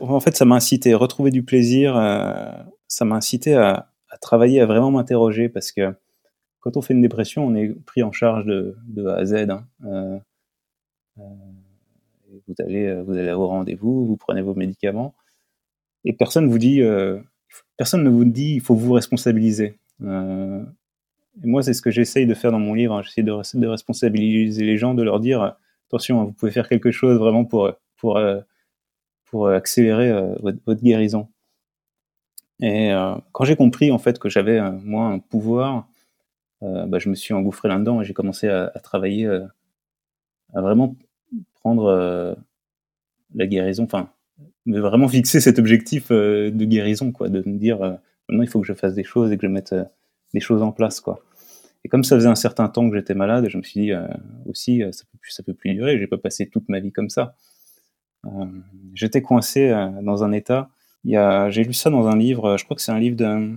en 0.00 0.20
fait, 0.20 0.34
ça 0.34 0.46
m'a 0.46 0.56
incité 0.56 0.94
à 0.94 0.96
retrouver 0.96 1.30
du 1.30 1.42
plaisir, 1.42 1.98
euh, 1.98 2.50
ça 2.88 3.04
m'a 3.04 3.16
incité 3.16 3.54
à, 3.54 3.92
à, 4.08 4.16
travailler, 4.16 4.60
à 4.62 4.66
vraiment 4.66 4.90
m'interroger, 4.90 5.50
parce 5.50 5.70
que 5.70 5.94
quand 6.62 6.78
on 6.78 6.82
fait 6.82 6.94
une 6.94 7.02
dépression, 7.02 7.46
on 7.46 7.54
est 7.54 7.68
pris 7.84 8.02
en 8.02 8.12
charge 8.12 8.46
de, 8.46 9.06
A 9.06 9.16
à 9.16 9.24
Z. 9.26 9.50
Hein. 9.50 9.66
Euh, 9.84 10.18
euh, 11.18 11.22
vous 12.48 12.54
allez, 12.60 13.02
vous 13.02 13.12
allez 13.12 13.32
au 13.32 13.46
rendez-vous, 13.46 14.06
vous 14.06 14.16
prenez 14.16 14.40
vos 14.40 14.54
médicaments 14.54 15.14
et 16.04 16.12
personne 16.12 16.48
vous 16.48 16.58
dit, 16.58 16.82
euh, 16.82 17.20
personne 17.76 18.02
ne 18.02 18.10
vous 18.10 18.24
dit, 18.24 18.54
il 18.54 18.60
faut 18.60 18.74
vous 18.74 18.92
responsabiliser. 18.92 19.78
Euh, 20.02 20.64
et 21.42 21.46
moi, 21.46 21.62
c'est 21.62 21.74
ce 21.74 21.82
que 21.82 21.90
j'essaye 21.90 22.26
de 22.26 22.34
faire 22.34 22.52
dans 22.52 22.58
mon 22.58 22.74
livre. 22.74 22.94
Hein. 22.94 23.02
J'essaie 23.02 23.22
de, 23.22 23.66
responsabiliser 23.66 24.64
les 24.64 24.78
gens, 24.78 24.94
de 24.94 25.02
leur 25.02 25.20
dire, 25.20 25.56
attention, 25.88 26.20
hein, 26.20 26.24
vous 26.24 26.32
pouvez 26.32 26.52
faire 26.52 26.68
quelque 26.68 26.90
chose 26.90 27.18
vraiment 27.18 27.44
pour 27.44 27.72
pour 27.96 28.16
euh, 28.16 28.40
pour 29.26 29.48
accélérer 29.48 30.10
euh, 30.10 30.34
votre, 30.42 30.58
votre, 30.66 30.82
guérison. 30.82 31.28
Et 32.60 32.92
euh, 32.92 33.14
quand 33.32 33.44
j'ai 33.44 33.56
compris 33.56 33.90
en 33.90 33.98
fait 33.98 34.18
que 34.18 34.28
j'avais 34.28 34.60
moi 34.70 35.06
un 35.06 35.18
pouvoir, 35.20 35.88
bah, 36.62 36.98
je 36.98 37.08
me 37.08 37.14
suis 37.14 37.34
engouffré 37.34 37.68
là-dedans 37.68 38.00
et 38.00 38.04
j'ai 38.04 38.14
commencé 38.14 38.48
à, 38.48 38.70
travailler, 38.82 39.26
à 39.26 40.60
vraiment 40.60 40.96
prendre 41.54 42.36
la 43.34 43.46
guérison, 43.46 43.84
enfin 43.84 44.10
mais 44.66 44.78
vraiment 44.78 45.08
fixer 45.08 45.40
cet 45.40 45.58
objectif 45.58 46.10
euh, 46.10 46.50
de 46.50 46.64
guérison, 46.64 47.12
quoi, 47.12 47.28
de 47.28 47.42
me 47.46 47.58
dire 47.58 47.82
euh, 47.82 47.92
maintenant 48.28 48.42
il 48.42 48.48
faut 48.48 48.60
que 48.60 48.66
je 48.66 48.74
fasse 48.74 48.94
des 48.94 49.04
choses 49.04 49.32
et 49.32 49.36
que 49.36 49.46
je 49.46 49.52
mette 49.52 49.72
euh, 49.72 49.84
des 50.34 50.40
choses 50.40 50.62
en 50.62 50.72
place, 50.72 51.00
quoi. 51.00 51.24
Et 51.84 51.88
comme 51.88 52.04
ça 52.04 52.14
faisait 52.14 52.28
un 52.28 52.36
certain 52.36 52.68
temps 52.68 52.88
que 52.88 52.96
j'étais 52.96 53.14
malade, 53.14 53.48
je 53.48 53.58
me 53.58 53.62
suis 53.62 53.80
dit 53.80 53.92
aussi 54.46 54.82
ça 54.92 55.04
peut 55.10 55.18
plus, 55.20 55.40
peut 55.44 55.52
plus 55.52 55.74
durer, 55.74 55.98
j'ai 55.98 56.06
pas 56.06 56.16
passé 56.16 56.48
toute 56.48 56.68
ma 56.68 56.78
vie 56.78 56.92
comme 56.92 57.10
ça. 57.10 57.34
j'étais 58.94 59.20
coincé 59.20 59.70
dans 60.00 60.22
un 60.22 60.30
état. 60.30 60.70
J'ai 61.04 61.64
lu 61.64 61.72
ça 61.72 61.90
dans 61.90 62.06
un 62.06 62.16
livre, 62.16 62.56
je 62.56 62.64
crois 62.64 62.76
que 62.76 62.82
c'est 62.82 62.92
un 62.92 63.00
livre 63.00 63.16
de, 63.16 63.56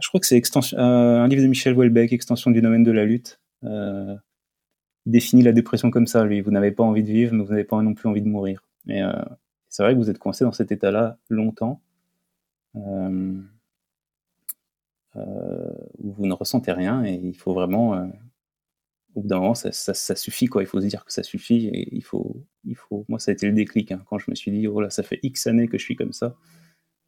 je 0.00 0.08
crois 0.08 0.20
que 0.20 0.26
c'est 0.26 0.36
extension, 0.36 0.78
un 0.78 1.28
livre 1.28 1.42
de 1.42 1.48
Michel 1.48 1.74
Houellebecq, 1.74 2.12
extension 2.12 2.50
du 2.50 2.60
domaine 2.60 2.84
de 2.84 2.90
la 2.92 3.04
lutte. 3.04 3.40
il 3.62 4.20
définit 5.06 5.42
la 5.42 5.52
dépression 5.52 5.90
comme 5.90 6.06
ça, 6.06 6.24
lui. 6.24 6.40
Vous 6.40 6.50
n'avez 6.50 6.72
pas 6.72 6.84
envie 6.84 7.02
de 7.02 7.10
vivre, 7.10 7.34
mais 7.34 7.44
vous 7.44 7.50
n'avez 7.50 7.64
pas 7.64 7.80
non 7.82 7.94
plus 7.94 8.08
envie 8.08 8.22
de 8.22 8.28
mourir. 8.28 8.62
Et 8.88 9.00
c'est 9.70 9.84
vrai 9.84 9.94
que 9.94 9.98
vous 9.98 10.10
êtes 10.10 10.18
coincé 10.18 10.44
dans 10.44 10.52
cet 10.52 10.72
état-là 10.72 11.16
longtemps, 11.28 11.80
euh, 12.76 13.40
euh, 15.16 15.72
vous 15.98 16.26
ne 16.26 16.32
ressentez 16.34 16.72
rien 16.72 17.04
et 17.04 17.14
il 17.14 17.36
faut 17.36 17.54
vraiment, 17.54 17.94
euh, 17.94 18.06
au 19.14 19.22
bout 19.22 19.28
d'un 19.28 19.40
moment, 19.40 19.54
ça, 19.54 19.72
suffit 20.16 20.46
quoi. 20.46 20.62
Il 20.62 20.66
faut 20.66 20.80
se 20.80 20.86
dire 20.86 21.04
que 21.04 21.12
ça 21.12 21.22
suffit 21.22 21.68
et 21.68 21.94
il 21.94 22.02
faut, 22.02 22.44
il 22.64 22.76
faut. 22.76 23.04
Moi, 23.08 23.18
ça 23.18 23.30
a 23.30 23.34
été 23.34 23.46
le 23.46 23.52
déclic 23.52 23.92
hein, 23.92 24.02
quand 24.06 24.18
je 24.18 24.30
me 24.30 24.34
suis 24.34 24.50
dit, 24.50 24.66
oh 24.68 24.80
là, 24.80 24.90
ça 24.90 25.02
fait 25.02 25.20
X 25.22 25.46
années 25.46 25.68
que 25.68 25.78
je 25.78 25.84
suis 25.84 25.96
comme 25.96 26.12
ça. 26.12 26.36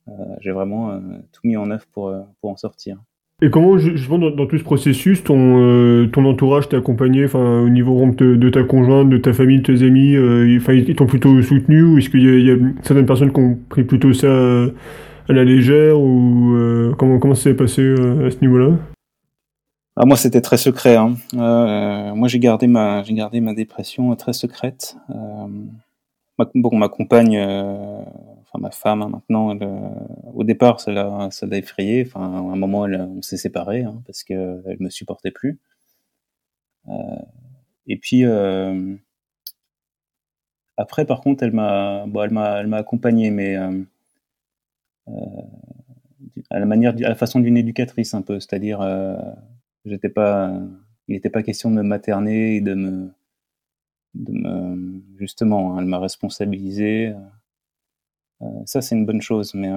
Euh, 0.08 0.12
j'ai 0.40 0.50
vraiment 0.50 1.00
tout 1.32 1.40
mis 1.44 1.56
en 1.56 1.70
œuvre 1.70 1.84
pour 1.92 2.12
pour 2.40 2.50
en 2.50 2.56
sortir. 2.56 2.98
Et 3.44 3.50
comment, 3.50 3.76
justement, 3.76 4.18
dans, 4.18 4.30
dans, 4.30 4.46
tout 4.46 4.56
ce 4.56 4.62
processus, 4.62 5.24
ton, 5.24 5.58
euh, 5.60 6.06
ton 6.06 6.24
entourage 6.26 6.68
t'a 6.68 6.76
accompagné, 6.76 7.24
enfin, 7.24 7.60
au 7.60 7.68
niveau 7.68 8.00
de, 8.12 8.36
de, 8.36 8.50
ta 8.50 8.62
conjointe, 8.62 9.10
de 9.10 9.16
ta 9.16 9.32
famille, 9.32 9.58
de 9.58 9.64
tes 9.64 9.84
amis, 9.84 10.14
euh, 10.14 10.60
ils 10.68 10.94
t'ont 10.94 11.06
plutôt 11.06 11.42
soutenu 11.42 11.82
ou 11.82 11.98
est-ce 11.98 12.08
qu'il 12.08 12.20
y, 12.20 12.44
y, 12.44 12.52
a 12.52 12.56
certaines 12.82 13.04
personnes 13.04 13.32
qui 13.32 13.40
ont 13.40 13.58
pris 13.68 13.82
plutôt 13.82 14.12
ça 14.12 14.28
à 15.28 15.32
la 15.32 15.44
légère 15.44 15.98
ou 15.98 16.54
euh, 16.54 16.94
comment 16.98 17.18
comment 17.18 17.34
ça 17.34 17.44
s'est 17.44 17.54
passé 17.54 17.82
euh, 17.82 18.28
à 18.28 18.30
ce 18.30 18.38
niveau-là? 18.40 18.76
Ah, 19.96 20.06
moi, 20.06 20.16
c'était 20.16 20.40
très 20.40 20.56
secret. 20.56 20.96
Hein. 20.96 21.16
Euh, 21.34 22.14
moi, 22.14 22.28
j'ai 22.28 22.38
gardé 22.38 22.66
ma 22.66 23.02
j'ai 23.02 23.14
gardé 23.14 23.40
ma 23.40 23.54
dépression 23.54 24.14
très 24.16 24.32
secrète. 24.32 24.96
Ma, 26.38 26.48
bon, 26.54 26.76
ma 26.76 26.88
compagne 26.88 27.38
ma 28.58 28.70
femme 28.70 29.02
hein, 29.02 29.08
maintenant, 29.08 29.56
euh, 29.56 29.90
au 30.34 30.44
départ, 30.44 30.80
ça 30.80 30.92
l'a, 30.92 31.28
ça 31.30 31.46
l'a 31.46 31.58
effrayé. 31.58 32.04
Enfin, 32.06 32.20
à 32.20 32.52
un 32.52 32.56
moment, 32.56 32.82
on 32.82 33.22
s'est 33.22 33.36
séparés 33.36 33.82
hein, 33.82 34.02
parce 34.06 34.24
que 34.24 34.62
elle 34.66 34.78
me 34.80 34.90
supportait 34.90 35.30
plus. 35.30 35.58
Euh, 36.88 36.92
et 37.86 37.96
puis 37.98 38.24
euh, 38.24 38.96
après, 40.76 41.04
par 41.06 41.20
contre, 41.20 41.42
elle 41.44 41.52
m'a, 41.52 42.04
bon, 42.06 42.22
elle 42.22 42.30
m'a, 42.32 42.60
elle 42.60 42.66
m'a 42.66 42.78
accompagné, 42.78 43.30
mais 43.30 43.56
à 43.56 43.70
la 46.58 46.66
manière, 46.66 46.94
à 46.94 47.08
la 47.08 47.14
façon 47.14 47.40
d'une 47.40 47.56
éducatrice 47.56 48.14
un 48.14 48.22
peu, 48.22 48.40
c'est-à-dire, 48.40 48.80
il 49.84 49.92
n'était 49.92 50.08
pas 50.08 51.42
question 51.44 51.70
de 51.70 51.76
me 51.76 51.82
materner 51.82 52.56
et 52.56 52.60
de 52.60 52.74
me 52.74 53.10
de 54.14 54.32
me, 54.32 55.02
justement, 55.18 55.74
hein, 55.74 55.80
elle 55.80 55.86
m'a 55.86 55.98
responsabilisé. 55.98 57.14
Ça, 58.66 58.82
c'est 58.82 58.94
une 58.94 59.06
bonne 59.06 59.22
chose. 59.22 59.54
Mais 59.54 59.70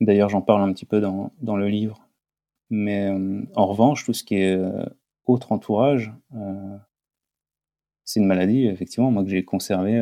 d'ailleurs, 0.00 0.28
j'en 0.28 0.42
parle 0.42 0.62
un 0.62 0.72
petit 0.72 0.86
peu 0.86 1.00
dans, 1.00 1.56
le 1.56 1.68
livre. 1.68 2.08
Mais 2.70 3.10
en 3.54 3.66
revanche, 3.66 4.04
tout 4.04 4.12
ce 4.12 4.24
qui 4.24 4.36
est 4.36 4.58
autre 5.26 5.52
entourage, 5.52 6.12
c'est 8.04 8.20
une 8.20 8.26
maladie, 8.26 8.66
effectivement, 8.66 9.10
moi, 9.10 9.24
que 9.24 9.30
j'ai 9.30 9.44
conservée 9.44 10.00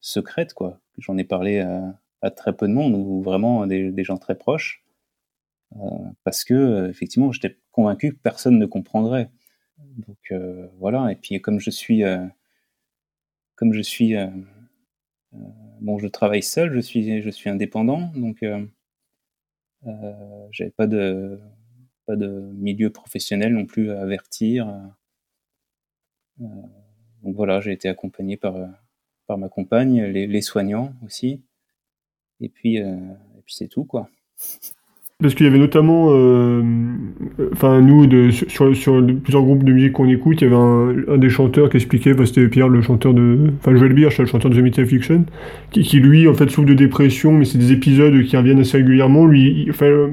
secrète, 0.00 0.54
quoi. 0.54 0.80
J'en 0.98 1.16
ai 1.18 1.24
parlé 1.24 1.60
à, 1.60 2.30
très 2.30 2.54
peu 2.56 2.66
de 2.68 2.72
monde, 2.72 2.94
ou 2.94 3.22
vraiment 3.22 3.66
des, 3.66 3.90
des 3.90 4.04
gens 4.04 4.16
très 4.18 4.36
proches. 4.36 4.84
parce 6.24 6.44
que 6.44 6.88
effectivement 6.88 7.32
j'étais 7.32 7.58
convaincu 7.72 8.12
que 8.12 8.18
personne 8.18 8.58
ne 8.58 8.66
comprendrait 8.66 9.30
donc 9.78 10.32
voilà 10.78 11.10
et 11.10 11.16
puis 11.16 11.40
comme 11.40 11.58
je 11.58 11.70
suis 11.70 12.02
comme 13.56 13.72
je 13.72 13.80
suis 13.80 14.14
bon 15.84 15.98
je 15.98 16.08
travaille 16.08 16.42
seul 16.42 16.74
je 16.74 16.80
suis 16.80 17.22
je 17.22 17.30
suis 17.30 17.50
indépendant 17.50 18.10
donc 18.16 18.44
j'avais 20.50 20.70
pas 20.70 20.86
de 20.86 21.40
pas 22.06 22.16
de 22.16 22.28
milieu 22.54 22.90
professionnel 22.90 23.54
non 23.54 23.66
plus 23.66 23.90
à 23.90 24.00
avertir. 24.02 24.68
Euh, 26.40 26.44
donc 27.22 27.34
voilà, 27.36 27.60
j'ai 27.60 27.72
été 27.72 27.88
accompagné 27.88 28.36
par, 28.36 28.54
par 29.26 29.38
ma 29.38 29.48
compagne, 29.48 30.04
les, 30.04 30.42
soignants 30.42 30.92
aussi. 31.04 31.42
Et 32.40 32.48
puis, 32.48 32.80
euh, 32.80 32.96
et 33.38 33.42
puis 33.44 33.54
c'est 33.54 33.68
tout, 33.68 33.84
quoi. 33.84 34.08
Parce 35.22 35.34
qu'il 35.36 35.46
y 35.46 35.48
avait 35.48 35.60
notamment, 35.60 36.08
euh, 36.10 36.60
enfin 37.52 37.80
nous, 37.80 38.04
sur, 38.32 38.72
plusieurs 39.22 39.42
groupes 39.42 39.62
de 39.62 39.72
musique 39.72 39.92
qu'on 39.92 40.08
écoute, 40.08 40.42
il 40.42 40.44
y 40.44 40.52
avait 40.52 40.56
un, 40.56 41.18
des 41.18 41.30
chanteurs 41.30 41.70
qui 41.70 41.76
expliquait, 41.76 42.16
que 42.16 42.24
c'était 42.24 42.48
Pierre, 42.48 42.68
le 42.68 42.82
chanteur 42.82 43.14
de, 43.14 43.52
enfin 43.60 43.76
Joël 43.76 43.92
Birch, 43.92 44.18
le 44.18 44.26
chanteur 44.26 44.50
de 44.50 44.56
The 44.56 44.62
Metal 44.62 44.84
Fiction, 44.84 45.24
qui, 45.70 45.82
qui, 45.82 46.00
lui 46.00 46.26
en 46.26 46.34
fait 46.34 46.50
souffre 46.50 46.66
de 46.66 46.74
dépression, 46.74 47.30
mais 47.30 47.44
c'est 47.44 47.58
des 47.58 47.70
épisodes 47.70 48.24
qui 48.24 48.36
reviennent 48.36 48.58
assez 48.58 48.78
régulièrement. 48.78 49.24
Lui, 49.26 49.68
enfin, 49.70 50.10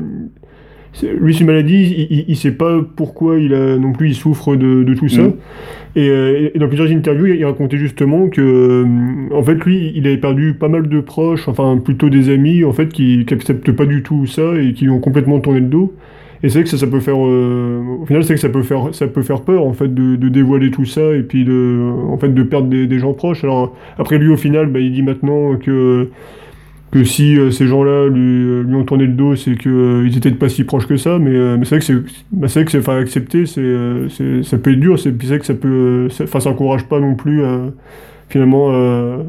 lui, 1.02 1.34
c'est 1.34 1.42
une 1.42 1.48
maladie, 1.48 2.08
il, 2.10 2.26
il, 2.28 2.36
sait 2.36 2.52
pas 2.52 2.82
pourquoi 2.96 3.40
il 3.40 3.54
a 3.54 3.78
non 3.78 3.94
plus 3.94 4.10
il 4.10 4.16
souffre 4.16 4.56
de, 4.56 4.84
de 4.84 4.94
tout 4.94 5.08
ça. 5.08 5.24
Mm. 5.24 5.34
Euh, 5.98 6.50
et, 6.54 6.60
dans 6.60 6.68
plusieurs 6.68 6.90
interviews, 6.90 7.28
il 7.28 7.46
racontait 7.46 7.78
justement 7.78 8.28
que, 8.28 8.42
euh, 8.42 9.36
en 9.36 9.44
fait, 9.44 9.56
lui, 9.66 9.92
il 9.96 10.06
avait 10.08 10.18
perdu 10.18 10.54
pas 10.54 10.68
mal 10.68 10.88
de 10.88 11.00
proches, 11.00 11.48
enfin 11.48 11.78
plutôt 11.84 12.10
des 12.10 12.30
amis, 12.30 12.64
en 12.64 12.74
fait, 12.74 12.90
qui 12.90 13.26
n'acceptent 13.30 13.72
pas 13.72 13.86
du 13.86 14.04
tout 14.04 14.26
ça 14.26 14.56
et 14.60 14.74
qui 14.74 14.86
lui 14.86 14.92
ont 14.92 15.00
complètement 15.00 15.40
tourné 15.40 15.60
le 15.60 15.68
dos. 15.68 15.94
Et 16.44 16.50
c'est 16.50 16.56
vrai 16.56 16.64
que 16.64 16.70
ça, 16.70 16.78
ça 16.78 16.88
peut 16.88 17.02
faire, 17.02 17.18
euh, 17.20 17.82
au 18.02 18.06
final, 18.06 18.24
c'est 18.24 18.34
que 18.34 18.40
ça 18.40 18.50
peut 18.50 18.64
faire, 18.64 18.94
ça 18.94 19.08
peut 19.08 19.22
faire 19.22 19.42
peur, 19.42 19.66
en 19.66 19.74
fait, 19.74 19.94
de, 19.94 20.16
de, 20.16 20.30
dévoiler 20.30 20.72
tout 20.72 20.86
ça 20.86 21.16
et 21.16 21.22
puis 21.22 21.46
de, 21.46 21.92
en 22.10 22.18
fait, 22.18 22.34
de 22.34 22.44
perdre 22.44 22.68
des, 22.68 22.88
des 22.88 23.00
gens 23.00 23.14
proches. 23.14 23.44
Alors 23.44 23.76
après, 23.98 24.18
lui, 24.18 24.30
au 24.30 24.38
final, 24.38 24.68
bah, 24.68 24.80
il 24.80 24.92
dit 24.92 25.04
maintenant 25.04 25.56
que 25.58 26.10
que 26.92 27.06
si 27.06 27.38
euh, 27.38 27.52
ces 27.52 27.68
gens-là 27.68 28.08
lui, 28.08 28.20
euh, 28.22 28.64
lui, 28.64 28.76
ont 28.76 28.84
tourné 28.84 29.06
le 29.06 29.14
dos, 29.14 29.36
c'est 29.36 29.56
qu'ils 29.56 29.72
euh, 29.72 30.06
ils 30.06 30.18
étaient 30.18 30.32
pas 30.32 30.50
si 30.50 30.66
proches 30.66 30.88
que 30.88 30.98
ça, 30.98 31.20
mais, 31.20 31.58
mais 31.58 31.64
c'est 31.66 31.76
vrai 31.76 31.80
que 31.80 31.86
c'est, 31.86 31.96
bah, 32.32 32.48
c'est 32.50 32.60
vrai 32.60 32.66
que 32.66 32.72
c'est 32.72 32.82
faire 32.82 32.96
accepter, 32.96 33.46
c'est, 33.46 33.76
c'est, 34.10 34.44
ça 34.44 34.58
peut 34.58 34.74
être 34.74 34.80
dur, 34.80 35.00
c'est, 35.00 35.14
c'est 35.24 35.40
que 35.40 35.46
ça 35.46 35.54
peut, 35.54 36.10
enfin, 36.22 36.42
ça 36.42 36.50
encourage 36.50 36.86
pas 36.88 37.00
non 37.00 37.16
plus 37.16 37.46
à, 37.46 37.72
finalement 38.28 38.70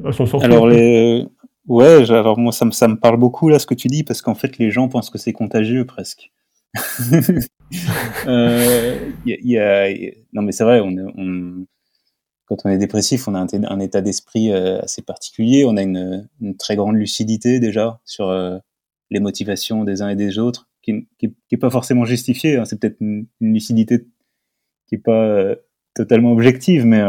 à 0.04 0.12
s'en 0.12 0.26
sortir. 0.26 0.50
Alors 0.50 0.66
les, 0.66 1.24
ouais, 1.68 2.10
alors 2.10 2.38
moi 2.38 2.52
ça 2.52 2.64
me, 2.64 2.72
ça 2.72 2.88
me 2.88 2.96
parle 2.96 3.16
beaucoup 3.16 3.48
là 3.48 3.60
ce 3.60 3.66
que 3.66 3.74
tu 3.74 3.86
dis 3.88 4.02
parce 4.02 4.22
qu'en 4.22 4.34
fait 4.34 4.58
les 4.58 4.70
gens 4.70 4.88
pensent 4.88 5.10
que 5.10 5.18
c'est 5.18 5.32
contagieux 5.32 5.84
presque. 5.84 6.32
euh, 8.26 8.96
y 9.26 9.36
y 9.42 9.58
a, 9.58 9.88
non 10.32 10.42
mais 10.42 10.52
c'est 10.52 10.64
vrai, 10.64 10.80
on, 10.80 10.96
on 11.16 11.66
quand 12.56 12.68
on 12.68 12.72
est 12.72 12.78
dépressif, 12.78 13.28
on 13.28 13.34
a 13.34 13.40
un, 13.40 13.80
état 13.80 14.02
d'esprit 14.02 14.52
euh, 14.52 14.80
assez 14.82 15.00
particulier, 15.00 15.64
on 15.64 15.76
a 15.76 15.82
une, 15.82 16.28
très 16.58 16.76
grande 16.76 16.96
lucidité 16.96 17.60
déjà 17.60 18.00
sur 18.04 18.28
euh, 18.28 18.58
les 19.10 19.20
motivations 19.20 19.84
des 19.84 20.02
uns 20.02 20.10
et 20.10 20.16
des 20.16 20.38
autres, 20.38 20.68
qui 20.82 21.08
n'est 21.22 21.58
pas 21.58 21.70
forcément 21.70 22.04
justifiée. 22.04 22.56
Hein. 22.56 22.66
C'est 22.66 22.78
peut-être 22.78 23.00
une, 23.00 23.26
lucidité 23.40 24.06
qui 24.86 24.96
n'est 24.96 25.00
pas 25.00 25.24
euh, 25.24 25.56
totalement 25.94 26.32
objective, 26.32 26.84
mais 26.84 27.02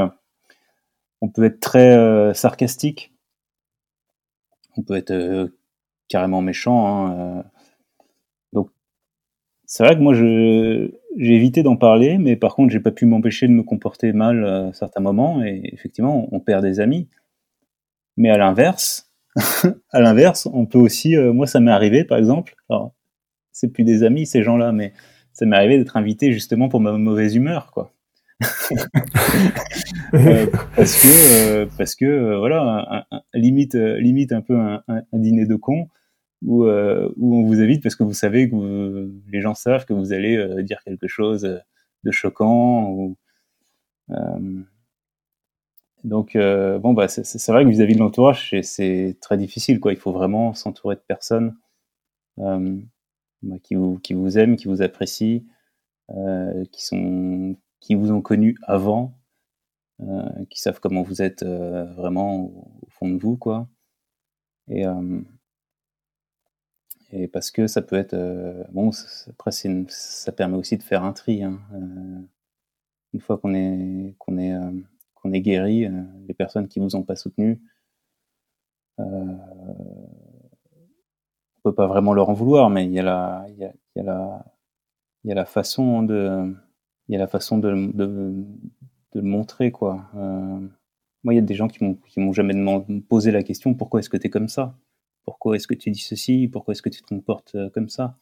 on 1.20 1.28
peut 1.28 1.44
être 1.44 1.60
très 1.60 2.34
sarcastique, 2.34 3.14
on 4.78 4.84
peut 4.84 4.96
être 4.96 5.50
carrément 6.08 6.42
méchant. 6.42 7.08
Hein, 7.08 7.44
c'est 9.74 9.84
vrai 9.84 9.96
que 9.96 10.02
moi, 10.02 10.14
je, 10.14 10.92
j'ai 11.18 11.34
évité 11.34 11.64
d'en 11.64 11.76
parler, 11.76 12.20
mais 12.20 12.36
par 12.36 12.54
contre, 12.54 12.72
j'ai 12.72 12.80
pas 12.80 12.92
pu 12.92 13.08
m'empêcher 13.08 13.48
de 13.48 13.54
me 13.54 13.64
comporter 13.64 14.14
mal 14.14 14.46
à 14.46 14.72
certains 14.72 15.02
moments, 15.02 15.44
et 15.44 15.62
effectivement, 15.74 16.28
on 16.32 16.40
perd 16.40 16.64
des 16.64 16.80
amis. 16.80 17.10
Mais 18.16 18.30
à 18.30 18.38
l'inverse, 18.38 19.12
à 19.92 20.00
l'inverse, 20.00 20.48
on 20.54 20.68
peut 20.68 20.78
aussi, 20.78 21.16
euh, 21.16 21.34
moi, 21.34 21.48
ça 21.48 21.60
m'est 21.60 21.72
arrivé, 21.72 22.04
par 22.04 22.20
exemple, 22.20 22.56
alors, 22.70 22.94
c'est 23.52 23.74
plus 23.74 23.84
des 23.84 24.04
amis, 24.04 24.28
ces 24.28 24.44
gens-là, 24.44 24.72
mais 24.74 24.94
ça 25.32 25.48
m'est 25.48 25.56
arrivé 25.56 25.80
d'être 25.80 25.98
invité 25.98 26.34
justement 26.34 26.70
pour 26.70 26.80
ma 26.80 26.92
mauvaise 26.92 27.36
humeur, 27.36 27.72
quoi. 27.72 27.92
Euh, 30.14 30.46
parce 30.76 31.02
que, 31.02 31.08
euh, 31.48 31.66
parce 31.76 31.96
que 31.96 32.38
voilà, 32.38 33.08
limite, 33.34 33.74
limite 33.74 34.32
un 34.32 34.42
peu 34.42 34.56
un, 34.56 34.84
un, 34.88 35.18
dîner 35.18 35.48
de 35.48 35.56
con, 35.56 35.88
où, 36.46 36.66
euh, 36.66 37.10
où 37.18 37.36
on 37.38 37.46
vous 37.46 37.62
évite 37.62 37.82
parce 37.82 37.96
que 37.96 38.04
vous 38.04 38.14
savez 38.14 38.50
que 38.50 39.12
les 39.30 39.42
gens 39.42 39.54
savent 39.54 39.86
que 39.86 39.94
vous 39.94 40.14
allez 40.14 40.36
euh, 40.36 40.62
dire 40.64 40.82
quelque 40.84 41.08
chose 41.08 41.62
de 42.04 42.12
choquant. 42.12 43.16
Euh, 44.10 44.62
donc, 46.04 46.36
bon, 46.36 46.94
bah, 46.94 47.08
c'est 47.08 47.52
vrai 47.52 47.64
que 47.64 47.70
vis-à-vis 47.70 47.96
de 47.96 48.00
l'entourage, 48.00 48.54
c'est 48.62 49.18
très 49.22 49.38
difficile. 49.38 49.80
Quoi. 49.80 49.94
Il 49.94 50.00
faut 50.00 50.12
vraiment 50.12 50.54
s'entourer 50.54 50.96
de 50.96 51.02
personnes 51.08 51.56
qui, 53.64 53.76
vous, 53.76 54.02
vous 54.12 54.38
aiment, 54.38 54.58
qui 54.58 54.68
vous 54.68 54.82
apprécient, 54.82 55.44
qui, 56.72 57.96
vous 57.96 58.12
ont 58.12 58.22
connu 58.22 58.58
avant, 58.64 59.18
qui 60.50 60.60
savent 60.60 60.82
comment 60.82 61.04
vous 61.04 61.22
êtes 61.22 61.46
vraiment 61.46 62.48
au, 62.48 62.88
fond 62.90 63.08
de 63.08 63.18
vous. 63.18 63.38
Quoi. 63.38 63.70
Et, 64.68 64.84
et 67.14 67.28
parce 67.28 67.52
que 67.52 67.68
ça 67.68 67.82
peut 67.82 67.96
être 67.96 68.16
euh, 68.16 68.64
bon 68.72 68.90
après 69.30 69.52
ça 69.52 70.32
permet 70.32 70.58
aussi 70.58 70.78
de 70.78 70.84
faire 70.84 71.04
un 71.04 71.14
tri 71.14 71.44
hein. 71.44 71.60
euh, 71.74 72.20
une 73.14 73.22
fois 73.22 73.38
qu'on 73.38 73.54
est 73.54 74.16
qu'on 74.18 74.38
est 74.38 74.54
euh, 74.54 74.72
qu'on 75.14 75.32
est 75.32 75.42
guéri 75.42 75.88
les 76.28 76.34
personnes 76.34 76.68
qui 76.68 76.80
vous 76.80 76.96
ont 76.96 77.04
pas 77.04 77.16
soutenu 77.16 77.62
on 78.98 79.38
peut 81.64 81.74
pas 81.74 81.88
vraiment 81.88 82.14
leur 82.14 82.30
en 82.30 82.34
vouloir 82.34 82.70
mais 82.70 82.86
il 82.86 82.94
y 82.94 83.00
a 83.00 83.04
la 83.04 83.46
il 83.50 83.58
y 83.58 83.66
a, 83.66 84.04
la 84.04 84.46
il 85.24 85.30
y 85.30 85.32
a 85.32 85.36
la 85.36 85.46
façon 85.46 86.04
de 86.04 86.54
il 87.08 87.14
y 87.14 87.16
a 87.16 87.20
la 87.20 87.28
façon 87.28 87.58
de, 87.60 87.92
de, 87.94 88.44
le 89.14 89.22
montrer 89.22 89.72
quoi 89.72 90.10
moi 91.24 91.34
il 91.34 91.36
y 91.36 91.40
a 91.40 91.42
des 91.42 91.56
gens 91.56 91.68
qui 91.68 91.80
qui 92.08 92.20
m'ont 92.20 92.34
jamais 92.34 92.54
demandé, 92.56 93.02
posé 93.02 93.32
la 93.32 93.44
question 93.44 93.76
pourquoi 93.76 94.00
est-ce 94.00 94.10
que 94.10 94.18
tu 94.18 94.28
es 94.28 94.30
comme 94.30 94.50
ça? 94.50 94.76
Pourquoi 95.26 95.56
est-ce 95.56 95.68
que 95.68 95.74
tu 95.74 95.90
dis 95.92 96.02
ceci? 96.02 96.50
Pourquoi 96.52 96.74
est-ce 96.74 96.82
que 96.82 96.90
tu 96.90 97.02
te 97.02 97.08
comportes 97.08 97.54
euh, 97.56 97.70
comme 97.70 97.90
ça? 97.90 98.16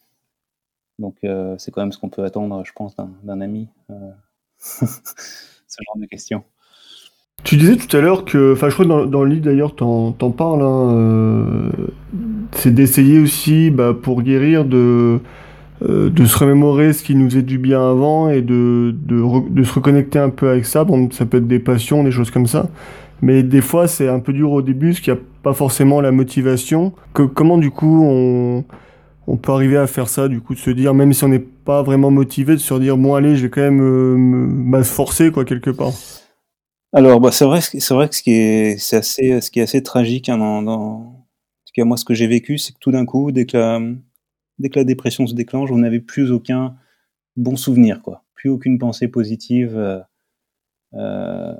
Donc, 1.00 1.16
euh, 1.24 1.56
c'est 1.58 1.72
quand 1.72 1.82
même 1.82 1.92
ce 1.92 1.98
qu'on 1.98 2.10
peut 2.10 2.24
attendre, 2.24 2.64
je 2.66 2.72
pense, 2.74 2.96
d'un 2.96 3.42
ami. 3.42 3.68
Euh, 3.90 4.12
ce 4.60 4.86
genre 4.86 5.98
de 5.98 6.06
questions. 6.06 6.44
Tu 7.44 7.58
disais 7.58 7.76
tout 7.76 7.96
à 7.98 8.02
l'heure 8.02 8.24
que, 8.24 8.54
enfin, 8.54 8.70
je 8.70 8.76
crois 8.76 8.86
dans, 8.86 9.06
dans 9.08 9.24
le 9.24 9.32
livre 9.32 9.46
d'ailleurs, 9.46 9.76
t'en 9.76 10.16
en 10.20 10.32
parles, 10.32 10.62
hein, 10.62 11.72
c'est 12.52 12.72
d'essayer 12.72 13.20
aussi, 13.20 13.72
bah, 13.72 13.96
pour 14.00 14.22
guérir, 14.22 14.64
de, 14.64 15.20
de 15.82 16.26
se 16.26 16.38
remémorer 16.38 16.94
ce 16.94 17.04
qui 17.04 17.16
nous 17.16 17.36
est 17.36 17.42
du 17.42 17.58
bien 17.58 17.82
avant 17.82 18.30
et 18.30 18.44
de, 18.44 18.94
de, 18.96 19.50
de, 19.50 19.64
se 19.64 19.74
reconnecter 19.74 20.20
un 20.20 20.30
peu 20.30 20.50
avec 20.50 20.66
ça. 20.66 20.84
Bon, 20.84 21.10
ça 21.10 21.26
peut 21.26 21.38
être 21.38 21.48
des 21.48 21.58
passions, 21.58 22.04
des 22.04 22.12
choses 22.12 22.30
comme 22.30 22.46
ça. 22.46 22.70
Mais 23.22 23.44
des 23.44 23.62
fois, 23.62 23.88
c'est 23.88 24.08
un 24.08 24.20
peu 24.20 24.34
dur 24.34 24.52
au 24.52 24.62
début, 24.62 24.90
parce 24.90 25.00
qu'il 25.00 25.14
n'y 25.14 25.20
a 25.20 25.22
pas 25.44 25.54
forcément 25.54 26.02
la 26.02 26.12
motivation. 26.12 26.94
Comment, 27.14 27.58
du 27.58 27.70
coup, 27.70 28.04
on, 28.04 28.64
peut 29.38 29.52
arriver 29.52 29.78
à 29.78 29.88
faire 29.88 30.10
ça, 30.10 30.28
du 30.28 30.42
coup, 30.42 30.56
de 30.56 30.60
se 30.60 30.72
dire, 30.72 30.94
même 30.94 31.14
si 31.14 31.24
on 31.24 31.28
n'est 31.28 31.40
pas 31.40 31.84
vraiment 31.84 32.10
motivé, 32.12 32.54
de 32.54 32.60
se 32.60 32.74
dire, 32.76 32.98
bon, 32.98 33.14
allez, 33.14 33.36
je 33.36 33.44
vais 33.44 33.50
quand 33.50 33.62
même 33.62 34.76
euh, 34.76 34.84
forcer, 34.84 35.32
quoi, 35.32 35.46
quelque 35.46 35.70
part. 35.70 35.94
Alors, 36.94 37.22
bah, 37.22 37.32
c'est 37.32 37.46
vrai, 37.46 37.62
c'est 37.62 37.94
vrai 37.94 38.10
que 38.10 38.16
ce 38.16 38.24
qui 38.24 38.32
est, 38.32 38.94
assez, 38.94 39.40
ce 39.40 39.52
qui 39.52 39.60
est 39.60 39.64
assez 39.64 39.84
tragique, 39.84 40.28
hein, 40.28 40.40
en 40.42 41.26
tout 41.66 41.72
cas, 41.74 41.86
moi, 41.86 41.98
ce 41.98 42.06
que 42.06 42.16
j'ai 42.16 42.28
vécu, 42.28 42.58
c'est 42.58 42.74
que 42.74 42.80
tout 42.80 42.92
d'un 42.92 43.06
coup, 43.06 43.32
dès 43.32 43.46
que 43.46 43.56
la, 43.56 43.80
dès 44.60 44.70
que 44.70 44.80
la 44.80 44.84
dépression 44.84 45.28
se 45.28 45.36
déclenche, 45.36 45.72
on 45.72 45.78
n'avait 45.78 46.02
plus 46.02 46.32
aucun 46.32 46.76
bon 47.38 47.56
souvenir, 47.56 48.02
quoi. 48.02 48.24
Plus 48.34 48.50
aucune 48.50 48.80
pensée 48.80 49.08
positive. 49.08 49.78
Euh, 49.78 50.00
euh 50.96 51.54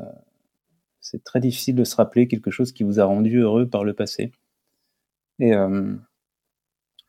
c'est 1.12 1.24
très 1.26 1.42
difficile 1.42 1.76
de 1.76 1.84
se 1.84 1.96
rappeler 1.98 2.30
quelque 2.30 2.52
chose 2.52 2.72
qui 2.72 2.84
vous 2.84 3.02
a 3.02 3.04
rendu 3.04 3.40
heureux 3.40 3.68
par 3.68 3.84
le 3.84 3.94
passé. 3.94 4.32
Et 5.40 5.54
euh, 5.54 5.94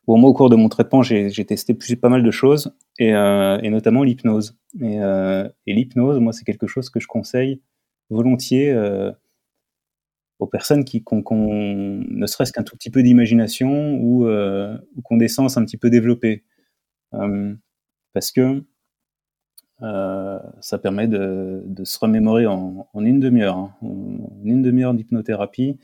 bon, 0.08 0.18
moi, 0.18 0.28
au 0.28 0.34
cours 0.34 0.50
de 0.50 0.56
mon 0.56 0.68
traitement, 0.68 1.02
j'ai 1.02 1.30
testé 1.46 1.74
pas 1.94 2.08
mal 2.08 2.24
de 2.24 2.30
choses, 2.32 2.76
et, 2.98 3.14
euh, 3.14 3.58
notamment 3.70 4.02
l'hypnose. 4.02 4.58
Et, 4.80 5.00
euh, 5.00 5.48
et 5.66 5.74
l'hypnose, 5.74 6.18
moi, 6.18 6.32
c'est 6.32 6.44
quelque 6.44 6.66
chose 6.66 6.90
que 6.90 6.98
je 6.98 7.06
conseille 7.06 7.62
volontiers 8.10 8.76
aux 10.40 10.46
personnes 10.48 10.84
qui 10.84 11.04
ont 11.10 11.22
ne 11.30 12.26
serait-ce 12.26 12.52
qu'un 12.52 12.64
tout 12.64 12.76
petit 12.76 12.90
peu 12.90 13.04
d'imagination 13.04 13.94
ou, 13.94 14.26
ou 14.26 15.02
qu'on 15.02 15.16
des 15.16 15.28
sens 15.28 15.56
un 15.56 15.64
petit 15.64 15.78
peu 15.78 15.90
développés. 15.90 16.44
Parce 18.12 18.32
que 18.32 18.64
euh, 19.82 20.38
ça 20.60 20.78
permet 20.78 21.08
de, 21.08 21.62
se 21.84 21.98
remémorer 21.98 22.46
en, 22.46 22.88
une 22.94 23.20
demi-heure. 23.20 23.56
Hein. 23.56 23.74
En 23.82 24.44
une 24.44 24.62
demi-heure 24.62 24.94
d'hypnothérapie, 24.94 25.78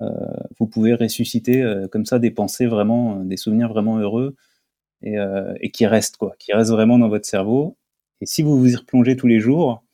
euh, 0.00 0.10
vous 0.58 0.66
pouvez 0.66 0.94
ressusciter 0.94 1.62
euh, 1.62 1.86
comme 1.88 2.06
ça 2.06 2.18
des 2.18 2.30
pensées 2.30 2.66
vraiment, 2.66 3.16
des 3.24 3.36
souvenirs 3.36 3.68
vraiment 3.68 3.98
heureux 3.98 4.36
et, 5.02 5.70
qui 5.70 5.86
restent, 5.86 6.16
quoi, 6.16 6.34
qui 6.38 6.54
restent 6.54 6.70
vraiment 6.70 6.98
dans 6.98 7.08
votre 7.08 7.26
cerveau. 7.26 7.76
Et 8.22 8.26
si 8.26 8.42
vous 8.42 8.58
vous 8.58 8.72
y 8.72 8.76
replongez 8.76 9.16
tous 9.16 9.26
les 9.26 9.38
jours, 9.38 9.84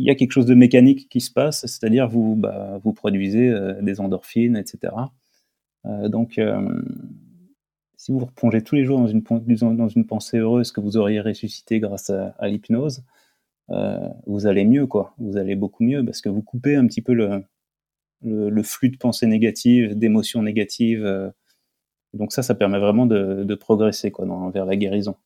il 0.00 0.06
y 0.06 0.10
a 0.10 0.14
quelque 0.14 0.32
chose 0.32 0.46
de 0.46 0.54
mécanique 0.54 1.08
qui 1.10 1.20
se 1.20 1.30
passe, 1.30 1.60
c'est-à-dire 1.60 2.08
vous, 2.08 2.34
bah, 2.34 2.80
vous 2.82 2.94
produisez 2.94 3.48
euh, 3.50 3.82
des 3.82 4.00
endorphines, 4.00 4.56
etc. 4.56 4.94
Euh, 5.84 6.08
donc, 6.08 6.38
euh, 6.38 6.82
si 8.00 8.12
vous 8.12 8.18
vous 8.18 8.26
replongez 8.26 8.62
tous 8.62 8.76
les 8.76 8.84
jours 8.84 8.98
dans 8.98 9.06
une, 9.08 9.22
dans 9.76 9.88
une 9.88 10.06
pensée 10.06 10.38
heureuse 10.38 10.72
que 10.72 10.80
vous 10.80 10.96
auriez 10.96 11.20
ressuscité 11.20 11.80
grâce 11.80 12.08
à, 12.08 12.48
l'hypnose, 12.48 13.04
vous 14.26 14.46
allez 14.46 14.64
mieux, 14.64 14.86
quoi. 14.86 15.14
Vous 15.18 15.36
allez 15.36 15.54
beaucoup 15.54 15.84
mieux 15.84 16.02
parce 16.02 16.22
que 16.22 16.30
vous 16.30 16.40
coupez 16.40 16.76
un 16.76 16.86
petit 16.86 17.02
peu 17.02 17.12
le, 17.12 17.44
le, 18.22 18.62
flux 18.62 18.88
de 18.88 18.96
pensées 18.96 19.26
négatives, 19.26 19.98
d'émotions 19.98 20.42
négatives. 20.42 21.06
donc 22.14 22.32
ça, 22.32 22.42
ça 22.42 22.54
permet 22.54 22.78
vraiment 22.78 23.04
de, 23.04 23.44
de 23.44 23.54
progresser, 23.54 24.10
quoi, 24.10 24.24
dans, 24.24 24.48
vers 24.48 24.64
la 24.64 24.76
guérison. 24.76 25.16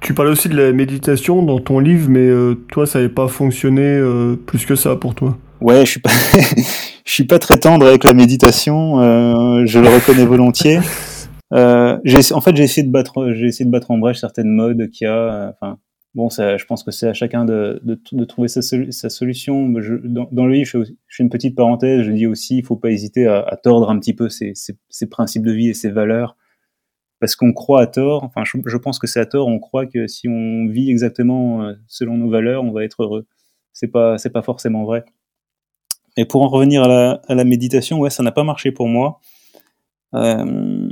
Tu 0.00 0.14
parles 0.14 0.28
aussi 0.28 0.48
de 0.48 0.56
la 0.56 0.72
méditation 0.72 1.42
dans 1.42 1.60
ton 1.60 1.78
livre, 1.78 2.08
mais 2.08 2.26
euh, 2.26 2.54
toi, 2.72 2.86
ça 2.86 2.98
n'avait 2.98 3.12
pas 3.12 3.28
fonctionné 3.28 3.82
euh, 3.82 4.34
plus 4.34 4.66
que 4.66 4.74
ça 4.74 4.96
pour 4.96 5.14
toi? 5.14 5.38
Ouais, 5.60 5.84
je 5.84 5.90
suis 5.90 6.00
pas, 6.00 6.10
je 7.04 7.12
suis 7.12 7.24
pas 7.24 7.38
très 7.38 7.58
tendre 7.58 7.86
avec 7.86 8.04
la 8.04 8.12
méditation. 8.12 9.00
Euh, 9.00 9.66
je 9.66 9.78
le 9.78 9.88
reconnais 9.88 10.24
volontiers. 10.24 10.80
j'ai, 11.52 12.32
en 12.32 12.40
fait, 12.40 12.56
j'ai 12.56 12.64
essayé 12.64 12.86
de 12.86 12.92
battre, 12.92 13.32
j'ai 13.32 13.46
essayé 13.46 13.64
de 13.64 13.70
battre 13.70 13.90
en 13.90 13.98
brèche 13.98 14.18
certaines 14.18 14.50
modes 14.50 14.90
qu'il 14.90 15.06
y 15.06 15.08
a. 15.08 15.54
Enfin, 15.54 15.78
bon, 16.14 16.30
ça, 16.30 16.56
je 16.56 16.64
pense 16.64 16.82
que 16.82 16.90
c'est 16.90 17.08
à 17.08 17.14
chacun 17.14 17.44
de, 17.44 17.80
de, 17.84 18.00
de 18.12 18.24
trouver 18.24 18.48
sa, 18.48 18.60
sa 18.62 19.10
solution. 19.10 19.72
Je, 19.80 19.94
dans, 19.94 20.28
dans, 20.32 20.46
le 20.46 20.52
livre, 20.52 20.68
je 20.68 20.84
fais, 21.08 21.22
une 21.22 21.30
petite 21.30 21.56
parenthèse. 21.56 22.02
Je 22.02 22.12
dis 22.12 22.26
aussi, 22.26 22.58
il 22.58 22.64
faut 22.64 22.76
pas 22.76 22.90
hésiter 22.90 23.26
à, 23.26 23.40
à 23.40 23.56
tordre 23.56 23.90
un 23.90 23.98
petit 23.98 24.14
peu 24.14 24.28
ses, 24.28 24.54
ses, 24.54 24.76
ses 24.88 25.08
principes 25.08 25.44
de 25.44 25.52
vie 25.52 25.68
et 25.68 25.74
ses 25.74 25.90
valeurs 25.90 26.36
parce 27.20 27.36
qu'on 27.36 27.52
croit 27.52 27.82
à 27.82 27.86
tort, 27.86 28.24
enfin 28.24 28.42
je, 28.44 28.76
pense 28.76 28.98
que 28.98 29.06
c'est 29.06 29.20
à 29.20 29.26
tort, 29.26 29.48
on 29.48 29.58
croit 29.58 29.86
que 29.86 30.06
si 30.06 30.28
on 30.28 30.66
vit 30.66 30.90
exactement 30.90 31.62
euh, 31.62 31.74
selon 31.86 32.16
nos 32.16 32.30
valeurs, 32.30 32.62
on 32.62 32.70
va 32.70 32.84
être 32.84 33.02
heureux. 33.02 33.26
C'est 33.72 33.88
pas 33.88 34.18
c'est 34.18 34.30
pas 34.30 34.42
forcément 34.42 34.84
vrai. 34.84 35.04
Et 36.16 36.24
pour 36.24 36.42
en 36.42 36.48
revenir 36.48 36.84
à 36.84 36.88
la, 36.88 37.20
à 37.28 37.34
la 37.34 37.44
méditation, 37.44 37.98
ouais, 38.00 38.10
ça 38.10 38.22
n'a 38.22 38.32
pas 38.32 38.44
marché 38.44 38.72
pour 38.72 38.88
moi. 38.88 39.20
Euh, 40.14 40.87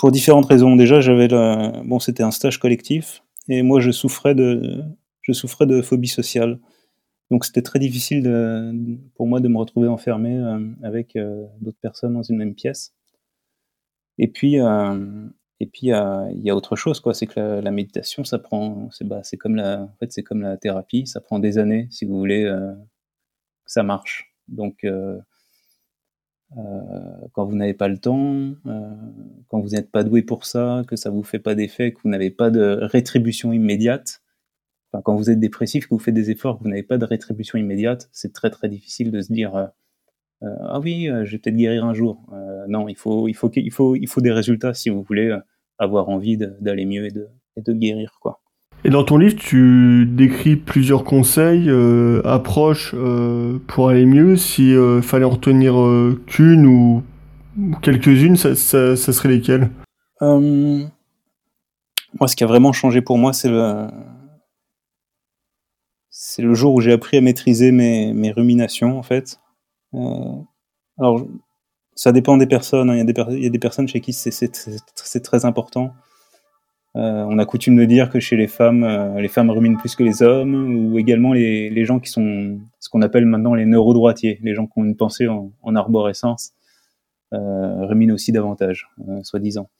pour 0.00 0.10
différentes 0.10 0.46
raisons. 0.46 0.76
Déjà, 0.76 1.00
j'avais 1.00 1.28
bon, 1.28 1.98
c'était 2.00 2.22
un 2.22 2.30
stage 2.30 2.58
collectif 2.58 3.22
et 3.48 3.62
moi 3.62 3.80
je 3.80 3.90
souffrais 3.90 4.34
de 4.34 4.82
je 5.22 5.32
souffrais 5.32 5.66
de 5.66 5.82
phobie 5.82 6.08
sociale. 6.08 6.58
Donc 7.30 7.44
c'était 7.44 7.62
très 7.62 7.78
difficile 7.78 8.22
de, 8.22 8.72
pour 9.14 9.26
moi 9.28 9.40
de 9.40 9.48
me 9.48 9.58
retrouver 9.58 9.88
enfermé 9.88 10.36
euh, 10.36 10.58
avec 10.82 11.16
d'autres 11.60 11.78
personnes 11.80 12.14
dans 12.14 12.22
une 12.22 12.38
même 12.38 12.54
pièce. 12.54 12.94
Et 14.22 14.28
puis, 14.28 14.60
euh, 14.60 15.28
et 15.60 15.66
puis 15.66 15.88
il 15.88 16.42
y 16.42 16.50
a 16.50 16.56
autre 16.56 16.76
chose, 16.76 17.00
quoi. 17.00 17.14
C'est 17.14 17.26
que 17.26 17.40
la, 17.60 17.70
méditation, 17.70 18.22
ça 18.22 18.38
prend, 18.38 18.90
c'est 18.92 19.06
bah, 19.06 19.22
comme 19.38 19.56
la, 19.56 19.82
en 19.82 19.96
fait, 19.98 20.12
c'est 20.12 20.22
comme 20.22 20.42
la 20.42 20.58
thérapie, 20.58 21.06
ça 21.06 21.20
prend 21.22 21.38
des 21.38 21.56
années 21.56 21.88
si 21.90 22.04
vous 22.04 22.18
voulez 22.18 22.44
euh, 22.44 22.72
que 22.74 23.72
ça 23.72 23.82
marche. 23.82 24.34
Donc, 24.48 24.84
euh, 24.84 25.18
quand 27.32 27.44
vous 27.44 27.56
n'avez 27.56 27.74
pas 27.74 27.88
le 27.88 27.98
temps, 27.98 28.54
quand 29.48 29.60
vous 29.60 29.68
n'êtes 29.68 29.90
pas 29.90 30.02
doué 30.02 30.22
pour 30.22 30.44
ça, 30.46 30.82
que 30.88 30.96
ça 30.96 31.10
vous 31.10 31.22
fait 31.22 31.38
pas 31.38 31.54
d'effet, 31.54 31.92
que 31.92 32.00
vous 32.02 32.08
n'avez 32.08 32.30
pas 32.30 32.50
de 32.50 32.78
rétribution 32.82 33.52
immédiate, 33.52 34.22
quand 35.04 35.14
vous 35.14 35.30
êtes 35.30 35.38
dépressif, 35.38 35.86
que 35.86 35.94
vous 35.94 36.00
faites 36.00 36.14
des 36.14 36.30
efforts, 36.30 36.58
que 36.58 36.64
vous 36.64 36.70
n'avez 36.70 36.82
pas 36.82 36.98
de 36.98 37.04
rétribution 37.04 37.58
immédiate, 37.58 38.08
c'est 38.12 38.32
très 38.32 38.50
très 38.50 38.68
difficile 38.68 39.10
de 39.12 39.20
se 39.20 39.32
dire 39.32 39.70
euh, 40.42 40.48
ah 40.60 40.80
oui, 40.80 41.08
euh, 41.08 41.24
je 41.24 41.32
vais 41.32 41.38
peut-être 41.38 41.56
guérir 41.56 41.84
un 41.84 41.94
jour. 41.94 42.26
Euh, 42.32 42.66
non, 42.68 42.88
il 42.88 42.96
faut, 42.96 43.28
il, 43.28 43.34
faut, 43.34 43.50
il, 43.54 43.70
faut, 43.70 43.94
il 43.96 44.08
faut 44.08 44.20
des 44.20 44.32
résultats 44.32 44.74
si 44.74 44.88
vous 44.88 45.02
voulez 45.02 45.36
avoir 45.78 46.08
envie 46.08 46.36
d'aller 46.36 46.86
mieux 46.86 47.06
et 47.06 47.10
de, 47.10 47.28
et 47.56 47.62
de 47.62 47.72
guérir. 47.72 48.18
quoi. 48.20 48.40
Et 48.84 48.90
dans 48.90 49.04
ton 49.04 49.18
livre, 49.18 49.36
tu 49.36 50.06
décris 50.06 50.56
plusieurs 50.56 51.04
conseils, 51.04 51.68
euh, 51.68 52.22
approches 52.24 52.94
euh, 52.94 53.58
pour 53.66 53.88
aller 53.88 54.06
mieux. 54.06 54.36
Si 54.36 54.74
euh, 54.74 55.02
fallait 55.02 55.26
en 55.26 55.30
retenir 55.30 55.74
qu'une 56.26 56.66
ou, 56.66 57.02
quelques-unes, 57.82 58.36
ça, 58.36 58.54
serait 58.54 59.28
lesquelles? 59.28 59.70
Moi, 60.20 60.88
ce 62.26 62.34
qui 62.34 62.44
a 62.44 62.46
vraiment 62.46 62.72
changé 62.72 63.02
pour 63.02 63.18
moi, 63.18 63.32
c'est 63.32 63.50
le, 63.50 63.88
c'est 66.08 66.42
le 66.42 66.54
jour 66.54 66.74
où 66.74 66.80
j'ai 66.80 66.92
appris 66.92 67.16
à 67.16 67.20
maîtriser 67.20 67.72
mes, 67.72 68.12
mes 68.12 68.30
ruminations, 68.30 68.98
en 68.98 69.02
fait. 69.02 69.40
Euh, 69.94 70.36
alors, 70.98 71.26
ça 71.94 72.12
dépend 72.12 72.36
des 72.36 72.46
personnes. 72.46 72.90
Hein. 72.90 72.96
Y 72.96 73.14
il, 73.32 73.42
y 73.42 73.46
a 73.46 73.50
des 73.50 73.58
personnes 73.58 73.88
chez 73.88 74.00
qui 74.00 74.12
c'est 74.12 75.22
très 75.22 75.44
important. 75.44 75.94
Euh, 76.96 77.24
on 77.28 77.38
a 77.38 77.46
coutume 77.46 77.76
de 77.76 77.84
dire 77.84 78.10
que 78.10 78.18
chez 78.18 78.36
les 78.36 78.48
femmes, 78.48 78.82
euh, 78.82 79.20
les 79.20 79.28
femmes 79.28 79.50
ruminent 79.50 79.78
plus 79.78 79.94
que 79.94 80.02
les 80.02 80.22
hommes, 80.22 80.54
ou 80.74 80.98
également 80.98 81.32
les, 81.32 81.84
gens 81.84 82.00
qui 82.00 82.10
sont 82.10 82.58
ce 82.80 82.88
qu'on 82.88 83.02
appelle 83.02 83.26
maintenant 83.26 83.54
les 83.54 83.64
neurodroitiers, 83.64 84.40
les 84.42 84.54
gens 84.54 84.66
qui 84.66 84.72
ont 84.76 84.84
une 84.84 84.96
pensée 84.96 85.28
en, 85.28 85.52
en 85.62 85.76
arborescence, 85.76 86.52
euh, 87.32 87.86
ruminent 87.86 88.14
aussi 88.14 88.32
davantage, 88.32 88.88
soi-disant. 89.22 89.70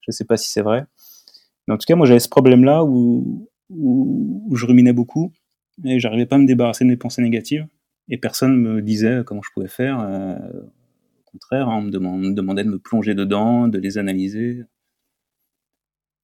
Je 0.00 0.10
ne 0.10 0.12
sais 0.12 0.24
pas 0.24 0.36
si 0.36 0.50
c'est 0.50 0.62
vrai. 0.62 0.84
Mais 1.66 1.74
en 1.74 1.78
tout 1.78 1.86
cas, 1.86 1.94
moi 1.94 2.06
j'avais 2.06 2.20
ce 2.20 2.28
problème-là 2.28 2.84
où, 2.84 3.48
je 4.52 4.66
ruminais 4.66 4.92
beaucoup 4.92 5.32
et 5.84 5.98
j'arrivais 6.00 6.26
pas 6.26 6.36
à 6.36 6.38
me 6.38 6.46
débarrasser 6.46 6.84
de 6.84 6.88
mes 6.88 6.96
pensées 6.96 7.22
négatives 7.22 7.66
et 8.08 8.16
personne 8.16 8.56
me 8.56 8.80
disait 8.80 9.22
comment 9.26 9.42
je 9.42 9.50
pouvais 9.52 9.68
faire. 9.68 9.98
Au 9.98 11.30
contraire, 11.30 11.68
hein, 11.68 11.78
on, 11.78 11.82
me 11.82 11.90
demandait 12.32 12.64
de 12.64 12.70
me 12.70 12.78
plonger 12.78 13.14
dedans, 13.14 13.68
de 13.68 13.78
les 13.78 13.98
analyser. 13.98 14.62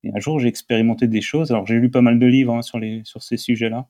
Et 0.04 0.10
un 0.14 0.18
jour, 0.18 0.40
j'ai 0.40 0.48
expérimenté 0.48 1.06
des 1.06 1.20
choses. 1.20 1.50
Alors, 1.50 1.66
j'ai 1.66 1.74
lu 1.74 1.90
pas 1.90 2.02
mal 2.02 2.18
de 2.18 2.26
livres 2.26 2.54
hein, 2.54 2.62
sur, 2.62 2.78
les, 2.78 3.02
sur 3.04 3.22
ces 3.22 3.36
sujets-là. 3.36 3.86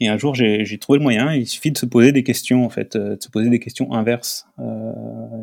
Et 0.00 0.08
un 0.08 0.18
jour, 0.18 0.34
j'ai 0.34 0.78
trouvé 0.78 0.98
le 0.98 1.02
moyen. 1.02 1.32
Il 1.32 1.46
suffit 1.46 1.70
de 1.70 1.78
se 1.78 1.86
poser 1.86 2.12
des 2.12 2.22
questions, 2.22 2.64
en 2.64 2.68
fait, 2.68 2.96
euh, 2.96 3.16
de 3.16 3.22
se 3.22 3.30
poser 3.30 3.48
des 3.48 3.60
questions 3.60 3.92
inverses, 3.92 4.46
euh, 4.58 4.92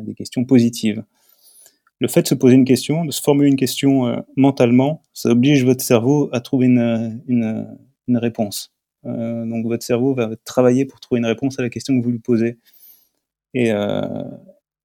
des 0.04 0.14
questions 0.14 0.44
positives. 0.44 1.02
Le 2.00 2.08
fait 2.08 2.22
de 2.22 2.28
se 2.28 2.34
poser 2.34 2.54
une 2.54 2.64
question, 2.64 3.04
de 3.04 3.10
se 3.10 3.20
formuler 3.20 3.50
une 3.50 3.56
question 3.56 4.06
euh, 4.06 4.16
mentalement, 4.36 5.02
ça 5.12 5.30
oblige 5.30 5.64
votre 5.64 5.82
cerveau 5.82 6.28
à 6.32 6.40
trouver 6.40 6.66
une, 6.66 7.22
une, 7.26 8.18
réponse. 8.18 8.72
Donc 9.04 9.66
votre 9.66 9.84
cerveau 9.84 10.14
va 10.14 10.30
travailler 10.44 10.86
pour 10.86 10.98
trouver 10.98 11.18
une 11.18 11.26
réponse 11.26 11.58
à 11.58 11.62
la 11.62 11.68
question 11.68 11.98
que 11.98 12.04
vous 12.04 12.10
lui 12.10 12.20
posez. 12.20 12.58
Et, 13.52 13.70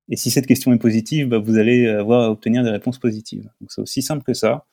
et 0.09 0.15
si 0.15 0.31
cette 0.31 0.47
question 0.47 0.73
est 0.73 0.79
positive, 0.79 1.29
bah, 1.29 1.37
vous 1.37 1.57
allez 1.57 1.87
avoir 1.87 2.23
à 2.23 2.31
obtenir 2.31 2.63
des 2.63 2.71
réponses 2.71 2.97
positives. 2.97 3.49
C'est 3.67 3.81
aussi 3.81 4.01
simple 4.01 4.23
que 4.23 4.33
ça. 4.33 4.65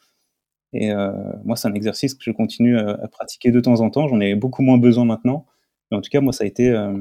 Et 0.73 0.91
euh, 0.91 1.13
moi, 1.45 1.57
c'est 1.57 1.69
un 1.69 1.75
exercice 1.75 2.15
que 2.15 2.23
je 2.25 2.31
continue 2.31 2.79
à, 2.79 3.07
pratiquer 3.09 3.51
de 3.51 3.61
temps 3.61 3.81
en 3.81 3.91
temps. 3.91 4.09
J'en 4.09 4.21
ai 4.21 4.35
beaucoup 4.35 4.63
moins 4.63 4.79
besoin 4.79 5.05
maintenant. 5.05 5.47
Mais 5.91 5.97
en 5.97 6.01
tout 6.01 6.11
cas, 6.11 6.21
moi, 6.21 6.33
ça 6.33 6.45
a 6.45 6.47
été 6.47 6.71
euh, 6.71 6.93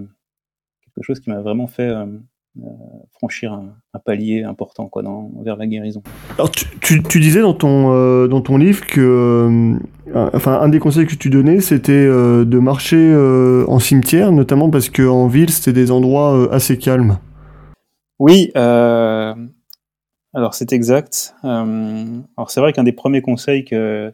quelque 0.83 1.03
chose 1.03 1.19
qui 1.19 1.29
m'a 1.29 1.41
vraiment 1.41 1.67
fait 1.67 1.89
euh, 1.89 2.05
franchir 3.13 3.53
un, 3.53 3.99
palier 4.05 4.43
important 4.43 4.87
quoi, 4.87 5.01
vers 5.41 5.55
la 5.55 5.65
guérison. 5.65 6.03
Alors, 6.37 6.51
tu, 6.51 7.01
tu, 7.03 7.19
disais 7.19 7.41
dans 7.41 7.53
ton, 7.53 8.27
dans 8.27 8.41
ton 8.41 8.57
livre 8.57 8.85
que, 8.85 9.77
enfin, 10.13 10.59
un 10.59 10.69
des 10.69 10.79
conseils 10.79 11.07
que 11.07 11.15
tu 11.15 11.29
donnais, 11.29 11.61
c'était 11.61 12.05
de 12.05 12.59
marcher 12.59 13.15
en 13.67 13.79
cimetière, 13.79 14.31
notamment 14.31 14.69
parce 14.69 14.89
qu'en 14.89 15.27
ville, 15.27 15.49
c'était 15.49 15.73
des 15.73 15.91
endroits 15.91 16.53
assez 16.53 16.77
calmes. 16.77 17.17
Oui, 18.19 18.51
alors 18.55 20.53
c'est 20.53 20.73
exact. 20.73 21.35
alors 21.43 22.49
c'est 22.49 22.59
vrai 22.59 22.73
qu'un 22.73 22.83
des 22.83 22.91
premiers 22.91 23.21
conseils 23.21 23.65
que, 23.65 24.13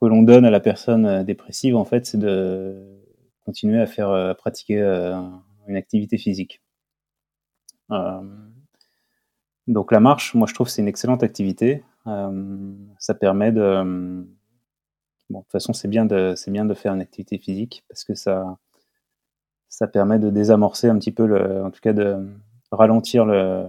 que 0.00 0.06
l'on 0.06 0.22
donne 0.22 0.44
à 0.44 0.50
la 0.50 0.60
personne 0.60 1.24
dépressive, 1.24 1.76
en 1.76 1.84
fait, 1.84 2.06
c'est 2.06 2.18
de 2.18 3.00
continuer 3.44 3.80
à 3.80 3.86
faire 3.86 4.10
à 4.10 4.34
pratiquer 4.34 4.78
une 5.66 5.76
activité 5.76 6.18
physique. 6.18 6.60
Euh, 7.90 8.20
donc 9.66 9.92
la 9.92 10.00
marche, 10.00 10.34
moi 10.34 10.46
je 10.46 10.54
trouve 10.54 10.68
c'est 10.68 10.82
une 10.82 10.88
excellente 10.88 11.22
activité. 11.22 11.82
Euh, 12.06 12.74
ça 12.98 13.14
permet 13.14 13.52
de 13.52 13.82
bon, 15.30 15.38
de 15.40 15.44
toute 15.44 15.52
façon, 15.52 15.72
c'est 15.72 15.88
bien 15.88 16.04
bien 16.06 16.64
de 16.64 16.74
faire 16.74 16.94
une 16.94 17.00
activité 17.00 17.38
physique 17.38 17.84
parce 17.88 18.04
que 18.04 18.14
ça, 18.14 18.58
ça 19.74 19.88
permet 19.88 20.20
de 20.20 20.30
désamorcer 20.30 20.88
un 20.88 20.96
petit 21.00 21.10
peu 21.10 21.26
le, 21.26 21.64
en 21.64 21.70
tout 21.72 21.80
cas 21.80 21.92
de 21.92 22.16
ralentir 22.70 23.24
le, 23.24 23.66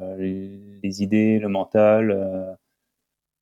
les 0.83 1.01
idées, 1.01 1.39
le 1.39 1.47
mental, 1.49 2.11
euh, 2.11 2.53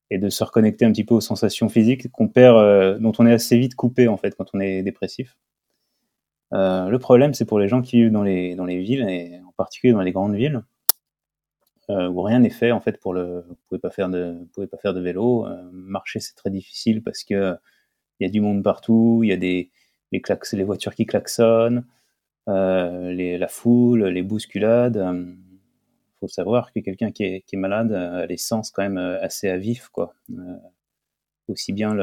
et 0.09 0.18
de 0.18 0.30
se 0.30 0.45
reconnecter 0.45 0.86
un 0.86 0.93
petit 0.93 1.03
peu 1.03 1.14
aux 1.14 1.22
sensations 1.22 1.68
physiques 1.68 2.07
euh, 2.38 2.97
dont 2.99 3.11
on 3.20 3.26
est 3.28 3.34
assez 3.34 3.57
vite 3.57 3.76
coupé 3.76 4.07
en 4.07 4.16
fait 4.16 4.34
quand 4.36 4.45
on 4.53 4.61
est 4.61 4.82
dépressif. 4.82 5.36
le 6.51 6.97
problème, 6.99 7.34
c'est 7.34 7.45
pour 7.45 7.59
les 7.59 7.68
gens 7.68 7.82
qui 7.82 7.97
vivent 7.97 8.14
dans 8.14 8.24
les, 8.24 8.80
villes, 8.80 9.09
et 9.09 9.41
en 9.45 9.51
particulier 9.57 9.91
dans 9.91 10.01
les 10.01 10.14
grandes 10.14 10.36
villes, 10.36 10.64
où 11.89 12.22
rien 12.22 12.39
n'est 12.39 12.49
fait 12.49 12.72
en 12.72 12.80
fait 12.80 12.97
pour 12.97 13.14
le. 13.14 13.43
Vous 13.49 13.57
pouvez 13.68 13.80
pas 13.80 13.89
faire 13.89 14.07
de, 14.07 14.38
pouvez 14.53 14.68
pas 14.68 14.78
faire 14.78 14.93
de 14.93 15.01
vélo. 15.01 15.45
marcher, 15.74 16.22
c'est 16.22 16.36
très 16.36 16.49
difficile 16.49 17.03
parce 17.03 17.26
que 17.26 17.57
il 18.20 18.26
y 18.26 18.30
a 18.30 18.32
du 18.32 18.39
monde 18.39 18.64
partout, 18.64 19.20
il 19.24 19.30
y 19.30 19.34
a 19.34 19.38
des 19.38 19.70
les 20.11 20.64
voitures 20.64 20.95
qui 20.95 21.05
klaxonnent, 21.05 21.86
les, 22.47 23.37
la 23.37 23.47
foule, 23.47 24.05
les 24.05 24.23
bousculades 24.23 24.97
faut 26.19 26.27
savoir 26.29 26.71
que 26.71 26.79
quelqu'un 26.79 27.11
qui 27.11 27.23
est, 27.23 27.53
malade 27.57 27.91
a 27.91 28.25
les 28.25 28.37
sens 28.37 28.71
quand 28.71 28.81
même 28.81 28.97
assez 28.97 29.49
à 29.49 29.57
vif, 29.57 29.89
quoi. 29.89 30.15
aussi 31.49 31.73
bien 31.73 31.93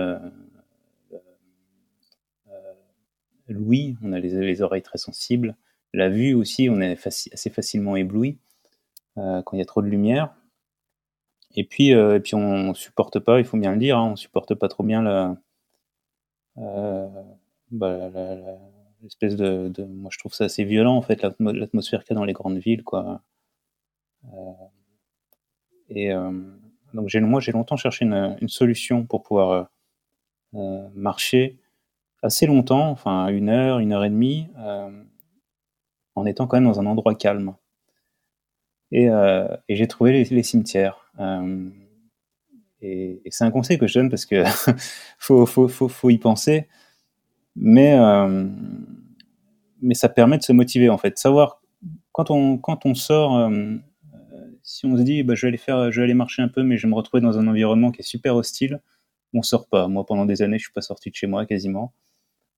l'ouïe, 3.50 3.96
on 4.02 4.12
a 4.12 4.18
les, 4.18 4.62
oreilles 4.62 4.82
très 4.82 4.98
sensibles. 4.98 5.56
La 5.92 6.08
vue 6.08 6.34
aussi, 6.34 6.68
on 6.70 6.80
est 6.80 6.96
assez 7.06 7.50
facilement 7.50 7.96
ébloui 7.96 8.38
euh, 9.18 9.42
quand 9.42 9.56
il 9.56 9.60
y 9.60 9.62
a 9.62 9.66
trop 9.66 9.82
de 9.82 9.88
lumière. 9.88 10.34
Et 11.56 11.64
puis, 11.64 11.94
euh, 11.94 12.16
et 12.16 12.20
puis 12.20 12.36
on 12.36 12.74
supporte 12.74 13.18
pas, 13.18 13.40
il 13.40 13.44
faut 13.44 13.56
bien 13.56 13.72
le 13.72 13.78
dire, 13.78 13.98
hein, 13.98 14.10
on 14.12 14.16
supporte 14.16 14.54
pas 14.54 14.68
trop 14.68 14.84
bien 14.84 15.02
la, 15.02 15.36
euh, 16.58 17.08
bah, 17.72 18.10
l'espèce 19.02 19.36
de, 19.36 19.84
Moi, 19.84 20.10
je 20.12 20.18
trouve 20.18 20.34
ça 20.34 20.44
assez 20.44 20.64
violent, 20.64 20.96
en 20.96 21.02
fait, 21.02 21.22
l'atmosphère 21.40 22.04
qu'il 22.04 22.14
y 22.14 22.16
a 22.16 22.20
dans 22.20 22.24
les 22.24 22.32
grandes 22.32 22.58
villes, 22.58 22.84
quoi. 22.84 23.22
et 25.88 26.12
donc, 26.92 27.14
moi, 27.14 27.40
j'ai 27.40 27.52
longtemps 27.52 27.76
cherché 27.76 28.04
une, 28.04 28.48
solution 28.48 29.04
pour 29.06 29.22
pouvoir 29.22 29.70
marcher 30.52 31.60
assez 32.22 32.46
longtemps, 32.46 32.90
enfin 32.90 33.28
une 33.28 33.48
heure, 33.48 33.78
une 33.78 33.92
heure 33.92 34.04
et 34.04 34.10
demie, 34.10 34.48
euh, 34.58 34.90
en 36.14 36.26
étant 36.26 36.46
quand 36.46 36.56
même 36.56 36.70
dans 36.70 36.80
un 36.80 36.86
endroit 36.86 37.14
calme. 37.14 37.54
Et, 38.92 39.08
euh, 39.08 39.46
j'ai 39.68 39.86
trouvé 39.86 40.24
les, 40.24 40.42
cimetières. 40.42 41.12
Euh, 41.20 41.68
et, 42.82 43.22
c'est 43.30 43.44
un 43.44 43.50
conseil 43.50 43.78
que 43.78 43.86
je 43.86 43.98
donne 43.98 44.10
parce 44.10 44.26
que 44.26 44.44
faut, 45.18 45.46
faut, 45.46 45.68
faut, 45.68 45.88
faut, 45.88 46.10
y 46.10 46.18
penser, 46.18 46.68
mais, 47.56 47.96
mais 49.82 49.94
ça 49.94 50.08
permet 50.08 50.38
de 50.38 50.42
se 50.42 50.52
motiver 50.52 50.88
en 50.88 50.98
fait. 50.98 51.18
Savoir 51.18 51.60
quand 52.12 52.30
on, 52.30 52.58
quand 52.58 52.86
on 52.86 52.94
sort, 52.94 53.50
si 54.62 54.86
on 54.86 54.96
se 54.96 55.02
dit 55.02 55.22
bah, 55.22 55.34
je, 55.34 55.42
vais 55.42 55.48
aller 55.48 55.58
faire, 55.58 55.90
je 55.90 56.00
vais 56.00 56.04
aller 56.04 56.14
marcher 56.14 56.42
un 56.42 56.48
peu, 56.48 56.62
mais 56.62 56.76
je 56.76 56.86
vais 56.86 56.90
me 56.90 56.94
retrouver 56.96 57.20
dans 57.20 57.38
un 57.38 57.46
environnement 57.46 57.90
qui 57.90 58.00
est 58.00 58.04
super 58.04 58.36
hostile, 58.36 58.80
on 59.34 59.42
sort 59.42 59.68
pas. 59.68 59.88
Moi, 59.88 60.04
pendant 60.06 60.26
des 60.26 60.42
années, 60.42 60.58
je 60.58 60.64
suis 60.64 60.72
pas 60.72 60.80
sorti 60.80 61.10
de 61.10 61.14
chez 61.14 61.26
moi 61.26 61.46
quasiment. 61.46 61.92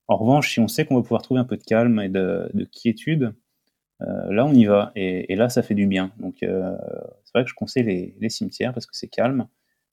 En 0.09 0.17
revanche, 0.17 0.53
si 0.53 0.61
on 0.61 0.69
sait 0.69 0.85
qu'on 0.85 0.97
va 0.97 1.03
pouvoir 1.03 1.23
trouver 1.23 1.41
un 1.41 1.45
peu 1.45 1.57
de 1.57 1.63
calme 1.63 2.01
et 2.01 2.09
de, 2.09 2.51
quiétude, 2.71 3.35
euh, 4.03 4.33
là 4.33 4.45
on 4.45 4.53
y 4.53 4.65
va 4.65 4.91
et, 4.97 5.35
là 5.37 5.49
ça 5.49 5.63
fait 5.63 5.75
du 5.75 5.87
bien. 5.87 6.13
Donc 6.19 6.43
euh, 6.43 6.77
c'est 7.25 7.33
vrai 7.35 7.45
que 7.45 7.51
je 7.51 7.55
conseille 7.55 8.15
les, 8.19 8.29
cimetières 8.29 8.75
parce 8.75 8.87
que 8.87 8.97
c'est 8.97 9.09
calme. 9.09 9.47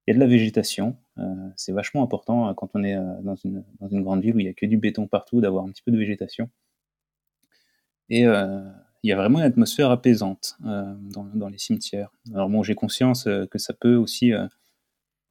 Il 0.08 0.12
y 0.12 0.14
a 0.14 0.16
de 0.16 0.20
la 0.20 0.28
végétation, 0.28 0.98
euh, 1.20 1.50
c'est 1.56 1.72
vachement 1.72 2.04
important 2.04 2.54
quand 2.56 2.72
on 2.74 2.84
est 2.84 2.96
dans 3.22 3.36
une, 3.36 3.64
grande 4.04 4.22
ville 4.22 4.36
où 4.36 4.40
il 4.40 4.46
n'y 4.46 4.50
a 4.50 4.54
que 4.54 4.66
du 4.66 4.78
béton 4.78 5.08
partout, 5.08 5.40
d'avoir 5.42 5.66
un 5.66 5.70
petit 5.70 5.84
peu 5.84 5.92
de 5.92 5.98
végétation. 5.98 6.50
Et 8.10 8.24
il 8.24 9.10
y 9.10 9.12
a 9.12 9.16
vraiment 9.16 9.40
une 9.40 9.46
atmosphère 9.46 9.92
apaisante 9.92 10.58
dans, 10.62 11.50
les 11.50 11.58
cimetières. 11.58 12.12
Alors 12.34 12.50
bon, 12.50 12.64
j'ai 12.64 12.76
conscience 12.76 13.24
que 13.24 13.58
ça 13.58 13.74
peut 13.74 13.96
aussi... 13.96 14.32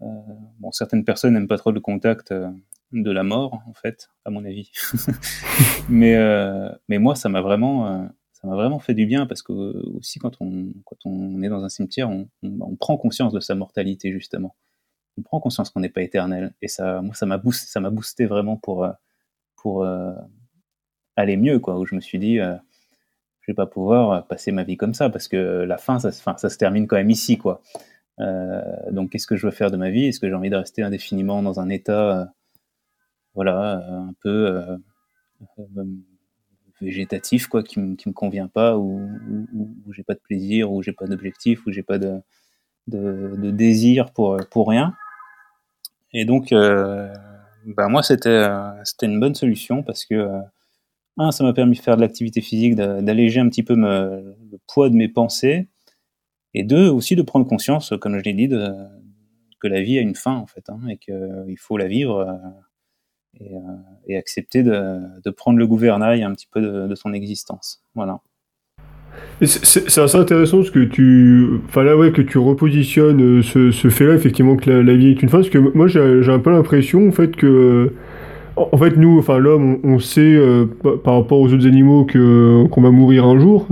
bon, 0.01 0.73
certaines 0.73 1.05
personnes 1.05 1.35
n'aiment 1.35 1.49
pas 1.49 1.59
trop 1.59 1.73
le 1.73 1.81
contact 1.81 2.33
de 2.93 3.11
la 3.11 3.23
mort, 3.23 3.63
en 3.67 3.75
fait, 3.75 4.11
à 4.25 4.31
mon 4.31 4.45
avis. 4.45 4.71
mais, 5.89 6.17
euh, 6.17 6.71
mais 6.89 6.99
moi, 6.99 7.15
ça 7.15 7.29
m'a 7.29 7.41
vraiment, 7.41 7.87
euh, 7.87 8.07
ça 8.33 8.49
m'a 8.49 8.55
vraiment 8.55 8.79
fait 8.79 8.95
du 8.95 9.07
bien 9.07 9.27
parce 9.27 9.43
que 9.43 9.53
aussi 9.97 10.19
quand 10.19 10.37
on, 10.41 10.73
quand 10.85 10.97
on 11.05 11.43
est 11.43 11.49
dans 11.49 11.65
un 11.65 11.69
cimetière, 11.69 12.09
on, 12.09 12.29
on, 12.43 12.77
prend 12.77 12.97
conscience 12.97 13.33
de 13.33 13.41
sa 13.41 13.55
mortalité 13.55 14.13
justement. 14.13 14.57
On 15.19 15.23
prend 15.23 15.41
conscience 15.41 15.71
qu'on 15.71 15.81
n'est 15.81 15.89
pas 15.89 16.03
éternel. 16.03 16.55
Et 16.63 16.69
ça, 16.69 17.03
moi, 17.03 17.15
ça 17.15 17.27
m'a 17.27 17.39
boosté, 17.39 17.81
boosté 17.91 18.27
vraiment 18.27 18.57
pour, 18.57 18.85
euh, 18.85 18.93
pour 19.57 19.87
aller 21.17 21.37
mieux, 21.37 21.59
quoi. 21.59 21.79
Où 21.79 21.85
je 21.85 21.95
me 21.97 22.01
suis 22.01 22.19
dit, 22.19 22.39
je 23.49 23.53
vais 23.53 23.57
pas 23.57 23.67
pouvoir 23.67 24.27
passer 24.27 24.53
ma 24.53 24.63
vie 24.63 24.77
comme 24.77 24.95
ça 24.95 25.09
parce 25.09 25.27
que 25.27 25.37
la 25.37 25.79
fin, 25.79 25.99
ça, 25.99 26.13
se 26.13 26.57
termine 26.59 26.87
quand 26.87 26.97
même 26.97 27.11
ici, 27.11 27.39
quoi. 27.39 27.63
donc, 28.91 29.11
qu'est-ce 29.11 29.27
que 29.27 29.37
je 29.37 29.47
veux 29.47 29.53
faire 29.53 29.71
de 29.71 29.77
ma 29.77 29.91
vie? 29.91 30.07
Est-ce 30.07 30.21
que 30.21 30.29
j'ai 30.29 30.35
envie 30.35 30.51
de 30.51 30.57
rester 30.57 30.83
indéfiniment 30.83 31.43
dans 31.43 31.61
un 31.61 31.69
état 31.71 32.31
voilà, 33.39 33.79
euh, 33.79 34.09
un 34.09 34.15
peu 34.21 34.47
euh, 34.49 34.77
euh, 35.61 35.85
végétatif, 36.81 37.47
quoi, 37.47 37.63
qui, 37.63 37.79
me, 37.79 38.13
convient 38.13 38.49
pas, 38.49 38.77
où, 38.77 39.09
j'ai 39.93 40.03
pas 40.03 40.15
de 40.15 40.19
plaisir, 40.19 40.73
où 40.73 40.83
j'ai 40.83 40.91
pas 40.91 41.07
d'objectif, 41.07 41.65
où 41.65 41.71
j'ai 41.71 41.85
pas 41.85 41.99
de, 41.99 42.21
désir 42.89 44.11
pour, 44.11 44.69
rien. 44.69 44.93
Et 46.13 46.25
donc, 46.25 46.51
bah 46.51 47.87
moi, 47.87 48.03
c'était 48.03 48.49
une 49.03 49.21
bonne 49.21 49.37
solution 49.37 49.85
parce 49.85 50.05
que, 50.05 50.29
un, 51.19 51.31
ça 51.31 51.45
m'a 51.45 51.53
permis 51.53 51.77
de 51.77 51.83
faire 51.83 51.97
de 51.97 52.01
l'activité 52.01 52.41
physique, 52.41 52.75
d'alléger 52.75 53.41
un 53.41 53.49
petit 53.49 53.63
peu 53.63 53.75
le 53.77 54.59
poids 54.67 54.89
de 54.89 54.95
mes 54.95 55.09
pensées, 55.09 55.69
et 56.55 56.65
deux, 56.65 56.89
aussi 56.89 57.17
de 57.17 57.23
prendre 57.23 57.47
conscience, 57.47 57.93
comme 58.01 58.19
je 58.19 58.25
l'ai 58.25 58.33
dit, 58.33 58.49
que 59.61 59.69
la 59.69 59.83
vie 59.83 59.99
a 59.99 60.03
une 60.03 60.15
fin, 60.15 60.35
en 60.35 60.47
fait, 60.47 60.69
hein, 60.71 60.81
et 60.89 60.97
qu'il 60.97 61.59
faut 61.59 61.77
la 61.77 61.87
vivre 61.87 62.27
euh, 63.41 63.45
et, 64.07 64.17
accepter 64.17 64.63
de, 64.63 65.31
prendre 65.31 65.59
le 65.59 65.67
gouvernail 65.67 66.23
un 66.23 66.33
petit 66.33 66.49
peu 66.51 66.61
de, 66.61 66.95
son 66.95 67.13
existence. 67.13 67.83
Voilà. 67.95 68.21
C'est 69.43 69.99
assez 69.99 70.17
intéressant 70.17 70.63
ce 70.63 70.71
que 70.71 70.85
tu, 70.85 71.61
enfin 71.67 71.85
là 71.85 71.97
ouais, 71.97 72.13
que 72.13 72.23
tu 72.23 72.39
repositionnes 72.39 73.39
euh, 73.39 73.43
ce, 73.43 73.89
fait-là 73.89 74.15
effectivement 74.15 74.57
que 74.57 74.71
la, 74.71 74.95
vie 74.95 75.09
est 75.09 75.23
une 75.23 75.29
fin, 75.29 75.39
parce 75.39 75.51
que 75.51 75.59
moi 75.59 75.87
j'ai 75.87 76.01
un 76.01 76.39
peu 76.39 76.51
l'impression 76.51 77.09
en 77.09 77.13
fait 77.13 77.37
que, 77.37 77.95
en 78.73 78.77
fait 78.77 78.97
nous, 78.97 79.19
enfin 79.19 79.39
l'homme, 79.39 79.79
on, 79.85 79.99
sait 79.99 80.21
euh, 80.21 80.67
par 81.05 81.15
rapport 81.15 81.41
aux 81.41 81.53
autres 81.53 81.67
animaux 81.67 82.07
qu'on 82.11 82.81
va 82.81 82.91
mourir 82.91 83.25
un 83.25 83.39
jour, 83.39 83.67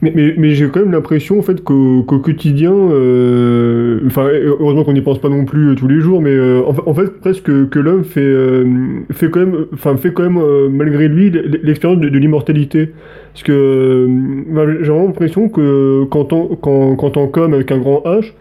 mais, 0.00 0.54
j'ai 0.54 0.68
quand 0.68 0.80
même 0.80 0.92
l'impression 0.92 1.40
en 1.40 1.42
fait 1.42 1.62
qu'au 1.64 2.02
quotidien, 2.04 2.72
euh, 2.72 4.00
heureusement 4.16 4.84
qu'on 4.84 4.92
n'y 4.92 5.00
pense 5.00 5.18
pas 5.18 5.28
non 5.28 5.44
plus 5.44 5.70
euh, 5.70 5.74
tous 5.74 5.88
les 5.88 6.00
jours, 6.00 6.22
mais 6.22 6.36
en, 6.64 6.94
fait 6.94 7.20
presque 7.20 7.68
que 7.68 7.78
l'homme 7.78 8.04
fait 8.04 9.30
quand 9.30 9.40
même, 9.40 9.66
enfin 9.74 9.96
fait 9.96 10.12
quand 10.12 10.28
même 10.28 10.40
malgré 10.70 11.08
lui 11.08 11.30
l'expérience 11.62 12.00
de, 12.00 12.18
l'immortalité, 12.18 12.92
parce 13.32 13.42
que 13.42 14.08
j'ai 14.82 14.88
vraiment 14.88 15.06
l'impression 15.06 15.48
que 15.48 16.04
quand 16.10 16.32
on 16.32 16.56
quand 16.56 16.94
quand 16.94 17.16
on 17.16 17.26
comme 17.26 17.54
avec 17.54 17.72
un 17.72 17.78
grand 17.78 18.02
H, 18.04 18.32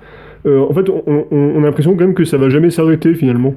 en 0.45 0.73
fait 0.73 0.89
on, 0.89 1.25
on, 1.31 1.61
a 1.63 1.65
l'impression 1.65 1.93
quand 1.95 2.05
même 2.05 2.13
que 2.13 2.25
ça 2.25 2.37
va 2.37 2.49
jamais 2.49 2.69
s'arrêter 2.69 3.15
finalement. 3.15 3.55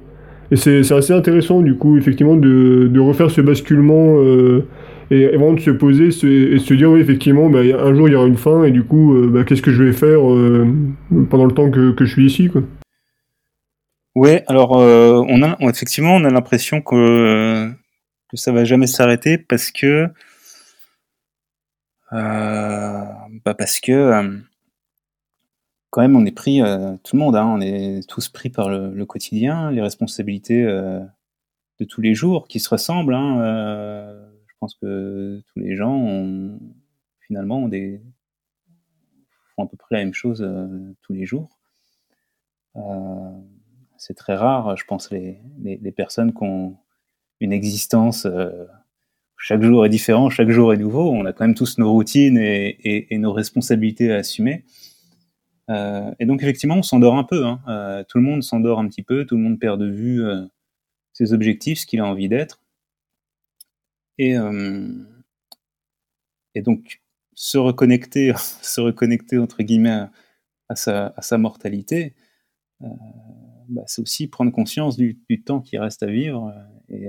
Et 0.51 0.57
c'est 0.57 0.93
assez 0.93 1.13
intéressant 1.13 1.61
du 1.61 1.77
coup 1.77 1.97
effectivement 1.97 2.37
de, 2.37 2.89
de 2.89 3.01
refaire 3.01 3.31
ce 3.31 3.41
basculement 3.41 4.17
et, 5.11 5.27
vraiment 5.29 5.53
de 5.53 5.61
se 5.61 5.71
poser 5.71 6.09
et 6.09 6.59
se 6.59 6.75
dire 6.75 6.91
oui 6.91 7.01
effectivement 7.01 7.51
bah, 7.51 7.61
un 7.61 7.95
jour 7.95 8.09
il 8.09 8.13
y 8.13 8.15
aura 8.15 8.27
une 8.27 8.37
fin 8.37 8.65
et 8.65 8.71
du 8.71 8.85
coup 8.85 9.15
euh, 9.15 9.29
bah, 9.29 9.45
qu'est-ce 9.45 9.63
que 9.63 9.73
je 9.73 9.83
vais 9.83 9.93
faire 9.93 10.31
euh, 10.31 10.67
pendant 11.29 11.47
le 11.47 11.53
temps 11.53 11.71
que, 11.71 11.93
que, 11.93 12.05
je 12.05 12.13
suis 12.13 12.27
ici 12.27 12.49
quoi. 12.49 12.63
Ouais, 14.15 14.45
alors 14.49 14.79
euh, 14.79 15.23
on 15.29 15.43
a 15.43 15.57
effectivement 15.69 16.15
on 16.15 16.25
a 16.25 16.31
l'impression 16.31 16.81
que, 16.81 17.71
que 18.29 18.37
ça 18.37 18.53
va 18.53 18.65
jamais 18.65 18.87
s'arrêter 18.87 19.39
parce 19.39 19.71
que 19.71 20.09
bah 22.13 23.55
parce 23.57 23.79
que 23.81 24.41
quand 25.91 26.03
même 26.03 26.17
on 26.17 26.25
est 26.25 26.33
pris 26.33 26.61
tout 27.05 27.17
le 27.17 27.19
monde 27.19 27.37
hein, 27.37 27.47
on 27.47 27.61
est 27.61 28.09
tous 28.09 28.29
pris 28.29 28.49
par 28.49 28.69
le, 28.69 29.05
quotidien 29.05 29.71
les 29.71 29.83
responsabilités 29.83 30.63
de 30.63 31.85
tous 31.85 32.01
les 32.01 32.15
jours 32.15 32.47
qui 32.49 32.61
se 32.61 32.69
ressemblent 32.69 33.15
hein, 33.15 34.17
je 34.47 34.55
pense 34.61 34.75
que 34.75 35.43
tous 35.53 35.59
les 35.59 35.75
gens 35.75 35.97
ont, 35.97 36.59
finalement 37.31 37.69
des, 37.69 38.03
font 39.55 39.63
à 39.63 39.67
peu 39.69 39.77
près 39.77 39.97
la 39.97 40.05
même 40.05 40.15
chose 40.15 40.43
euh, 40.43 40.67
tous 41.03 41.13
les 41.13 41.25
jours. 41.25 41.49
Euh, 42.75 43.31
c'est 43.97 44.15
très 44.15 44.35
rare, 44.35 44.77
je 44.77 44.85
pense, 44.85 45.13
les, 45.13 45.39
les, 45.63 45.93
personnes 45.93 46.33
qui 46.33 46.43
ont 46.43 46.77
une 47.39 47.53
existence 47.53 48.27
euh, 48.27 48.67
chaque 49.37 49.63
jour 49.63 49.87
est 49.87 49.89
différent, 49.89 50.29
chaque 50.29 50.51
jour 50.51 50.75
est 50.75 50.77
nouveau. 50.77 51.11
On 51.13 51.25
a 51.25 51.33
quand 51.33 51.47
même 51.47 51.55
tous 51.55 51.79
nos 51.79 51.93
routines 51.93 52.37
et, 52.37 53.15
et, 53.15 53.19
nos 53.19 53.33
responsabilités 53.33 54.13
à 54.13 54.17
assumer. 54.17 54.65
Et 56.19 56.27
donc 56.27 56.43
effectivement, 56.43 56.77
on 56.77 56.83
s'endort 56.83 57.17
un 57.17 57.25
peu. 57.25 57.47
Hein. 57.47 58.05
tout 58.09 58.19
le 58.19 58.25
monde 58.25 58.43
s'endort 58.43 58.81
un 58.81 58.89
petit 58.89 59.03
peu, 59.03 59.25
tout 59.25 59.37
le 59.37 59.43
monde 59.43 59.59
perd 59.59 59.81
de 59.81 59.87
vue 59.87 60.23
ses 61.13 61.33
objectifs, 61.33 61.81
ce 61.81 61.87
qu'il 61.87 62.01
a 62.01 62.07
envie 62.07 62.29
d'être. 62.29 62.61
Et, 64.19 64.37
euh, 64.37 64.89
donc, 66.57 67.01
se 67.35 67.59
reconnecter, 67.59 68.33
se 68.63 68.81
reconnecter 68.81 69.39
entre 69.39 69.63
guillemets 69.63 70.07
à, 70.69 70.77
sa, 70.77 71.39
mortalité, 71.39 72.15
euh, 72.83 72.87
bah, 73.69 73.83
c'est 73.87 74.03
aussi 74.03 74.29
prendre 74.29 74.53
conscience 74.53 74.97
du, 74.97 75.17
temps 75.45 75.61
qui 75.61 75.79
reste 75.79 76.03
à 76.03 76.07
vivre 76.07 76.55
et, 76.89 77.09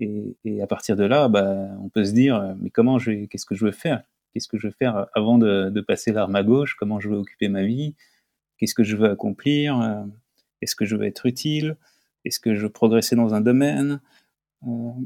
euh, 0.00 0.60
à 0.60 0.66
partir 0.66 0.96
de 0.96 1.04
là, 1.04 1.28
bah, 1.28 1.68
on 1.80 1.88
peut 1.88 2.04
se 2.04 2.12
dire, 2.12 2.56
mais 2.60 2.70
comment 2.70 2.98
je 2.98 3.26
qu'est-ce 3.26 3.46
que 3.46 3.54
je 3.54 3.64
veux 3.64 3.72
faire? 3.72 4.02
Qu'est-ce 4.32 4.48
que 4.48 4.58
je 4.58 4.68
veux 4.68 4.72
faire 4.72 5.06
avant 5.14 5.38
de, 5.38 5.80
passer 5.86 6.12
l'arme 6.12 6.34
à 6.36 6.42
gauche? 6.42 6.74
Comment 6.78 7.00
je 7.00 7.08
veux 7.08 7.16
occuper 7.16 7.48
ma 7.48 7.64
vie? 7.64 7.94
Qu'est-ce 8.58 8.74
que 8.74 8.84
je 8.84 8.96
veux 8.96 9.10
accomplir? 9.10 10.06
Est-ce 10.60 10.76
que 10.76 10.84
je 10.84 10.96
veux 10.96 11.06
être 11.06 11.26
utile? 11.26 11.76
Est-ce 12.24 12.40
que 12.40 12.54
je 12.54 12.62
veux 12.62 12.70
progresser 12.70 13.16
dans 13.16 13.34
un 13.34 13.40
domaine? 13.40 14.00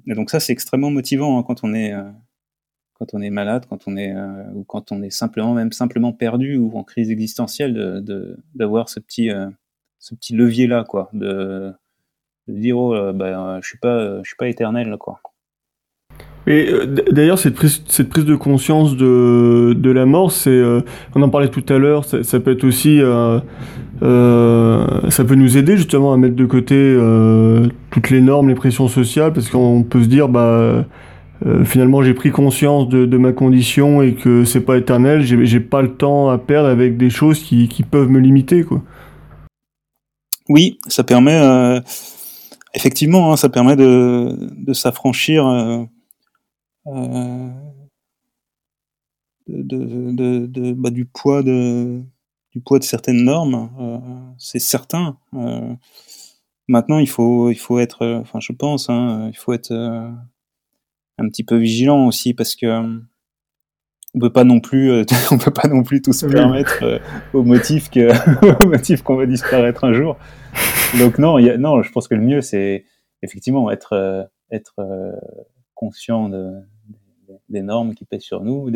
Et 0.07 0.15
donc 0.15 0.31
ça, 0.31 0.39
c'est 0.41 0.53
extrêmement 0.53 0.91
motivant 0.91 1.39
hein, 1.39 1.43
quand 1.43 1.65
on 1.65 1.73
est 1.75 3.31
malade, 3.31 3.67
quand 3.69 3.89
on 3.89 3.97
est 3.97 4.15
ou 4.55 4.65
quand 4.65 4.93
on 4.93 5.03
est 5.03 5.11
simplement 5.11 5.55
même 5.55 5.73
simplement 5.73 6.13
perdu 6.13 6.57
ou 6.57 6.77
en 6.77 6.85
crise 6.85 7.11
existentielle, 7.11 8.05
d'avoir 8.55 8.89
ce 8.89 9.01
petit 9.01 9.31
ce 9.99 10.15
petit 10.15 10.35
levier 10.35 10.67
là 10.67 10.85
quoi, 10.85 11.11
de 11.13 11.73
de 12.49 12.55
dire 12.59 12.79
oh 12.79 12.95
euh, 12.95 13.13
bah, 13.13 13.61
je 13.61 13.69
suis 13.69 13.79
pas 13.79 13.97
euh, 13.97 14.21
je 14.23 14.29
suis 14.29 14.37
pas 14.37 14.49
éternel 14.49 14.97
quoi. 14.99 15.21
Et 16.47 16.69
euh, 16.71 16.87
d'ailleurs, 17.11 17.39
cette 17.39 17.55
prise, 17.55 17.83
cette 17.89 18.09
prise 18.09 18.25
de 18.25 18.37
conscience 18.37 18.97
de, 18.97 19.75
de 19.77 19.91
la 19.91 20.07
mort, 20.07 20.31
c'est, 20.31 20.63
on 21.15 21.23
en 21.23 21.29
parlait 21.29 21.49
tout 21.49 21.65
à 21.69 21.79
l'heure, 21.79 22.05
ça, 22.05 22.23
ça, 22.23 22.39
peut 22.41 22.53
être 22.53 22.65
aussi, 22.65 23.01
euh, 23.01 23.41
ça 24.01 25.25
peut 25.25 25.35
nous 25.35 25.57
aider 25.57 25.77
justement 25.77 26.13
à 26.13 26.17
mettre 26.17 26.37
de 26.37 26.47
côté 26.47 26.97
toutes 27.91 28.11
les 28.11 28.21
normes, 28.21 28.49
les 28.49 28.55
pressions 28.55 28.89
sociales, 28.89 29.33
parce 29.33 29.49
qu'on 29.49 29.83
peut 29.83 30.03
se 30.03 30.09
dire, 30.09 30.29
bah, 30.29 30.85
finalement, 31.65 32.03
j'ai 32.03 32.15
pris 32.15 32.31
conscience 32.31 32.89
de, 32.89 33.07
de, 33.07 33.17
ma 33.19 33.33
condition 33.33 34.01
et 34.03 34.15
que 34.15 34.45
c'est 34.45 34.61
pas 34.61 34.77
éternel, 34.77 35.23
j'ai 35.23 35.61
pas 35.61 35.83
le 35.83 35.95
temps 35.95 36.29
à 36.29 36.39
perdre 36.39 36.69
avec 36.69 36.97
des 36.97 37.11
choses 37.11 37.43
qui, 37.43 37.69
qui 37.69 37.83
peuvent 37.83 38.09
me 38.09 38.21
limiter, 38.21 38.63
quoi. 38.63 38.83
Oui, 40.49 40.79
ça 40.87 41.03
permet 41.03 41.43
effectivement, 42.77 43.33
hein, 43.33 43.37
ça 43.37 43.49
permet 43.49 43.75
de, 43.75 44.29
de 44.65 44.73
s'affranchir 44.73 45.45
euh, 46.87 47.49
de, 49.49 50.13
de, 50.13 50.47
de 50.47 50.73
bah, 50.73 50.91
du 50.91 51.05
poids 51.05 51.43
de 51.43 52.03
du 52.53 52.61
poids 52.61 52.79
de 52.79 52.85
certaines 52.85 53.23
normes. 53.25 53.71
Euh, 53.79 53.99
c'est 54.39 54.59
certain. 54.59 55.19
Euh, 55.35 55.75
maintenant, 56.69 56.99
il 56.99 57.09
faut 57.09 57.51
il 57.51 57.57
faut 57.59 57.79
être, 57.79 58.07
enfin, 58.23 58.41
je 58.41 58.53
pense, 58.53 58.89
hein, 58.91 59.29
il 59.33 59.37
faut 59.37 59.53
être 59.53 59.73
un 61.19 61.29
petit 61.29 61.45
peu 61.45 61.57
vigilant 61.57 62.07
aussi 62.07 62.35
parce 62.35 62.55
que 62.55 63.01
on 64.15 64.19
peut 64.19 64.33
pas 64.33 64.45
non 64.45 64.61
plus 64.61 65.05
on 65.31 65.39
peut 65.39 65.51
pas 65.53 65.69
non 65.69 65.83
plus 65.83 66.03
tout 66.03 66.13
se 66.13 66.27
permettre 66.27 67.01
au 67.35 67.43
motif 67.43 67.91
que 67.91 68.11
au 68.65 68.69
motif 68.69 69.03
qu'on 69.03 69.17
va 69.17 69.27
disparaître 69.27 69.85
un 69.85 69.93
jour 69.93 70.17
donc 70.99 71.19
non, 71.19 71.39
y 71.39 71.51
a, 71.51 71.59
non, 71.59 71.83
je 71.83 71.91
pense 71.93 72.09
que 72.09 72.15
le 72.15 72.23
mieux 72.23 72.41
c'est 72.43 72.85
effectivement 73.23 73.71
être 73.71 74.29
être 74.51 74.77
conscient 75.75 76.29
de, 76.29 76.51
des 77.49 77.63
normes 77.63 77.95
qui 77.95 78.05
pèsent 78.05 78.23
sur 78.23 78.43
nous, 78.43 78.71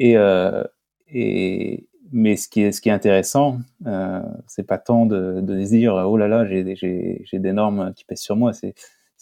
euh, 0.00 0.64
et 1.08 1.86
mais 2.12 2.36
ce 2.36 2.48
qui 2.48 2.62
est 2.62 2.72
ce 2.72 2.80
qui 2.80 2.88
est 2.88 2.92
intéressant, 2.92 3.58
euh, 3.86 4.22
c'est 4.46 4.66
pas 4.66 4.78
tant 4.78 5.06
de, 5.06 5.40
de 5.40 5.62
dire 5.64 5.94
oh 5.94 6.16
là 6.16 6.28
là 6.28 6.44
j'ai 6.46 7.38
des 7.38 7.52
normes 7.52 7.92
qui 7.94 8.04
pèsent 8.04 8.20
sur 8.20 8.36
moi, 8.36 8.52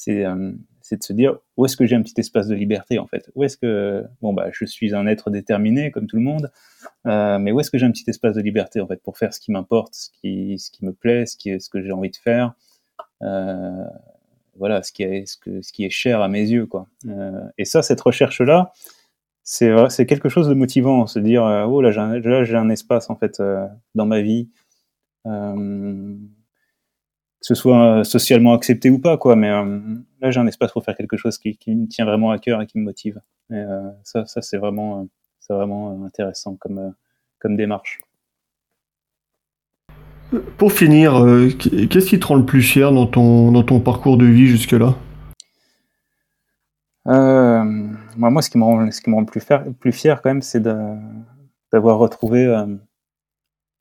euh, 0.08 0.52
c'est 0.80 0.96
de 0.96 1.02
se 1.02 1.12
dire 1.12 1.38
où 1.56 1.66
est-ce 1.66 1.76
que 1.76 1.84
j'ai 1.86 1.96
un 1.96 2.02
petit 2.02 2.18
espace 2.18 2.48
de 2.48 2.54
liberté 2.54 2.98
en 2.98 3.06
fait? 3.06 3.30
Où 3.34 3.44
est-ce 3.44 3.56
que 3.56 4.04
bon 4.22 4.32
bah 4.32 4.48
je 4.52 4.64
suis 4.64 4.94
un 4.94 5.06
être 5.06 5.30
déterminé 5.30 5.90
comme 5.90 6.06
tout 6.06 6.16
le 6.16 6.22
monde, 6.22 6.50
euh, 7.06 7.38
mais 7.38 7.52
où 7.52 7.60
est-ce 7.60 7.70
que 7.70 7.78
j'ai 7.78 7.86
un 7.86 7.92
petit 7.92 8.08
espace 8.08 8.34
de 8.36 8.40
liberté 8.40 8.80
en 8.80 8.86
fait 8.86 9.02
pour 9.02 9.18
faire 9.18 9.34
ce 9.34 9.40
qui 9.40 9.52
m'importe, 9.52 9.94
ce 9.94 10.10
qui 10.20 10.58
ce 10.58 10.70
qui 10.70 10.84
me 10.84 10.92
plaît, 10.92 11.26
ce 11.26 11.36
qui 11.36 11.60
ce 11.60 11.68
que 11.68 11.82
j'ai 11.82 11.92
envie 11.92 12.10
de 12.10 12.16
faire, 12.16 12.54
voilà 14.58 14.82
ce 14.82 14.92
qui 14.92 15.02
est 15.02 15.24
ce 15.26 15.72
qui 15.72 15.84
est 15.84 15.90
cher 15.90 16.20
à 16.20 16.28
mes 16.28 16.48
yeux 16.48 16.66
quoi. 16.66 16.86
Euh, 17.06 17.40
et 17.56 17.64
ça 17.64 17.82
cette 17.82 18.00
recherche 18.00 18.40
là 18.40 18.72
c'est 19.42 20.06
quelque 20.06 20.28
chose 20.28 20.48
de 20.48 20.54
motivant 20.54 21.06
se 21.06 21.18
dire 21.18 21.44
euh, 21.44 21.64
oh 21.64 21.80
là 21.80 21.90
j'ai 21.90 22.00
un, 22.00 22.62
un 22.62 22.70
espace 22.70 23.10
en 23.10 23.16
fait 23.16 23.40
euh, 23.40 23.66
dans 23.94 24.06
ma 24.06 24.20
vie 24.20 24.50
que 25.24 27.46
ce 27.46 27.54
soit 27.54 28.02
socialement 28.02 28.54
accepté 28.54 28.88
ou 28.88 28.98
pas, 28.98 29.18
quoi. 29.18 29.36
Mais 29.36 29.50
là, 29.50 30.30
j'ai 30.30 30.40
un 30.40 30.46
espace 30.46 30.72
pour 30.72 30.84
faire 30.84 30.96
quelque 30.96 31.18
chose 31.18 31.38
qui, 31.38 31.58
me 31.68 31.86
tient 31.86 32.06
vraiment 32.06 32.30
à 32.30 32.38
cœur 32.38 32.62
et 32.62 32.66
qui 32.66 32.78
me 32.78 32.84
motive. 32.84 33.20
Et 33.50 33.62
ça, 34.04 34.24
ça 34.24 34.40
c'est 34.40 34.56
vraiment, 34.56 35.06
c'est 35.38 35.52
vraiment 35.52 36.02
intéressant 36.04 36.56
comme, 36.56 36.94
comme 37.38 37.56
démarche. 37.56 38.00
Pour 40.56 40.72
finir, 40.72 41.16
euh, 41.16 41.48
qu'est-ce 41.48 42.08
qui 42.08 42.20
te 42.20 42.26
rend 42.26 42.36
le 42.36 42.44
plus 42.44 42.62
fier 42.62 42.92
dans 42.92 43.06
ton, 43.06 43.50
dans 43.52 43.62
ton 43.62 43.80
parcours 43.80 44.16
de 44.16 44.26
vie 44.26 44.46
jusque-là? 44.46 44.96
Euh, 47.06 47.64
Moi, 48.16 48.42
ce 48.42 48.50
qui 48.50 48.58
me 48.58 48.64
rend, 48.64 48.90
ce 48.90 49.00
qui 49.00 49.08
me 49.08 49.14
rend 49.14 49.22
le 49.22 49.26
plus 49.26 49.40
fier, 49.40 49.64
plus 49.80 49.92
fier 49.92 50.20
quand 50.20 50.30
même, 50.30 50.42
c'est 50.42 50.62
d'avoir 51.72 51.98
retrouvé 51.98 52.44
euh, 52.46 52.66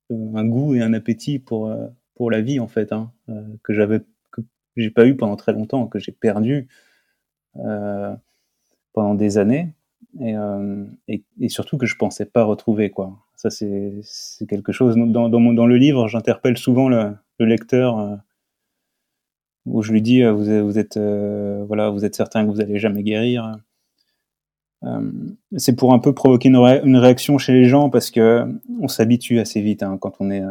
un 0.09 0.45
goût 0.45 0.75
et 0.75 0.81
un 0.81 0.93
appétit 0.93 1.39
pour, 1.39 1.69
pour 2.17 2.31
la 2.31 2.41
vie 2.41 2.59
en 2.59 2.67
fait, 2.67 2.91
hein, 2.91 3.11
euh, 3.29 3.43
que 3.63 3.73
j'avais 3.73 3.99
que 4.31 4.41
j'ai 4.75 4.89
pas 4.89 5.05
eu 5.07 5.15
pendant 5.15 5.35
très 5.35 5.53
longtemps, 5.53 5.87
que 5.87 5.99
j'ai 5.99 6.11
perdu 6.11 6.67
euh, 7.57 8.13
pendant 8.93 9.15
des 9.15 9.37
années, 9.37 9.73
et, 10.19 10.35
euh, 10.35 10.85
et, 11.07 11.23
et, 11.39 11.49
surtout 11.49 11.77
que 11.77 11.85
je 11.85 11.95
pensais 11.95 12.25
pas 12.25 12.43
retrouver 12.43 12.89
quoi. 12.89 13.17
Ça 13.38 13.49
c'est 13.49 14.01
quelque 14.49 14.71
chose 14.71 14.95
dans, 14.97 15.29
mon, 15.29 15.53
dans 15.53 15.67
le 15.67 15.77
livre, 15.77 16.07
j'interpelle 16.07 16.57
souvent 16.57 16.89
le, 16.89 17.15
le 17.39 17.45
lecteur 17.45 17.99
euh, 17.99 18.15
où 19.65 19.81
je 19.81 19.91
lui 19.91 20.01
dis 20.01 20.23
vous, 20.23 20.65
vous 20.65 20.77
êtes 20.77 20.97
euh, 20.97 21.63
voilà 21.67 21.89
vous 21.89 22.03
êtes 22.03 22.15
certain 22.15 22.45
que 22.45 22.51
vous 22.51 22.61
allez 22.61 22.79
jamais 22.79 23.03
guérir. 23.03 23.57
c'est 25.55 25.75
pour 25.75 25.93
un 25.93 25.99
peu 25.99 26.13
provoquer 26.13 26.49
une, 26.49 26.57
ré 26.57 26.81
une, 26.83 26.97
réaction 26.97 27.38
chez 27.38 27.53
les 27.53 27.65
gens 27.65 27.89
parce 27.89 28.11
que 28.11 28.45
on 28.81 28.88
s'habitue 28.88 29.39
assez 29.39 29.61
vite 29.61 29.83
hein, 29.83 29.97
quand 29.99 30.15
on 30.19 30.29
est 30.31 30.43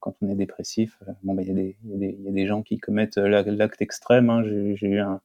quand 0.00 0.14
on 0.22 0.28
est 0.28 0.34
dépressif, 0.34 0.98
euh, 1.06 1.12
bon, 1.22 1.34
bah, 1.34 1.42
il 1.42 1.58
y, 1.58 1.76
y, 1.84 2.22
y, 2.22 2.28
a 2.28 2.32
des 2.32 2.46
gens 2.46 2.62
qui 2.62 2.78
commettent 2.78 3.18
euh, 3.18 3.42
l'acte 3.44 3.82
extrême. 3.82 4.30
Hein. 4.30 4.42
J'ai 4.42 4.88
eu 4.88 5.00
un, 5.00 5.20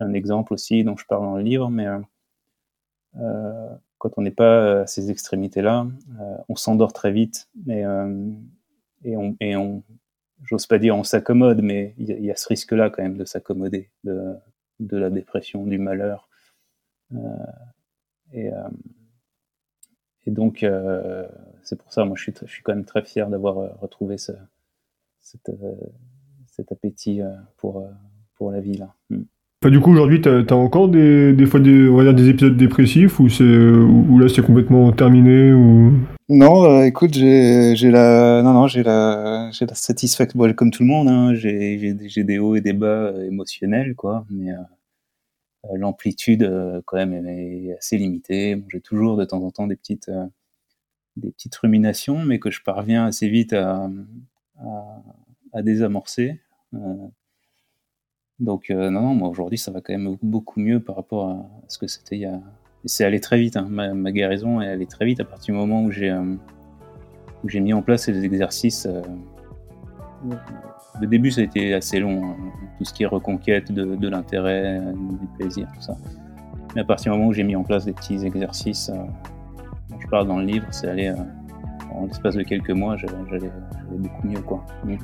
un, 0.00 0.12
exemple 0.12 0.52
aussi 0.52 0.84
dont 0.84 0.96
je 0.96 1.06
parle 1.06 1.22
dans 1.22 1.36
le 1.36 1.42
livre, 1.42 1.70
mais 1.70 1.86
euh, 1.86 1.98
euh 3.16 3.74
quand 3.98 4.10
on 4.16 4.22
n'est 4.22 4.30
pas 4.30 4.82
à 4.82 4.86
ces 4.86 5.10
extrémités-là, 5.10 5.86
euh, 6.20 6.36
on 6.48 6.56
s'endort 6.56 6.92
très 6.92 7.12
vite 7.12 7.48
et, 7.68 7.84
euh, 7.84 8.30
et 9.04 9.16
on, 9.16 9.82
j'ose 10.44 10.66
pas 10.66 10.78
dire 10.78 10.96
on 10.96 11.04
s'accommode, 11.04 11.62
mais 11.62 11.94
il 11.98 12.08
y, 12.08 12.30
a 12.30 12.36
ce 12.36 12.48
risque-là 12.48 12.90
quand 12.90 13.02
même 13.02 13.16
de 13.16 13.24
s'accommoder 13.24 13.90
de, 14.04 14.36
la 14.80 15.10
dépression, 15.10 15.64
du 15.66 15.78
malheur. 15.78 16.28
et, 18.32 18.50
donc, 20.30 20.62
euh, 20.62 21.26
c'est 21.62 21.76
pour 21.76 21.92
ça, 21.92 22.04
moi, 22.04 22.16
je 22.16 22.30
suis, 22.46 22.62
quand 22.62 22.74
même 22.74 22.84
très 22.84 23.02
fier 23.02 23.28
d'avoir 23.28 23.58
euh, 23.58 23.68
retrouvé 23.80 24.18
ce, 24.18 24.32
cet, 25.20 25.48
euh, 25.48 25.74
appétit 26.70 27.20
pour, 27.56 27.88
pour 28.34 28.50
la 28.50 28.60
vie 28.60 28.76
là. 28.76 28.92
Mm. 29.10 29.22
Du 29.64 29.80
coup, 29.80 29.90
aujourd'hui, 29.90 30.20
tu 30.20 30.28
as, 30.28 30.52
encore 30.54 30.88
des, 30.88 31.34
fois 31.46 31.58
des, 31.58 32.28
épisodes 32.28 32.56
dépressifs 32.56 33.18
ou, 33.18 33.26
là 34.18 34.28
c'est 34.28 34.42
complètement 34.42 34.92
terminé 34.92 35.52
ou... 35.52 35.94
Non, 36.28 36.64
euh, 36.64 36.84
écoute, 36.84 37.14
j'ai, 37.14 37.74
la, 37.90 38.42
non, 38.42 38.52
non, 38.52 38.66
j'ai 38.68 38.82
la, 38.82 39.50
la 39.60 39.74
satisfaction, 39.74 40.38
comme 40.54 40.70
tout 40.70 40.82
le 40.82 40.88
monde, 40.88 41.08
hein, 41.08 41.34
j'ai, 41.34 41.94
des 42.24 42.38
hauts 42.38 42.54
et 42.54 42.60
des 42.60 42.72
bas 42.72 43.12
émotionnels, 43.26 43.94
quoi, 43.96 44.24
mais 44.30 44.52
euh, 44.52 44.56
euh, 45.64 45.76
l'amplitude 45.76 46.44
euh, 46.44 46.80
quand 46.84 46.96
même 46.96 47.26
est 47.26 47.76
assez 47.76 47.98
limitée. 47.98 48.62
J'ai 48.68 48.80
toujours 48.80 49.16
de 49.16 49.24
temps 49.24 49.42
en 49.42 49.50
temps 49.50 49.66
des 49.66 49.76
petites 49.76 50.08
euh, 50.08 50.26
des 51.16 51.32
petites 51.32 51.56
ruminations, 51.56 52.24
mais 52.24 52.38
que 52.38 52.50
je 52.50 52.62
parviens 52.62 53.06
assez 53.06 53.28
vite 53.28 53.52
à 53.52 53.88
désamorcer. 55.62 56.40
Donc 58.40 58.70
non, 58.70 58.90
non, 58.90 59.14
moi 59.14 59.28
aujourd'hui 59.28 59.58
ça 59.58 59.70
va 59.70 59.80
quand 59.80 59.92
même 59.92 60.16
beaucoup 60.22 60.60
mieux 60.60 60.80
par 60.80 60.96
rapport 60.96 61.28
à 61.28 61.46
ce 61.68 61.78
que 61.78 61.86
c'était 61.86 62.16
il 62.16 62.22
y 62.22 62.26
a. 62.26 62.40
C'est 62.84 63.04
allé 63.04 63.20
très 63.20 63.38
vite. 63.38 63.56
Hein. 63.56 63.66
Ma, 63.68 63.92
ma, 63.92 64.12
guérison 64.12 64.60
est 64.60 64.68
allée 64.68 64.86
très 64.86 65.04
vite 65.04 65.20
à 65.20 65.24
partir 65.24 65.54
du 65.54 65.60
moment 65.60 65.82
où 65.82 65.90
j'ai 65.90 66.16
j'ai 67.44 67.60
mis 67.60 67.72
en 67.72 67.82
place 67.82 68.04
ces 68.04 68.24
exercices 68.24 68.88
le 71.00 71.06
début, 71.06 71.30
ça 71.30 71.40
a 71.40 71.44
été 71.44 71.74
assez 71.74 72.00
long, 72.00 72.24
hein. 72.24 72.36
tout 72.78 72.84
ce 72.84 72.92
qui 72.92 73.02
est 73.02 73.06
reconquête 73.06 73.72
de, 73.72 73.96
de 73.96 74.08
l'intérêt, 74.08 74.80
du 74.94 75.26
plaisir, 75.38 75.68
tout 75.74 75.80
ça. 75.80 75.96
Mais 76.74 76.82
à 76.82 76.84
partir 76.84 77.12
du 77.12 77.18
moment 77.18 77.30
où 77.30 77.32
j'ai 77.32 77.44
mis 77.44 77.56
en 77.56 77.64
place 77.64 77.84
des 77.84 77.92
petits 77.92 78.24
exercices, 78.24 78.90
euh, 78.90 78.98
dont 79.90 80.00
je 80.00 80.06
parle 80.08 80.26
dans 80.26 80.38
le 80.38 80.44
livre, 80.44 80.66
c'est 80.70 80.88
allé, 80.88 81.08
euh, 81.08 81.14
en 81.92 82.06
l'espace 82.06 82.34
de 82.34 82.42
quelques 82.42 82.70
mois, 82.70 82.96
j'allais 82.96 83.50
beaucoup 83.90 84.26
mieux. 84.26 84.42
Quoi. 84.42 84.64
Mmh. 84.84 84.96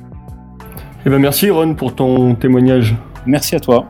Eh 1.07 1.11
ben 1.11 1.19
merci 1.19 1.51
Ron 1.51 1.75
pour 1.75 1.93
ton 1.93 2.33
témoignage. 2.33 2.95
Merci 3.27 3.55
à 3.55 3.59
toi. 3.59 3.85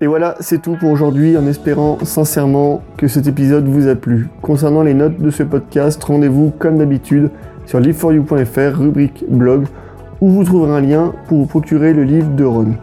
Et 0.00 0.06
voilà, 0.06 0.36
c'est 0.38 0.62
tout 0.62 0.76
pour 0.78 0.92
aujourd'hui 0.92 1.36
en 1.36 1.48
espérant 1.48 1.98
sincèrement 2.04 2.80
que 2.96 3.08
cet 3.08 3.26
épisode 3.26 3.66
vous 3.66 3.88
a 3.88 3.96
plu. 3.96 4.28
Concernant 4.40 4.82
les 4.82 4.94
notes 4.94 5.20
de 5.20 5.30
ce 5.30 5.42
podcast, 5.42 6.02
rendez-vous 6.04 6.52
comme 6.56 6.78
d'habitude 6.78 7.30
sur 7.64 7.80
liveforyou.fr, 7.80 8.78
rubrique 8.78 9.24
blog 9.28 9.64
où 10.20 10.30
vous 10.30 10.44
trouverez 10.44 10.76
un 10.76 10.80
lien 10.80 11.12
pour 11.26 11.38
vous 11.38 11.46
procurer 11.46 11.92
le 11.92 12.04
livre 12.04 12.30
de 12.36 12.44
Ron. 12.44 12.74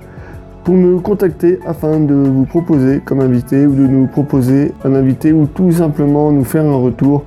pour 0.66 0.76
me 0.76 1.00
contacter 1.00 1.60
afin 1.66 2.02
de 2.02 2.14
vous 2.14 2.46
proposer 2.46 3.00
comme 3.06 3.22
invité 3.22 3.66
ou 3.66 3.74
de 3.74 3.88
nous 3.88 4.08
proposer 4.08 4.74
un 4.84 4.96
invité 4.96 5.32
ou 5.32 5.46
tout 5.46 5.72
simplement 5.72 6.34
nous 6.34 6.44
faire 6.44 6.66
un 6.66 6.76
retour. 6.76 7.24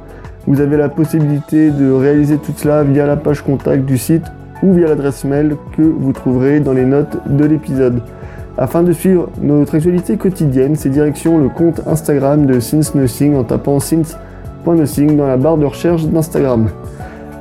Vous 0.46 0.60
avez 0.60 0.76
la 0.76 0.90
possibilité 0.90 1.70
de 1.70 1.90
réaliser 1.90 2.36
tout 2.36 2.52
cela 2.54 2.84
via 2.84 3.06
la 3.06 3.16
page 3.16 3.40
contact 3.40 3.86
du 3.86 3.96
site 3.96 4.24
ou 4.62 4.72
via 4.72 4.88
l'adresse 4.88 5.24
mail 5.24 5.56
que 5.76 5.82
vous 5.82 6.12
trouverez 6.12 6.60
dans 6.60 6.72
les 6.72 6.84
notes 6.84 7.18
de 7.26 7.44
l'épisode. 7.44 8.00
Afin 8.58 8.82
de 8.82 8.92
suivre 8.92 9.28
notre 9.42 9.74
actualité 9.74 10.16
quotidienne, 10.16 10.76
c'est 10.76 10.88
direction 10.88 11.38
le 11.38 11.48
compte 11.48 11.82
Instagram 11.86 12.46
de 12.46 12.58
Since 12.58 12.94
Nothing 12.94 13.36
en 13.36 13.44
tapant 13.44 13.80
since.nothing 13.80 15.16
dans 15.16 15.26
la 15.26 15.36
barre 15.36 15.58
de 15.58 15.66
recherche 15.66 16.06
d'Instagram. 16.06 16.68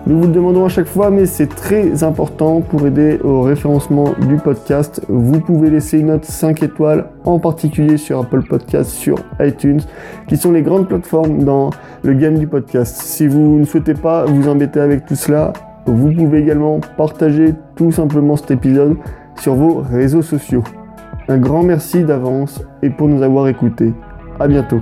Nous 0.08 0.20
vous 0.20 0.28
le 0.28 0.34
demandons 0.34 0.66
à 0.66 0.70
chaque 0.70 0.86
fois, 0.86 1.10
mais 1.10 1.26
c'est 1.26 1.48
très 1.48 2.04
important 2.04 2.62
pour 2.62 2.86
aider 2.86 3.18
au 3.24 3.42
référencement 3.42 4.14
du 4.28 4.36
podcast. 4.36 5.02
Vous 5.08 5.40
pouvez 5.40 5.72
laisser 5.72 5.98
une 5.98 6.08
note 6.08 6.26
5 6.26 6.62
étoiles, 6.62 7.06
en 7.24 7.40
particulier 7.40 7.98
sur 7.98 8.20
Apple 8.20 8.44
Podcast, 8.44 8.92
sur 8.92 9.18
iTunes, 9.40 9.82
qui 10.28 10.38
sont 10.38 10.52
les 10.52 10.62
grandes 10.62 10.88
plateformes 10.88 11.44
dans 11.44 11.72
le 12.04 12.14
game 12.14 12.38
du 12.38 12.46
podcast. 12.46 12.98
Si 13.02 13.26
vous 13.26 13.58
ne 13.58 13.64
souhaitez 13.64 13.96
pas 13.96 14.26
vous 14.26 14.48
embêter 14.48 14.80
avec 14.80 15.08
tout 15.08 15.16
cela, 15.16 15.54
vous 15.86 16.12
pouvez 16.12 16.40
également 16.40 16.80
partager 16.98 17.54
tout 17.76 17.92
simplement 17.92 18.36
cet 18.36 18.52
épisode 18.52 18.98
sur 19.40 19.56
vos 19.56 19.82
réseaux 19.82 20.22
sociaux. 20.22 20.64
Un 21.28 21.38
grand 21.38 21.64
merci 21.64 22.04
d'avance 22.04 22.62
et 22.82 22.90
pour 22.90 23.08
nous 23.08 23.22
avoir 23.22 23.48
écoutés. 23.48 23.94
À 24.40 24.48
bientôt. 24.48 24.82